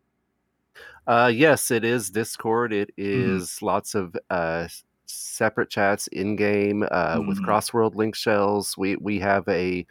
[1.07, 2.73] Uh, yes, it is Discord.
[2.73, 4.67] It is lots of uh,
[5.05, 7.43] separate chats in game uh, with Mhm.
[7.43, 8.77] cross world link shells.
[8.77, 9.85] We we have a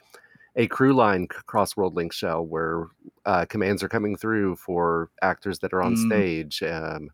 [0.57, 2.87] a crew line cross world link shell where
[3.27, 5.97] uh, commands are coming through for actors that are on Mm.
[5.97, 6.63] stage.
[6.63, 7.11] Um,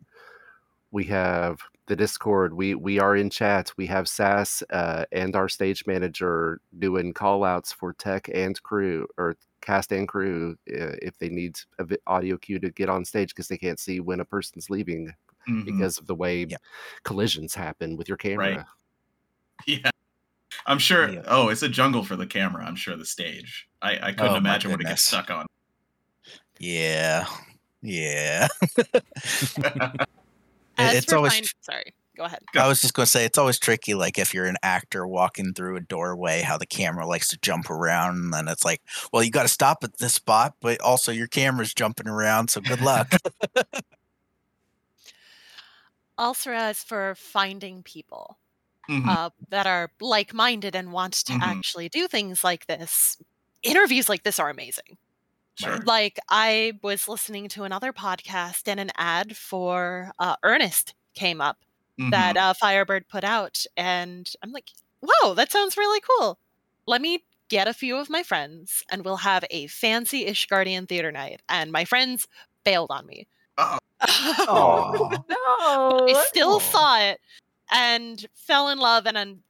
[0.91, 1.61] we have
[1.91, 2.55] the Discord.
[2.55, 3.73] We we are in chat.
[3.77, 9.09] We have SAS uh, and our stage manager doing call outs for tech and crew
[9.19, 13.31] or cast and crew uh, if they need a audio cue to get on stage
[13.31, 15.13] because they can't see when a person's leaving
[15.49, 15.65] Mhm.
[15.65, 16.59] because of the way Yeah.
[17.03, 18.57] collisions happen with your camera.
[18.57, 18.65] Right.
[19.67, 19.91] Yeah.
[20.67, 21.09] I'm sure.
[21.11, 21.23] Yeah.
[21.27, 22.65] Oh, it's a jungle for the camera.
[22.65, 23.69] I'm sure the stage.
[23.83, 25.47] I, I couldn't Oh, imagine what it gets stuck on.
[26.61, 27.27] Yeah.
[27.83, 28.47] Yeah.
[30.81, 31.95] As it's always find- sorry.
[32.17, 32.41] Go ahead.
[32.55, 35.55] I was just going to say it's always tricky like if you're an actor walking
[35.55, 39.23] through a doorway how the camera likes to jump around and then it's like well
[39.23, 42.81] you got to stop at this spot but also your camera's jumping around so good
[42.83, 43.11] luck.
[46.19, 48.39] Also, as for finding people
[48.91, 49.09] Mhm.
[49.09, 51.43] uh, that are like minded and want to Mhm.
[51.43, 53.17] actually do things like this,
[53.63, 54.99] interviews like this are amazing.
[55.61, 55.79] Sure.
[55.85, 61.59] Like, I was listening to another podcast and an ad for uh, Earnest came up
[62.11, 62.41] that Mhm.
[62.41, 63.65] uh, Firebird put out.
[63.77, 64.71] And I'm like,
[65.01, 66.39] whoa, that sounds really cool.
[66.87, 70.87] Let me get a few of my friends and we'll have a fancy ish Guardian
[70.87, 71.43] theater night.
[71.49, 72.27] And my friends
[72.65, 73.27] bailed on me.
[73.59, 73.79] Uh-oh.
[75.29, 76.07] No.
[76.09, 76.59] I still Aw.
[76.61, 77.21] saw it
[77.71, 79.07] and fell in love.
[79.07, 79.43] And then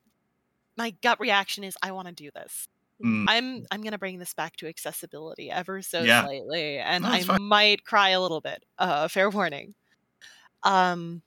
[0.77, 2.67] my gut reaction is, I want to do this.
[3.05, 3.29] Mm.
[3.29, 6.21] I'm I'm gonna bring this back to accessibility ever so Yeah.
[6.21, 7.39] slightly, and No, I fine.
[7.49, 8.65] might cry a little bit.
[8.79, 9.75] Uh, fair warning.
[10.65, 11.23] Um,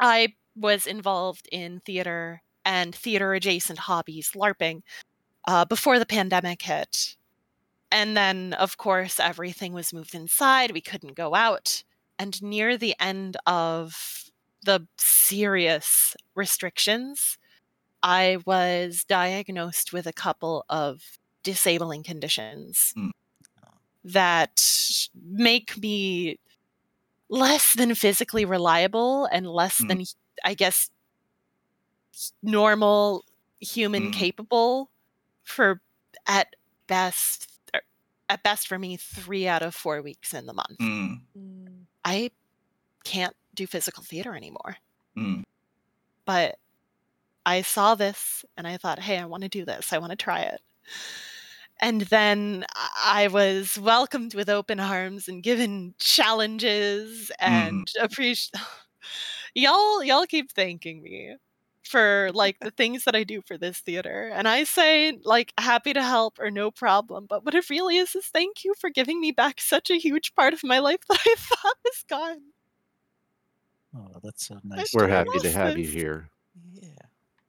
[0.00, 4.82] I was involved in theater and theater adjacent hobbies, LARPing,
[5.48, 7.16] uh, before the pandemic hit,
[7.92, 10.72] and then of course everything was moved inside.
[10.72, 11.84] We couldn't go out,
[12.18, 14.30] and near the end of
[14.64, 17.38] the serious restrictions,
[18.08, 21.02] I was diagnosed with a couple of
[21.42, 23.10] disabling conditions Mm.
[24.04, 24.62] that
[25.14, 26.38] make me
[27.28, 29.88] less than physically reliable and less Mm.
[29.88, 30.04] than,
[30.42, 30.90] I guess,
[32.42, 33.24] normal
[33.60, 34.14] human Mm.
[34.14, 34.90] capable
[35.44, 35.82] for
[36.26, 36.56] at
[36.86, 37.82] best, er,
[38.30, 40.78] at best for me, three out of four weeks in the month.
[40.80, 41.20] Mm.
[41.36, 41.84] Mm.
[42.04, 42.30] I
[43.04, 44.78] can't do physical theater anymore
[45.16, 45.44] Mm.
[46.24, 46.58] but
[47.48, 49.94] I saw this and I thought, hey, I want to do this.
[49.94, 50.60] I want to try it.
[51.80, 52.88] And then I
[53.24, 57.48] I was welcomed with open arms and given challenges mm.
[57.48, 58.60] and appreciate
[59.54, 61.36] y'all y'all keep thanking me
[61.84, 64.30] for like the things that I do for this theater.
[64.34, 67.24] And I say like happy to help or no problem.
[67.26, 70.34] But what it really is is thank you for giving me back such a huge
[70.34, 72.42] part of my life that I thought was gone.
[73.96, 74.92] oh, that's so nice.
[74.92, 76.28] We're happy to have you here.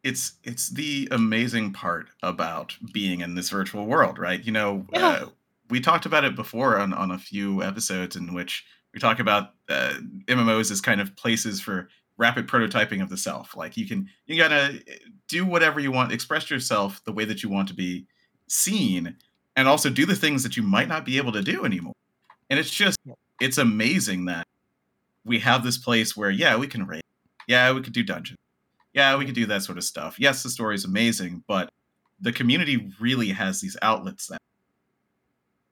[0.04, 4.44] It's it's the amazing part about being in this virtual world, right?
[4.44, 5.08] You know, Yeah.
[5.08, 5.30] uh,
[5.70, 9.54] we talked about it before on on a few episodes in which we talk about
[9.70, 9.94] uh,
[10.28, 13.56] MMOs as kind of places for rapid prototyping of the self.
[13.56, 14.82] Like you can you gotta
[15.28, 18.08] do whatever you want, express yourself the way that you want to be
[18.48, 19.16] seen,
[19.56, 21.94] and also do the things that you might not be able to do anymore.
[22.50, 22.98] And it's just
[23.42, 24.48] it's amazing that
[25.26, 27.04] we have this place where yeah we can raid,
[27.48, 28.40] yeah we could do dungeons,
[28.94, 30.20] yeah we could do that sort of stuff.
[30.20, 31.70] Yes, the story is amazing, but
[32.20, 34.40] the community really has these outlets that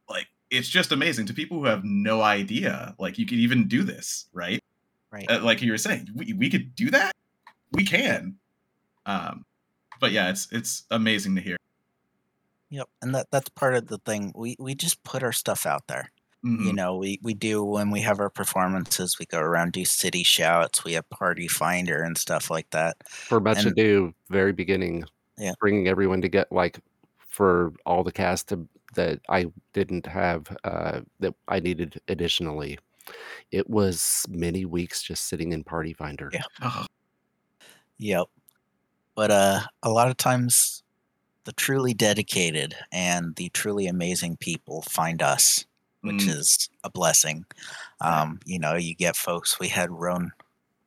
[0.09, 3.83] like it's just amazing to people who have no idea like you could even do
[3.83, 4.63] this right
[5.11, 5.29] Right.
[5.29, 7.13] uh, like you were saying we, we could do that
[7.71, 8.35] we can
[9.05, 9.45] um
[9.99, 11.57] but yeah it's it's amazing to hear
[12.69, 12.89] Yep.
[13.01, 14.31] And that that's part of the thing.
[14.35, 16.11] We we just put our stuff out there.
[16.45, 16.65] Mhm.
[16.65, 20.23] You know, we we do when we have our performances, we go around do city
[20.23, 22.97] shouts, we have party finder and stuff like that.
[23.07, 25.03] For much And- ado, very beginning,
[25.37, 25.53] Yeah.
[25.59, 26.79] bringing everyone to get like
[27.19, 32.77] for all the cast to, that I didn't have uh, that I needed additionally.
[33.51, 36.29] It was many weeks just sitting in Party Finder.
[36.33, 36.43] Yeah.
[36.61, 36.85] Oh,
[37.99, 38.27] Yep.
[39.15, 40.83] But uh a lot of times
[41.45, 45.65] the truly dedicated and the truly amazing people find us,
[46.07, 47.45] which mm, is a blessing.
[48.01, 50.31] Um, you know, you get folks we had Ron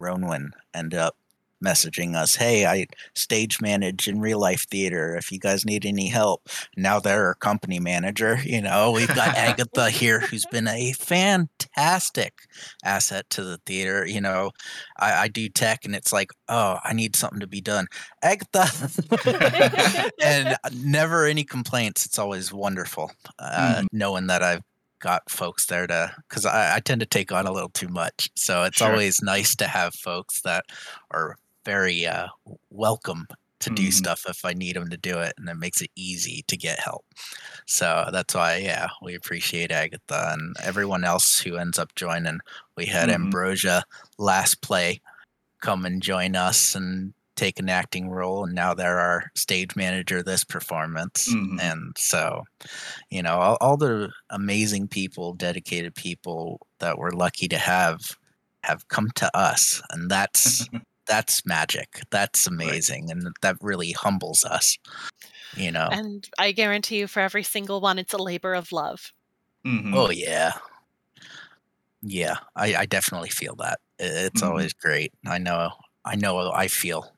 [0.00, 1.16] Ronwin end up
[1.64, 5.16] messaging us, "Hey, I stage manage in real life theater.
[5.16, 8.38] If you guys need any help." Now they're our company manager.
[8.44, 12.42] You know, we've got Agatha here, who's been a fantastic
[12.84, 14.06] asset to the theater.
[14.06, 14.52] You know,
[14.98, 17.86] I, I do tech, and it's like, oh, I need something to be done,
[18.22, 18.66] Agatha,
[20.22, 22.06] and never any complaints.
[22.06, 23.86] It's always wonderful uh, Mhm.
[23.92, 24.62] knowing that I've
[25.00, 28.30] got folks there to because I, I tend to take on a little too much.
[28.36, 28.88] So it's Sure.
[28.88, 30.64] always nice to have folks that
[31.10, 32.28] are very uh,
[32.70, 33.26] welcome
[33.60, 33.92] to do Mhm.
[33.92, 36.78] stuff if I need them to do it, and it makes it easy to get
[36.80, 37.04] help.
[37.66, 42.40] So that's why, yeah, we appreciate Agatha and everyone else who ends up joining.
[42.76, 43.14] We had Mhm.
[43.14, 43.84] Ambrosia
[44.18, 45.00] last play
[45.60, 50.22] come and join us and take an acting role, and now they're our stage manager
[50.22, 51.28] this performance.
[51.32, 51.60] Mhm.
[51.60, 52.44] And so,
[53.10, 57.98] you know, all, all the amazing people, dedicated people that we're lucky to have
[58.64, 60.68] have come to us, and that's
[61.06, 62.02] that's magic.
[62.10, 64.78] That's amazing, and that really humbles us.
[65.56, 65.88] You know.
[65.90, 69.12] And I guarantee you, for every single one, it's a labor of love.
[69.66, 69.94] Mhm.
[69.96, 70.52] Oh yeah,
[72.02, 72.36] yeah.
[72.56, 73.80] I, I definitely feel that.
[74.00, 74.46] I- It's Mhm.
[74.48, 75.12] always great.
[75.26, 75.70] I know.
[76.04, 76.50] I know.
[76.52, 77.14] I feel.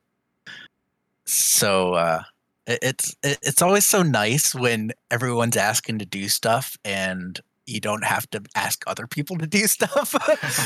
[1.26, 2.22] So uh,
[2.66, 7.80] it- it's it- it's always so nice when everyone's asking to do stuff and you
[7.80, 10.12] don't have to ask other people to do stuff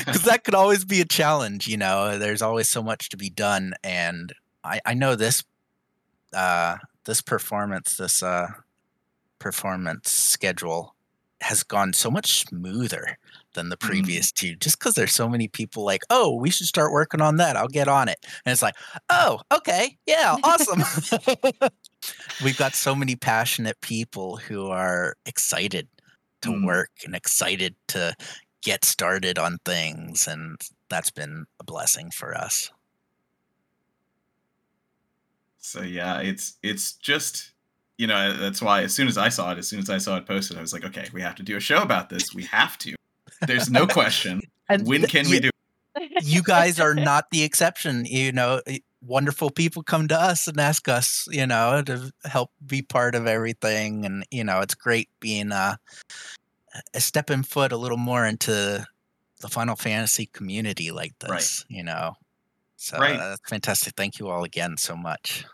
[0.06, 1.68] because that could always be a challenge.
[1.68, 4.32] You know, there's always so much to be done, and
[4.64, 5.44] I I know this
[6.34, 6.76] uh
[7.06, 8.48] this performance this uh
[9.38, 10.94] performance schedule
[11.42, 13.18] has gone so much smoother
[13.56, 13.88] than the Mm.
[13.88, 17.36] previous two just because there's so many people like oh we should start working on
[17.38, 18.76] that i'll get on it and it's like
[19.10, 20.80] oh okay yeah awesome
[22.40, 25.88] we've got so many passionate people who are excited
[26.42, 26.66] to Mm.
[26.66, 28.14] work and excited to
[28.62, 32.70] get started on things and that's been a blessing for us
[35.58, 37.52] So yeah, it's it's just
[37.98, 40.16] you know that's why as soon as I saw it, as soon as I saw
[40.16, 42.32] it posted, I was like, okay, we have to do a show about this.
[42.34, 42.95] We have to.
[43.46, 44.42] There's no question.
[44.68, 45.50] and When can you- we do?
[46.22, 48.04] you guys are not the exception.
[48.06, 52.50] You know, eh, wonderful people come to us and ask us, you know, to help
[52.66, 54.04] be part of everything.
[54.04, 55.76] And, you know, it's great being uh,
[56.94, 58.86] a stepping foot a little more into
[59.40, 61.38] the Final Fantasy community like Right.
[61.38, 62.14] this, you know.
[62.76, 63.18] So Right.
[63.18, 63.94] uh, that's fantastic.
[63.96, 65.44] Thank you all again so much.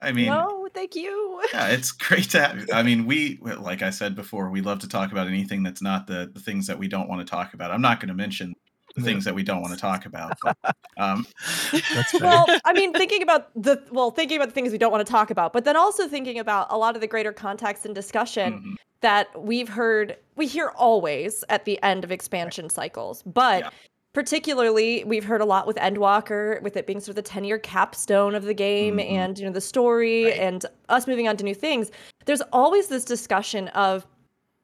[0.00, 1.42] I mean, no, thank you.
[1.52, 2.68] yeah, it's great to have.
[2.72, 6.06] I mean, we like I said before, we love to talk about anything that's not
[6.06, 7.72] the the things that we don't want to talk about.
[7.72, 8.54] I'm not going to mention
[8.94, 10.38] the things that we don't want to talk about.
[10.42, 10.56] But,
[10.96, 11.26] um,
[12.20, 15.10] well, I mean, thinking about the well, thinking about the things we don't want to
[15.10, 18.54] talk about, but then also thinking about a lot of the greater context and discussion
[18.54, 18.74] mhm.
[19.00, 23.70] that we've heard, we hear always at the end of expansion cycles, but Yeah.
[24.16, 27.58] Particularly we've heard a lot with Endwalker, with it being sort of the 10 year
[27.58, 29.10] capstone of the game Mhm.
[29.10, 30.38] and, you know, the story Right.
[30.38, 31.90] and us moving on to new things.
[32.24, 34.06] There's always this discussion of,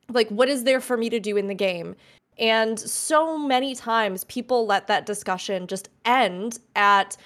[0.08, 1.96] like, what is there for me to do in the game?
[2.38, 7.18] And so many times people let that discussion just end at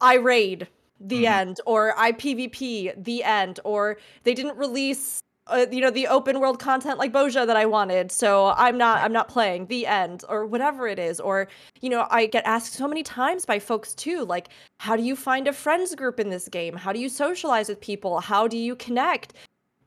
[0.00, 0.68] I raid
[1.00, 1.28] the Mhm.
[1.40, 6.40] end or I PvP the end or they didn't release uh, you know the open
[6.40, 8.10] world content like Bozja that I wanted.
[8.10, 11.20] So I'm not I'm not playing the end or whatever it is.
[11.20, 11.48] Or
[11.80, 14.48] you know I get asked so many times by folks too like
[14.78, 16.74] how do you find a friends group in this game?
[16.74, 18.20] How do you socialize with people?
[18.20, 19.34] How do you connect?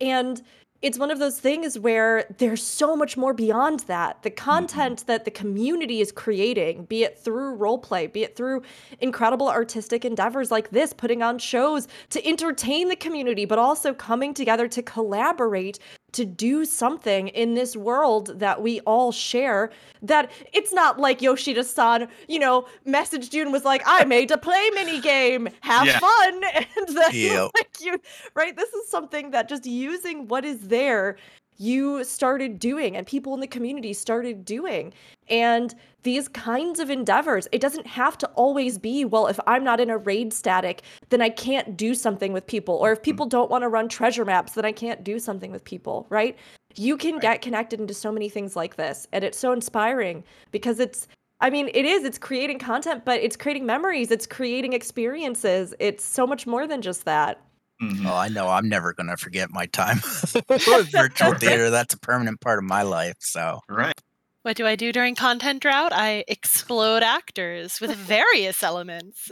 [0.01, 0.41] And
[0.81, 4.23] it's one of those things where there's so much more beyond that.
[4.23, 4.43] The mm-hmm.
[4.43, 8.63] content that the community is creating, be it through roleplay, be it through
[9.01, 14.33] incredible artistic endeavors like this, putting on shows to entertain the community, but also coming
[14.33, 15.79] together to collaborate
[16.13, 19.71] to do something in this world that we all share.
[20.01, 24.31] That it's not like Yoshida san, you know, messaged you and was like, I made
[24.31, 25.99] a play mini game, have Yeah.
[25.99, 26.41] fun.
[26.77, 27.51] And then, Yep.
[27.55, 27.99] like, you,
[28.35, 28.55] right?
[28.55, 31.17] This is something that just using what is there,
[31.59, 34.93] you started doing and people in the community started doing.
[35.29, 39.79] And these kinds of endeavors, it doesn't have to always be, well, if I'm not
[39.79, 42.75] in a raid static, then I can't do something with people.
[42.75, 45.63] Or if people don't want to run treasure maps, then I can't do something with
[45.65, 46.37] people, right?
[46.75, 47.21] You can Right.
[47.21, 49.07] get connected into so many things like this.
[49.11, 51.07] And it's so inspiring because it's,
[51.41, 55.73] I mean, it is, it's creating content, but it's creating memories, it's creating experiences.
[55.79, 57.41] It's so much more than just that.
[57.81, 58.05] Mhm.
[58.05, 58.47] Oh, I know.
[58.49, 59.97] I'm never going to forget my time
[60.49, 61.69] with virtual theater.
[61.69, 63.15] That's a permanent part of my life.
[63.19, 63.93] So, Right.
[64.41, 65.91] What do I do during content drought?
[65.93, 69.29] I explode actors with various elements.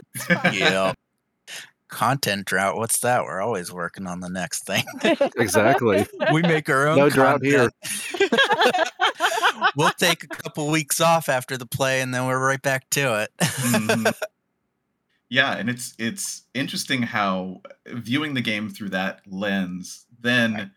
[0.52, 0.92] Yeah.
[1.88, 2.76] Content drought.
[2.76, 3.24] What's that?
[3.24, 4.84] We're always working on the next thing.
[5.38, 6.06] Exactly.
[6.32, 6.98] we make our own.
[6.98, 7.70] No drought here.
[9.76, 13.22] we'll take a couple weeks off after the play, and then we're right back to
[13.22, 13.30] it.
[13.40, 14.12] Mhm.
[15.30, 20.72] Yeah, and it's it's interesting how viewing the game through that lens then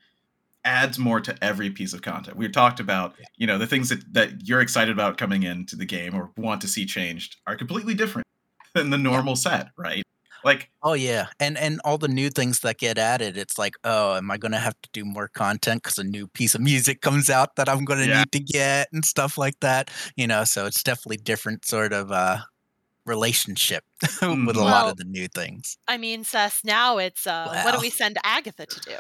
[0.66, 2.38] adds more to every piece of content.
[2.38, 5.86] We talked about, you know, the things that, that you're excited about coming into the
[5.86, 8.28] game or want to see changed are completely different
[8.76, 10.04] than the normal set, right?
[10.44, 14.16] Like Oh yeah, and and all the new things that get added, it's like, oh,
[14.16, 17.30] am I gonna have to do more content because a new piece of music comes
[17.30, 18.08] out that I'm gonna Yeah.
[18.08, 19.92] need to get and stuff like that.
[20.16, 22.40] You know, so it's definitely different sort of uh
[23.12, 23.84] relationship
[24.22, 25.78] with a lot of the new things.
[25.88, 28.98] I mean, Sess, now it's uh, what do we send Agatha to do?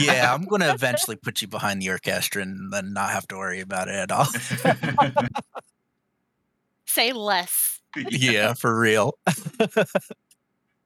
[0.00, 3.60] Yeah, I'm gonna eventually put you behind the orchestra and then not have to worry
[3.60, 4.26] about it at all.
[6.86, 7.80] Say less.
[8.10, 9.14] yeah, for real.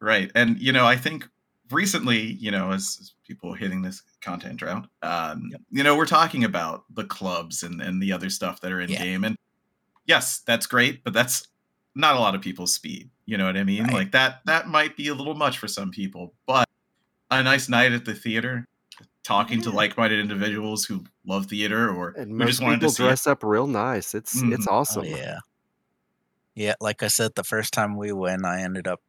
[0.01, 0.31] Right.
[0.35, 1.29] And, you know, I think
[1.71, 6.43] recently, you know, as, as people hitting this content drought, um, you know, we're talking
[6.45, 9.03] about the clubs and, and the other stuff that are in Yeah.
[9.05, 9.25] game.
[9.25, 9.37] And
[10.07, 11.47] yes, that's great, but that's
[11.95, 13.11] not a lot of people's speed.
[13.27, 13.85] You know what I mean?
[13.85, 13.93] Right.
[13.93, 16.67] Like that, that might be a little much for some people, but
[17.31, 18.65] a nice night at the theater,
[19.23, 22.95] talking to like-minded individuals who love theater or And who most just wanted people to
[22.97, 23.07] see it.
[23.07, 24.15] dress up real nice.
[24.15, 24.71] It's it's Mhm.
[24.73, 25.05] awesome.
[25.05, 25.39] Oh, yeah.
[26.57, 29.01] Yeah, like I said, the first time we went, I ended up,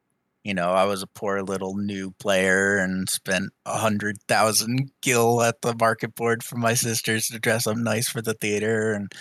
[0.43, 5.41] you know, I was a poor little new player and spent a hundred thousand gil
[5.41, 9.11] at the market board for my sisters to dress up nice for the theater, and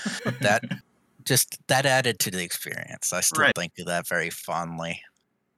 [0.40, 0.62] that
[1.24, 3.12] just that added to the experience.
[3.12, 3.54] I still Right.
[3.54, 5.02] think of that very fondly.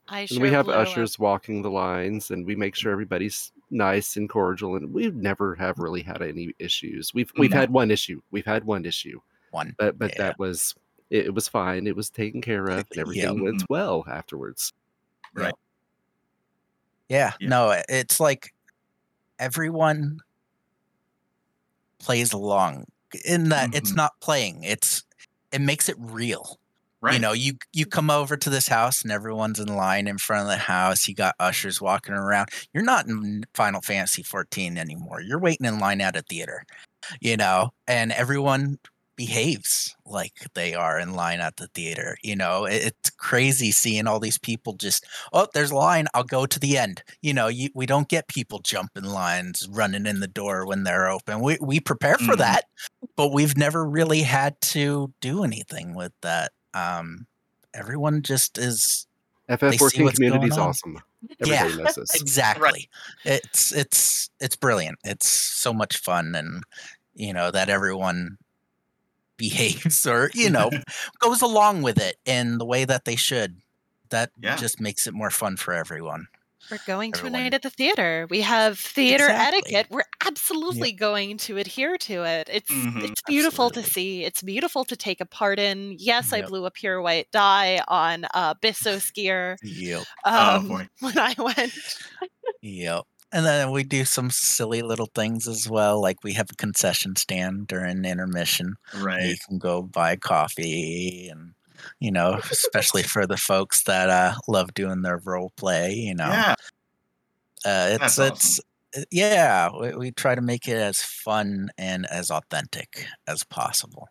[0.09, 0.89] I sure And we have blew up.
[0.89, 4.77] ushers walking the lines, and we make sure everybody's nice and cordial.
[4.77, 7.15] And we never have really had any issues.
[7.15, 7.59] We've we've No.
[7.59, 8.21] had one issue.
[8.31, 9.21] We've had one issue,
[9.53, 10.19] One, but but Yeah.
[10.29, 10.75] that was
[11.11, 11.87] it, it was fine.
[11.87, 13.01] It was taken care of, and Yeah.
[13.03, 13.67] everything went Mhm.
[13.69, 14.73] well afterwards.
[15.35, 15.55] Right.
[17.09, 17.49] yeah, Yeah.
[17.49, 18.55] no, it's like
[19.39, 20.21] everyone
[21.99, 22.87] plays along
[23.25, 23.97] in that it's Mhm.
[23.97, 25.03] not playing; it's
[25.53, 26.59] it makes it real.
[27.01, 27.15] Right.
[27.15, 30.43] You know, you you come over to this house and everyone's in line in front
[30.43, 31.09] of the house.
[31.09, 32.51] You got ushers walking around.
[32.73, 35.21] You're not in Final Fantasy 14 anymore.
[35.21, 36.65] You're waiting in line at a theater.
[37.21, 38.79] You know, and everyone
[39.27, 42.17] behaves like they are in line at the theater.
[42.23, 46.07] You know, It- it's crazy seeing all these people just, oh, there's a line.
[46.13, 47.03] I'll go to the end.
[47.21, 51.09] You know, you, we don't get people jumping lines, running in the door when they're
[51.09, 51.41] open.
[51.41, 52.39] We we prepare for Mhm.
[52.39, 52.65] that,
[53.17, 56.51] but we've never really had to do anything with that.
[56.75, 57.27] Um,
[57.75, 59.07] everyone just is
[59.49, 60.99] see FF14 what's community is awesome.
[61.45, 61.63] Yeah.
[61.65, 62.21] Everybody knows this.
[62.21, 62.89] exactly.
[63.25, 64.99] It's it's it's brilliant.
[65.05, 66.65] It's so much fun, and
[67.15, 68.39] you know that everyone
[69.37, 70.71] behaves or you know
[71.21, 73.59] goes along with it in the way that they should.
[74.11, 74.57] That Yeah.
[74.57, 76.27] just makes it more fun for everyone.
[76.71, 78.27] We're going to a night at the theater.
[78.31, 79.59] We have theater Exactly.
[79.75, 79.87] etiquette.
[79.91, 82.49] We're absolutely going to adhere to it.
[82.53, 83.03] It's Mhm.
[83.11, 84.23] it's beautiful to see.
[84.25, 85.97] It's beautiful to take a part in.
[85.99, 90.05] Yes, I blew a pure white dye on uh, Bisso skier Yep.
[90.25, 90.89] Oh, um, boy.
[91.01, 91.73] when I went.
[92.63, 93.05] Yep.
[93.33, 97.17] And then we do some silly little things as well, like we have a concession
[97.17, 98.75] stand during intermission.
[98.99, 99.23] Right.
[99.23, 101.55] You can go buy coffee and
[101.99, 106.29] you know, especially for the folks that uh love doing their role play, you know.
[106.29, 106.55] Yeah.
[107.65, 108.61] Uh it's That's it's
[108.97, 114.09] uh, yeah, we, we try to make it as fun and as authentic as possible.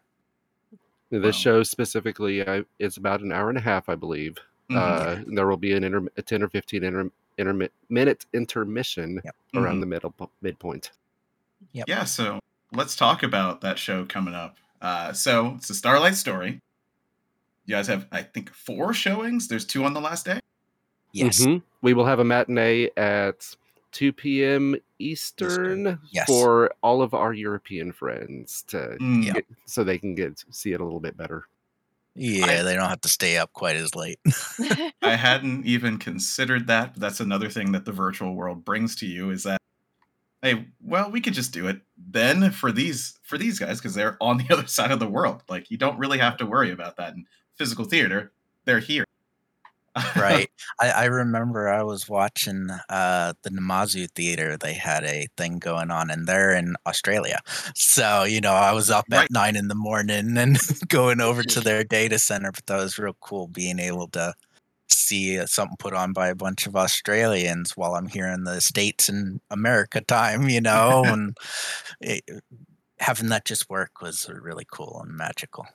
[1.11, 1.31] This Wow.
[1.31, 4.37] show specifically, I, it's about an hour and a half, I believe.
[4.71, 4.77] Mhm.
[4.77, 7.11] Uh, there will be an inter- a 10 or 15 inter-
[7.41, 9.35] intermi- minute intermission Yep.
[9.55, 9.81] around Mhm.
[9.81, 10.91] the middle midpoint.
[11.73, 11.87] Yep.
[11.89, 12.39] Yeah, so
[12.71, 14.57] let's talk about that show coming up.
[14.81, 16.59] Uh, so it's a Starlight Story.
[17.65, 19.47] You guys have, I think, four showings.
[19.47, 20.39] There's two on the last day.
[21.11, 21.39] Yes.
[21.45, 21.61] Mhm.
[21.81, 23.55] We will have a matinee at
[23.91, 24.75] 2 p.m.
[24.99, 26.25] Eastern, yes.
[26.27, 29.35] for all of our European friends to Mm, Yep.
[29.35, 31.47] get, so they can get see it a little bit better.
[32.15, 34.19] Yeah, they don't have to stay up quite as late.
[35.01, 39.05] I hadn't even considered that, but that's another thing that the virtual world brings to
[39.05, 39.57] you is that,
[40.41, 44.17] hey, well, we could just do it then for these for these guys because they're
[44.19, 45.43] on the other side of the world.
[45.47, 47.25] Like you don't really have to worry about that in
[47.55, 48.33] physical theater.
[48.65, 49.05] They're here.
[50.15, 50.49] Right.
[50.79, 54.57] I, I remember I was watching uh, the Namazu Theater.
[54.57, 57.39] They had a thing going on, and they're in Australia.
[57.75, 59.23] So, you know, I was up Right.
[59.25, 60.57] at nine in the morning and
[60.87, 62.51] going over to their data center.
[62.51, 64.33] But that was real cool being able to
[64.89, 68.61] see uh, something put on by a bunch of Australians while I'm here in the
[68.61, 71.35] States and America time, you know, and
[72.01, 72.23] it,
[72.99, 75.65] having that just work was really cool and magical.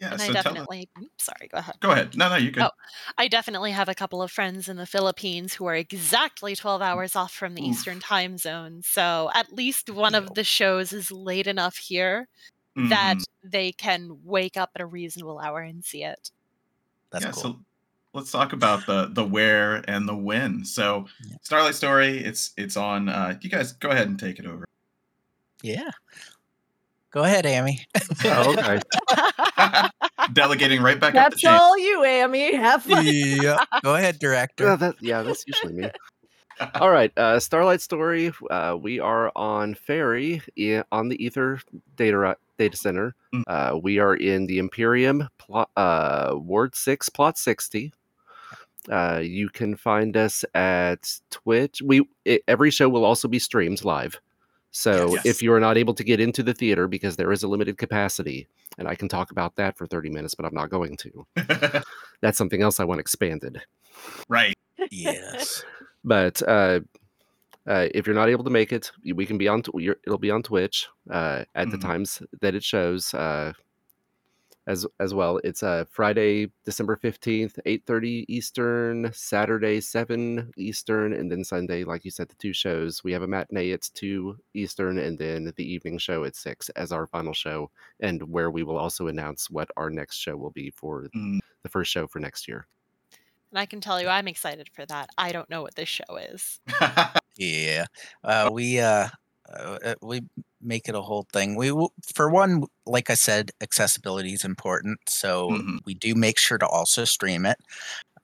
[0.00, 0.12] Yeah.
[0.12, 0.44] and so I tell us.
[0.44, 1.74] definitely, sorry, go ahead.
[1.80, 2.16] Go ahead.
[2.16, 2.62] No, no, you can.
[2.64, 2.70] Oh.
[3.16, 7.16] I definitely have a couple of friends in the Philippines who are exactly 12 hours
[7.16, 7.68] off from the Oof.
[7.70, 8.82] Eastern time zone.
[8.84, 12.28] So at least one of the shows is late enough here
[12.76, 13.24] that Mhm.
[13.42, 16.30] they can wake up at a reasonable hour and see it.
[17.10, 17.42] That's yeah, cool.
[17.42, 17.60] so
[18.14, 20.64] let's talk about the the where and the when.
[20.64, 21.36] So, Yeah.
[21.42, 23.08] Starlight Story, it's it's on.
[23.08, 24.64] Uh, you guys go ahead and take it over.
[25.62, 25.90] Yeah.
[27.10, 27.84] Go ahead, Amy.
[28.24, 28.80] Oh, okay.
[30.32, 32.54] Delegating right back up the That's all you, Amy.
[32.56, 33.04] Have fun.
[33.06, 33.56] yeah.
[33.82, 34.76] Go ahead, Yeah, director.
[34.76, 35.90] that, yeah, that's usually me.
[36.74, 38.32] All right, uh, Starlight Story.
[38.50, 41.60] Uh, we are on Faerie i- on the Aether
[41.96, 43.14] data data center.
[43.32, 43.42] Mm.
[43.46, 47.92] Uh, we are in the Empyreum plot, uh, Ward Six, Plot Sixty.
[48.90, 51.80] Uh, you can find us at Twitch.
[51.84, 54.20] We i every show will also be streamed live.
[54.72, 55.26] So Yes.
[55.26, 57.78] if you are not able to get into the theater because there is a limited
[57.78, 58.46] capacity,
[58.78, 61.26] and I can talk about that for thirty minutes, but I'm not going to.
[62.22, 63.60] That's something else I want expanded.
[64.28, 64.54] right.
[64.90, 65.64] Yes.
[66.04, 66.80] but uh,
[67.66, 69.62] uh, if you're not able to make it, we can be on.
[69.62, 71.82] Tw- you're, it'll be on Twitch uh, at the Mhm.
[71.82, 73.12] times that it shows.
[74.68, 79.10] As as well, it's uh, Friday, December fifteenth, eight thirty Eastern.
[79.14, 83.02] Saturday, seven Eastern, and then Sunday, like you said, the two shows.
[83.02, 86.92] We have a matinee it's two Eastern, and then the evening show at six as
[86.92, 87.70] our final show,
[88.00, 91.40] and where we will also announce what our next show will be for Mm.
[91.62, 92.66] the first show for next year.
[93.50, 95.08] And I can tell you, I'm excited for that.
[95.16, 96.60] I don't know what this show is.
[97.38, 97.86] Yeah.
[98.24, 99.08] Uh, we uh,
[99.48, 100.22] uh, uh, we
[100.60, 101.56] make it a whole thing.
[101.56, 105.78] We w- for one, like I said, accessibility is important, so Mhm.
[105.84, 107.58] we do make sure to also stream it.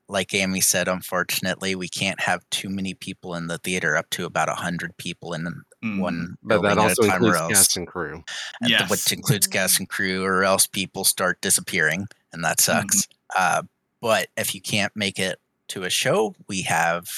[0.09, 4.27] Like Amy said, unfortunately, we can't have too many people in the theater, up to
[4.27, 5.47] about hundred people in
[5.83, 5.99] Mm.
[6.01, 8.23] one But that building at a also time, or includes else, cast and crew.
[8.61, 13.07] and th- which includes cast and crew, or else people start disappearing, and that sucks.
[13.37, 13.63] Uh,
[14.01, 17.09] but if you can't make it to a show, we have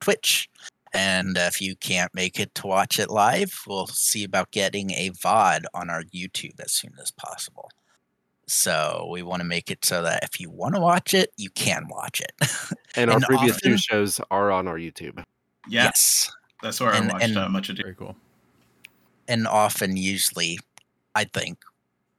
[0.00, 0.48] Twitch.
[0.94, 5.10] And if you can't make it to watch it live, we'll see about getting a
[5.10, 7.68] VOD on our YouTube as soon as possible.
[8.46, 11.50] So we want to make it so that if you want to watch it, you
[11.50, 12.32] can watch it.
[12.96, 15.18] And our And previous two shows are on our YouTube.
[15.68, 16.30] Yeah, yes.
[16.62, 17.82] that's where And- I watched and- uh, much ado.
[17.82, 18.14] Very cool.
[19.26, 20.60] And often, usually,
[21.16, 21.58] I think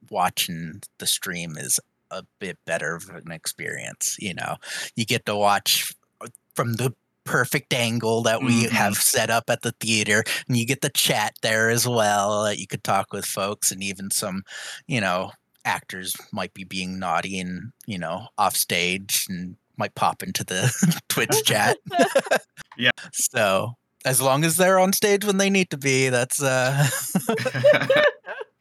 [0.10, 1.80] watching the stream is
[2.12, 4.18] a bit better of an experience.
[4.20, 4.58] You know,
[4.98, 6.94] you get to watch uh, from the
[7.26, 8.70] perfect angle that we Mhm.
[8.70, 12.60] have set up at the theater and you get the chat there as well that
[12.60, 14.44] you could talk with folks and even some
[14.88, 15.32] you know
[15.66, 20.72] actors might be being naughty and you know off stage and might pop into the
[21.10, 21.78] twitch chat
[22.78, 22.92] Yeah.
[23.14, 23.74] so
[24.06, 26.88] as long as they're on stage when they need to be that's uh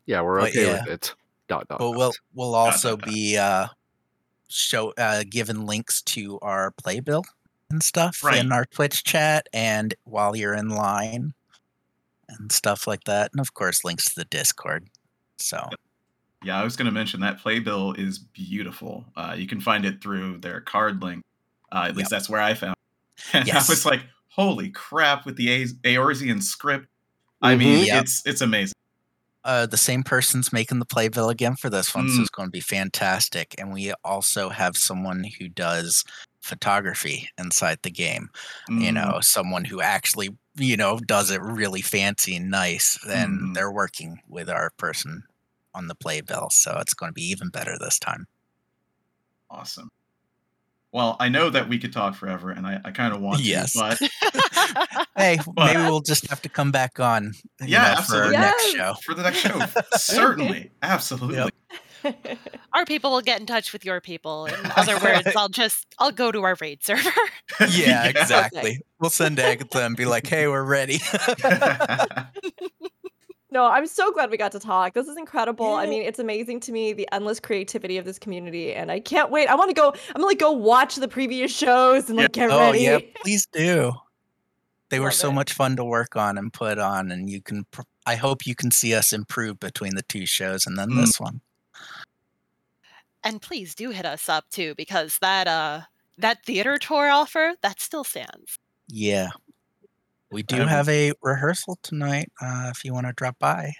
[0.06, 0.82] Yeah, we're okay yeah.
[0.84, 1.14] with it.
[1.48, 1.78] Dot dot.
[1.78, 1.96] but dot.
[1.96, 3.06] we'll we'll also dot.
[3.08, 3.66] be uh
[4.48, 7.24] show uh given links to our playbill
[7.74, 8.38] and stuff Right.
[8.38, 11.34] in our twitch chat and while you're in line
[12.28, 14.88] and stuff like that and of course links to the discord
[15.38, 15.68] so
[16.42, 19.06] Yeah, I was going to mention that playbill is beautiful.
[19.16, 21.22] Uh, you can find it through their carrd link.
[21.72, 22.18] Uh, at least Yep.
[22.18, 22.76] that's where I found.
[23.16, 23.34] it.
[23.34, 23.68] And Yes.
[23.68, 26.86] I was like, "Holy crap!" With the A- Eorzean script,
[27.42, 27.86] I mean, Mhm.
[27.86, 28.02] Yep.
[28.02, 28.74] it's it's amazing.
[29.46, 32.20] uh, the same person's making the playbill again for this one, so Mm.
[32.20, 33.54] it's going to be fantastic.
[33.58, 36.02] And we also have someone who does
[36.44, 38.28] photography inside the game.
[38.68, 42.98] You Mm, know, someone who actually, you know, does it really fancy and nice.
[43.08, 43.54] And Mhm.
[43.54, 45.22] they're working with our person
[45.74, 48.26] on the playbill, so it's going to be even better this time.
[49.50, 49.88] awesome.
[50.92, 53.72] Well, I know that we could talk forever, and I, I kind of want Yes.
[53.72, 58.02] to, but Hey, But- maybe we'll just have to come back on, you Yeah, know,
[58.02, 58.36] for our absolutely.
[58.38, 58.94] next show.
[59.04, 59.60] for the next show,
[59.96, 61.50] certainly, absolutely.
[62.72, 64.46] Our people will get in touch with your people.
[64.46, 67.10] In other words, I'll just I'll go to our raid server.
[67.70, 68.80] Yeah, exactly.
[69.00, 71.00] We'll send Agatha and be like, "Hey, we're ready."
[73.50, 74.94] No, I'm so glad we got to talk.
[74.94, 75.74] This is incredible.
[75.74, 79.30] I mean, it's amazing to me the endless creativity of this community, and I can't
[79.30, 79.46] wait.
[79.48, 79.90] I want to go.
[80.08, 82.80] I'm gonna like go watch the previous shows and like get oh ready.
[82.80, 83.92] yeah, please do.
[84.88, 85.34] They were so it.
[85.34, 87.64] much fun to work on and put on, and you can.
[87.70, 90.96] pr- I hope you can see us improve between the two shows and then Mm.
[91.02, 91.40] this one.
[93.24, 95.80] And please do hit us up too, because that uh
[96.18, 98.58] that theater tour offer that still stands.
[98.88, 99.30] Yeah,
[100.30, 102.30] we do Um, have a rehearsal tonight.
[102.40, 103.72] Uh, if you want to drop by.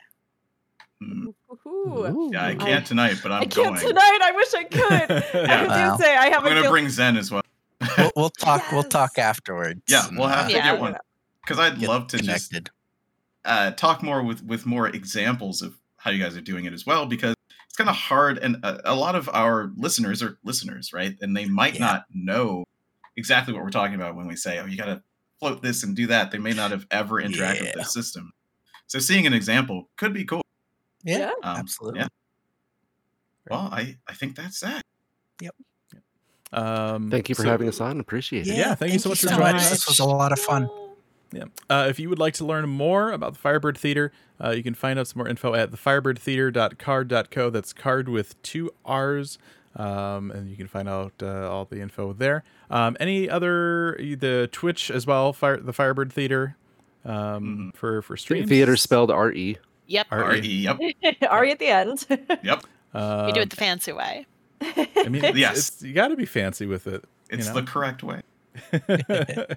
[1.03, 2.33] Mm, Woohoo.
[2.33, 3.81] yeah, I I- can't tonight, but I'm I can't going.
[3.89, 4.19] tonight.
[4.23, 5.25] I wish I could.
[5.35, 5.61] Yeah.
[5.63, 5.89] was Wow.
[5.91, 7.43] gonna say I I'm a going to guilt- bring Zen as well.
[7.99, 8.73] We'll, we'll talk.
[8.73, 9.83] We'll talk afterwards.
[9.89, 10.97] Yeah, we'll have uh, to get one
[11.45, 12.55] because I'd get love to just
[13.45, 16.87] uh, talk more with with more examples of how you guys are doing it as
[16.87, 17.35] well because
[17.75, 21.37] it's kind of hard and a, a lot of our listeners are listeners right and
[21.37, 21.81] they might Yeah.
[21.81, 22.65] not know
[23.17, 25.03] exactly what we're talking about when we say oh you got to
[25.41, 27.73] float this and do that they may not have ever interacted with Yeah.
[27.75, 28.33] the system
[28.87, 30.43] so seeing an example could be cool
[31.03, 31.31] Yeah, Yeah.
[31.43, 32.01] Um, absolutely.
[32.03, 32.09] yeah.
[33.51, 34.83] well i i think that's that
[35.41, 35.55] yep
[36.53, 37.99] Um, Thank you for so- having us on.
[37.99, 38.55] Appreciate it.
[38.57, 39.71] Yeah, thank you so much for so joining us.
[39.71, 40.69] This was a lot of fun.
[41.35, 41.45] Yeah.
[41.69, 44.13] Uh, if you would like to learn more about the Firebird Theatre,
[44.43, 47.51] uh, you can find out some more info at thefirebirdtheatre.carrd.co.
[47.51, 49.39] That's card with two R's.
[49.77, 52.45] Um, and you can find out uh, all the info there.
[52.71, 56.57] Um, any other the Twitch as well, Fire, the Firebird Theatre
[57.05, 58.49] um, for for streams.
[58.49, 59.59] Theater spelled R E.
[59.89, 60.07] Yep.
[60.13, 60.79] R E, yep.
[61.29, 62.07] Are you at the end?
[62.45, 62.63] Yep.
[62.95, 64.25] Uh, we do it the fancy way.
[64.61, 65.57] I mean, it's, Yes.
[65.69, 67.05] it's- you got to be fancy with it.
[67.31, 67.55] you It's know?
[67.55, 68.23] the correct way.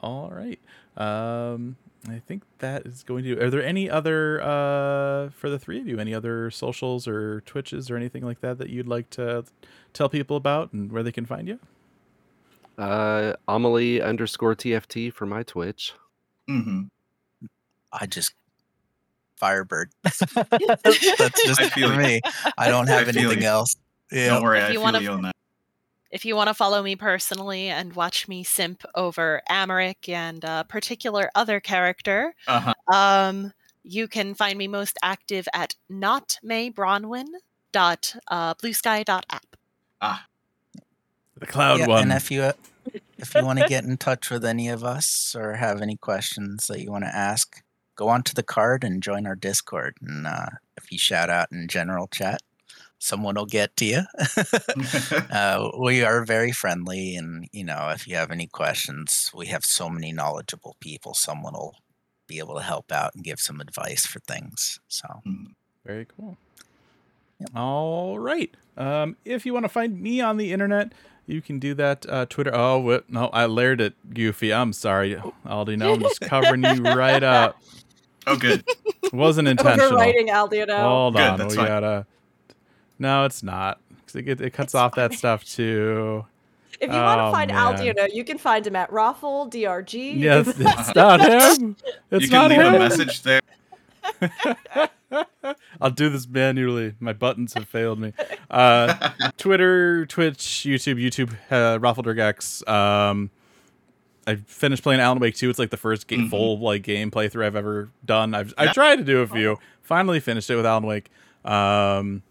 [0.00, 0.58] All right.
[0.96, 1.76] Um,
[2.08, 3.38] I think that is going to.
[3.42, 5.98] Are there any other uh, for the three of you?
[5.98, 9.44] Any other socials or Twitches or anything like that that you'd like to
[9.92, 11.58] tell people about and where they can find you?
[12.78, 15.92] Uh, Amelie underscore TFT for my Twitch.
[16.48, 16.82] hmm
[17.92, 18.32] I just
[19.36, 19.90] Firebird.
[20.02, 20.18] That's
[21.44, 22.20] just I feel for me.
[22.58, 23.74] I don't have I anything else.
[24.12, 24.28] Yeah.
[24.28, 25.36] Don't worry, If I you feel wanna- you on that.
[26.10, 30.64] If you want to follow me personally and watch me simp over Amaric and a
[30.68, 32.74] particular other character, Uh-huh.
[32.92, 33.52] um,
[33.84, 37.26] you can find me most active at notmaybronwyn
[37.72, 39.56] dot uh, bluesky.app.
[40.02, 40.26] Ah,
[41.38, 42.02] The cloud Yeah, one.
[42.02, 42.52] And if you
[43.18, 46.66] if you want to get in touch with any of us or have any questions
[46.66, 47.62] that you want to ask,
[47.94, 49.96] go onto the carrd and join our Discord.
[50.02, 50.46] And uh,
[50.76, 52.40] if you shout out in general chat,
[53.00, 54.02] someone will get to you.
[55.32, 59.64] uh, we are very friendly, and you know, if you have any questions, we have
[59.64, 61.14] so many knowledgeable people.
[61.14, 61.74] Someone will
[62.28, 64.78] be able to help out and give some advice for things.
[64.86, 65.54] So Mhm.
[65.84, 66.36] Very cool.
[67.56, 68.54] All right.
[68.76, 70.92] Um, if you want to find me on the internet,
[71.26, 72.04] you can do that.
[72.08, 72.54] Uh, Twitter.
[72.54, 73.08] Oh, what?
[73.10, 74.52] No, I layered it, Goofy.
[74.52, 75.16] I'm sorry,
[75.46, 75.78] Aldi.
[75.78, 77.56] No, I'm just covering you right up.
[78.26, 78.62] oh, good.
[79.12, 79.92] Wasn't intentional.
[79.98, 80.80] Overwriting Aldino.
[80.82, 81.38] Hold Good, on.
[81.38, 81.66] that's we fine.
[81.66, 82.06] gotta.
[83.00, 83.80] No, it's not.
[84.06, 86.24] 'Cause It, get- it cuts It's off that stuff too.
[86.80, 87.76] If you want Oh, to find man.
[87.76, 89.94] Aldino, you can find him at Raffle DRG.
[90.14, 91.76] You Yes, can- it's not him.
[92.10, 92.74] It's you can not leave him.
[92.74, 93.40] a message there.
[95.80, 96.94] I'll do this manually.
[97.00, 98.12] My buttons have failed me.
[98.50, 102.66] Uh, Twitter, Twitch, YouTube, YouTube, uh, Raffledurgax.
[102.68, 103.30] Um,
[104.26, 105.50] I finished playing Alan Wake 2.
[105.50, 106.30] It's like the first ga- Mhm.
[106.30, 108.34] full like game playthrough I've ever done.
[108.34, 108.72] I've I Yeah.
[108.72, 109.58] tried to do a few.
[109.82, 111.10] Finally finished it with Alan Wake.
[111.44, 112.22] Um,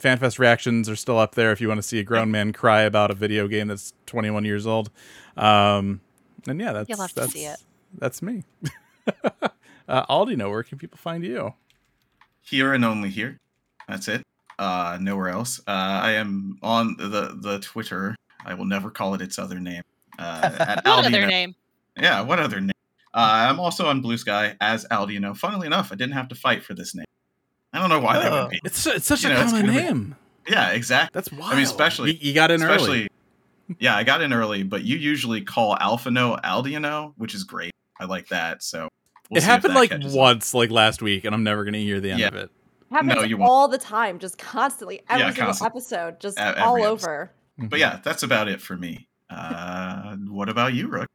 [0.00, 2.82] FanFest reactions are still up there if you want to see a grown man cry
[2.82, 4.90] about a video game that's 21 years old.
[5.36, 6.00] Um,
[6.48, 7.58] and yeah, that's You'll have to see it.
[7.98, 8.44] That's me.
[9.88, 11.54] uh, Aldi, know where can people find you?
[12.50, 13.38] here and only here.
[13.88, 14.22] That's it.
[14.58, 15.60] Uh, nowhere else.
[15.60, 15.70] Uh,
[16.02, 18.16] I am on the the Twitter.
[18.44, 19.82] I will never call it its other name.
[20.18, 21.54] Uh, at What other name?
[21.96, 22.72] Yeah, what other name?
[23.12, 25.36] Uh, I'm also on Blue Sky as Aldino.
[25.36, 27.06] Funnily enough, I didn't have to fight for this name.
[27.72, 28.42] I don't know why that Oh.
[28.42, 28.60] would be.
[28.64, 30.16] It's it's such You a know, common kind of a- name.
[30.48, 31.10] Yeah, exactly.
[31.14, 31.52] That's wild.
[31.52, 32.74] I mean, especially you, you got in early.
[32.76, 33.08] especially.
[33.78, 37.70] Yeah, I got in early, but you usually call Alphano Aldino, which is great.
[38.00, 38.62] I like that.
[38.64, 38.88] So
[39.30, 40.18] we'll it happened like catches on.
[40.18, 42.28] once, like last week, and I'm never gonna hear the end Yeah.
[42.28, 42.50] of it.
[42.90, 43.48] happens No, you won't.
[43.48, 46.90] all the time, just constantly, every Yeah, single constant- episode, just every all episode.
[46.90, 47.30] over.
[47.58, 49.06] But yeah, that's about it for me.
[49.30, 51.06] Uh, what about you, Rook?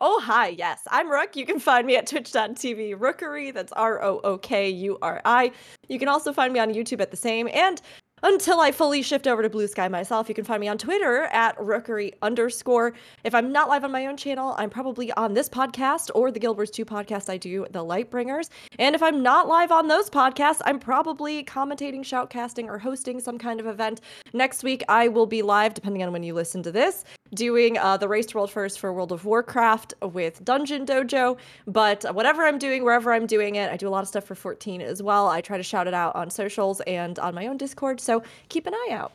[0.00, 0.48] Oh, hi.
[0.48, 1.36] Yes, I'm Rook.
[1.36, 3.52] You can find me at twitch.tv rookuri.
[3.52, 5.52] That's R O O K U R I.
[5.88, 7.48] You can also find me on YouTube at the same.
[7.52, 7.80] And
[8.22, 11.22] until I fully shift over to Blue Sky myself, you can find me on Twitter
[11.32, 12.92] at rookuri underscore.
[13.24, 16.38] If I'm not live on my own channel, I'm probably on this podcast or the
[16.38, 18.50] Guild Wars 2 podcast I do, The Lightbringers.
[18.78, 23.38] And if I'm not live on those podcasts, I'm probably commentating, shoutcasting, or hosting some
[23.38, 24.02] kind of event.
[24.34, 27.04] Next week, I will be live, depending on when you listen to this,
[27.34, 31.38] doing uh, the Race to World First for World of Warcraft with Dungeon Dojo.
[31.66, 34.34] But whatever I'm doing, wherever I'm doing it, I do a lot of stuff for
[34.34, 35.28] 14 as well.
[35.28, 38.66] I try to shout it out on socials and on my own Discord, so keep
[38.66, 39.12] an eye out.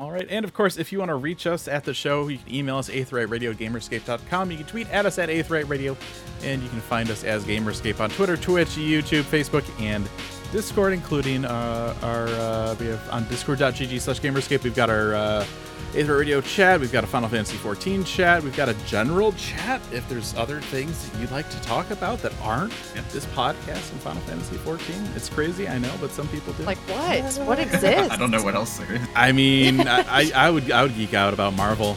[0.00, 2.38] All right, and of course, if you want to reach us at the show, you
[2.38, 4.50] can email us aetheryteradio gamerescape.com.
[4.50, 5.96] You can tweet at us at aetheryteradio,
[6.42, 10.08] and you can find us as Gamer Escape on Twitter, Twitch, YouTube, Facebook, and
[10.50, 14.64] Discord, including uh, our uh, we have on discord.gg slash gamerscape.
[14.64, 15.46] We've got our uh,
[15.94, 16.80] Aetheryte Radio chat.
[16.80, 18.42] We've got a Final Fantasy 14 chat.
[18.42, 19.80] We've got a general chat.
[19.92, 22.72] If there's other things that you'd like to talk about that aren't
[23.12, 26.64] this podcast in Final Fantasy 14, it's crazy, I know, but some people do.
[26.64, 27.24] Like, what?
[27.46, 28.10] What exists?
[28.10, 29.02] I don't know what else there is.
[29.14, 31.96] I mean, I, I, I would I would geek out about Marvel.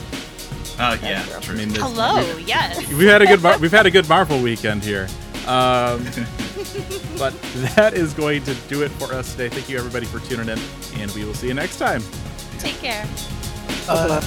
[0.77, 1.55] Uh, yeah, true.
[1.55, 2.87] I mean, there's- Hello, yes.
[2.89, 5.07] We've had a good Mar- we've had a good Marvel weekend here.
[5.47, 6.03] Um,
[7.17, 7.33] but
[7.75, 9.49] that is going to do it for us today.
[9.49, 10.59] Thank you everybody for tuning in,
[10.99, 12.03] and we will see you next time.
[12.59, 13.07] Take care.
[13.89, 14.22] 二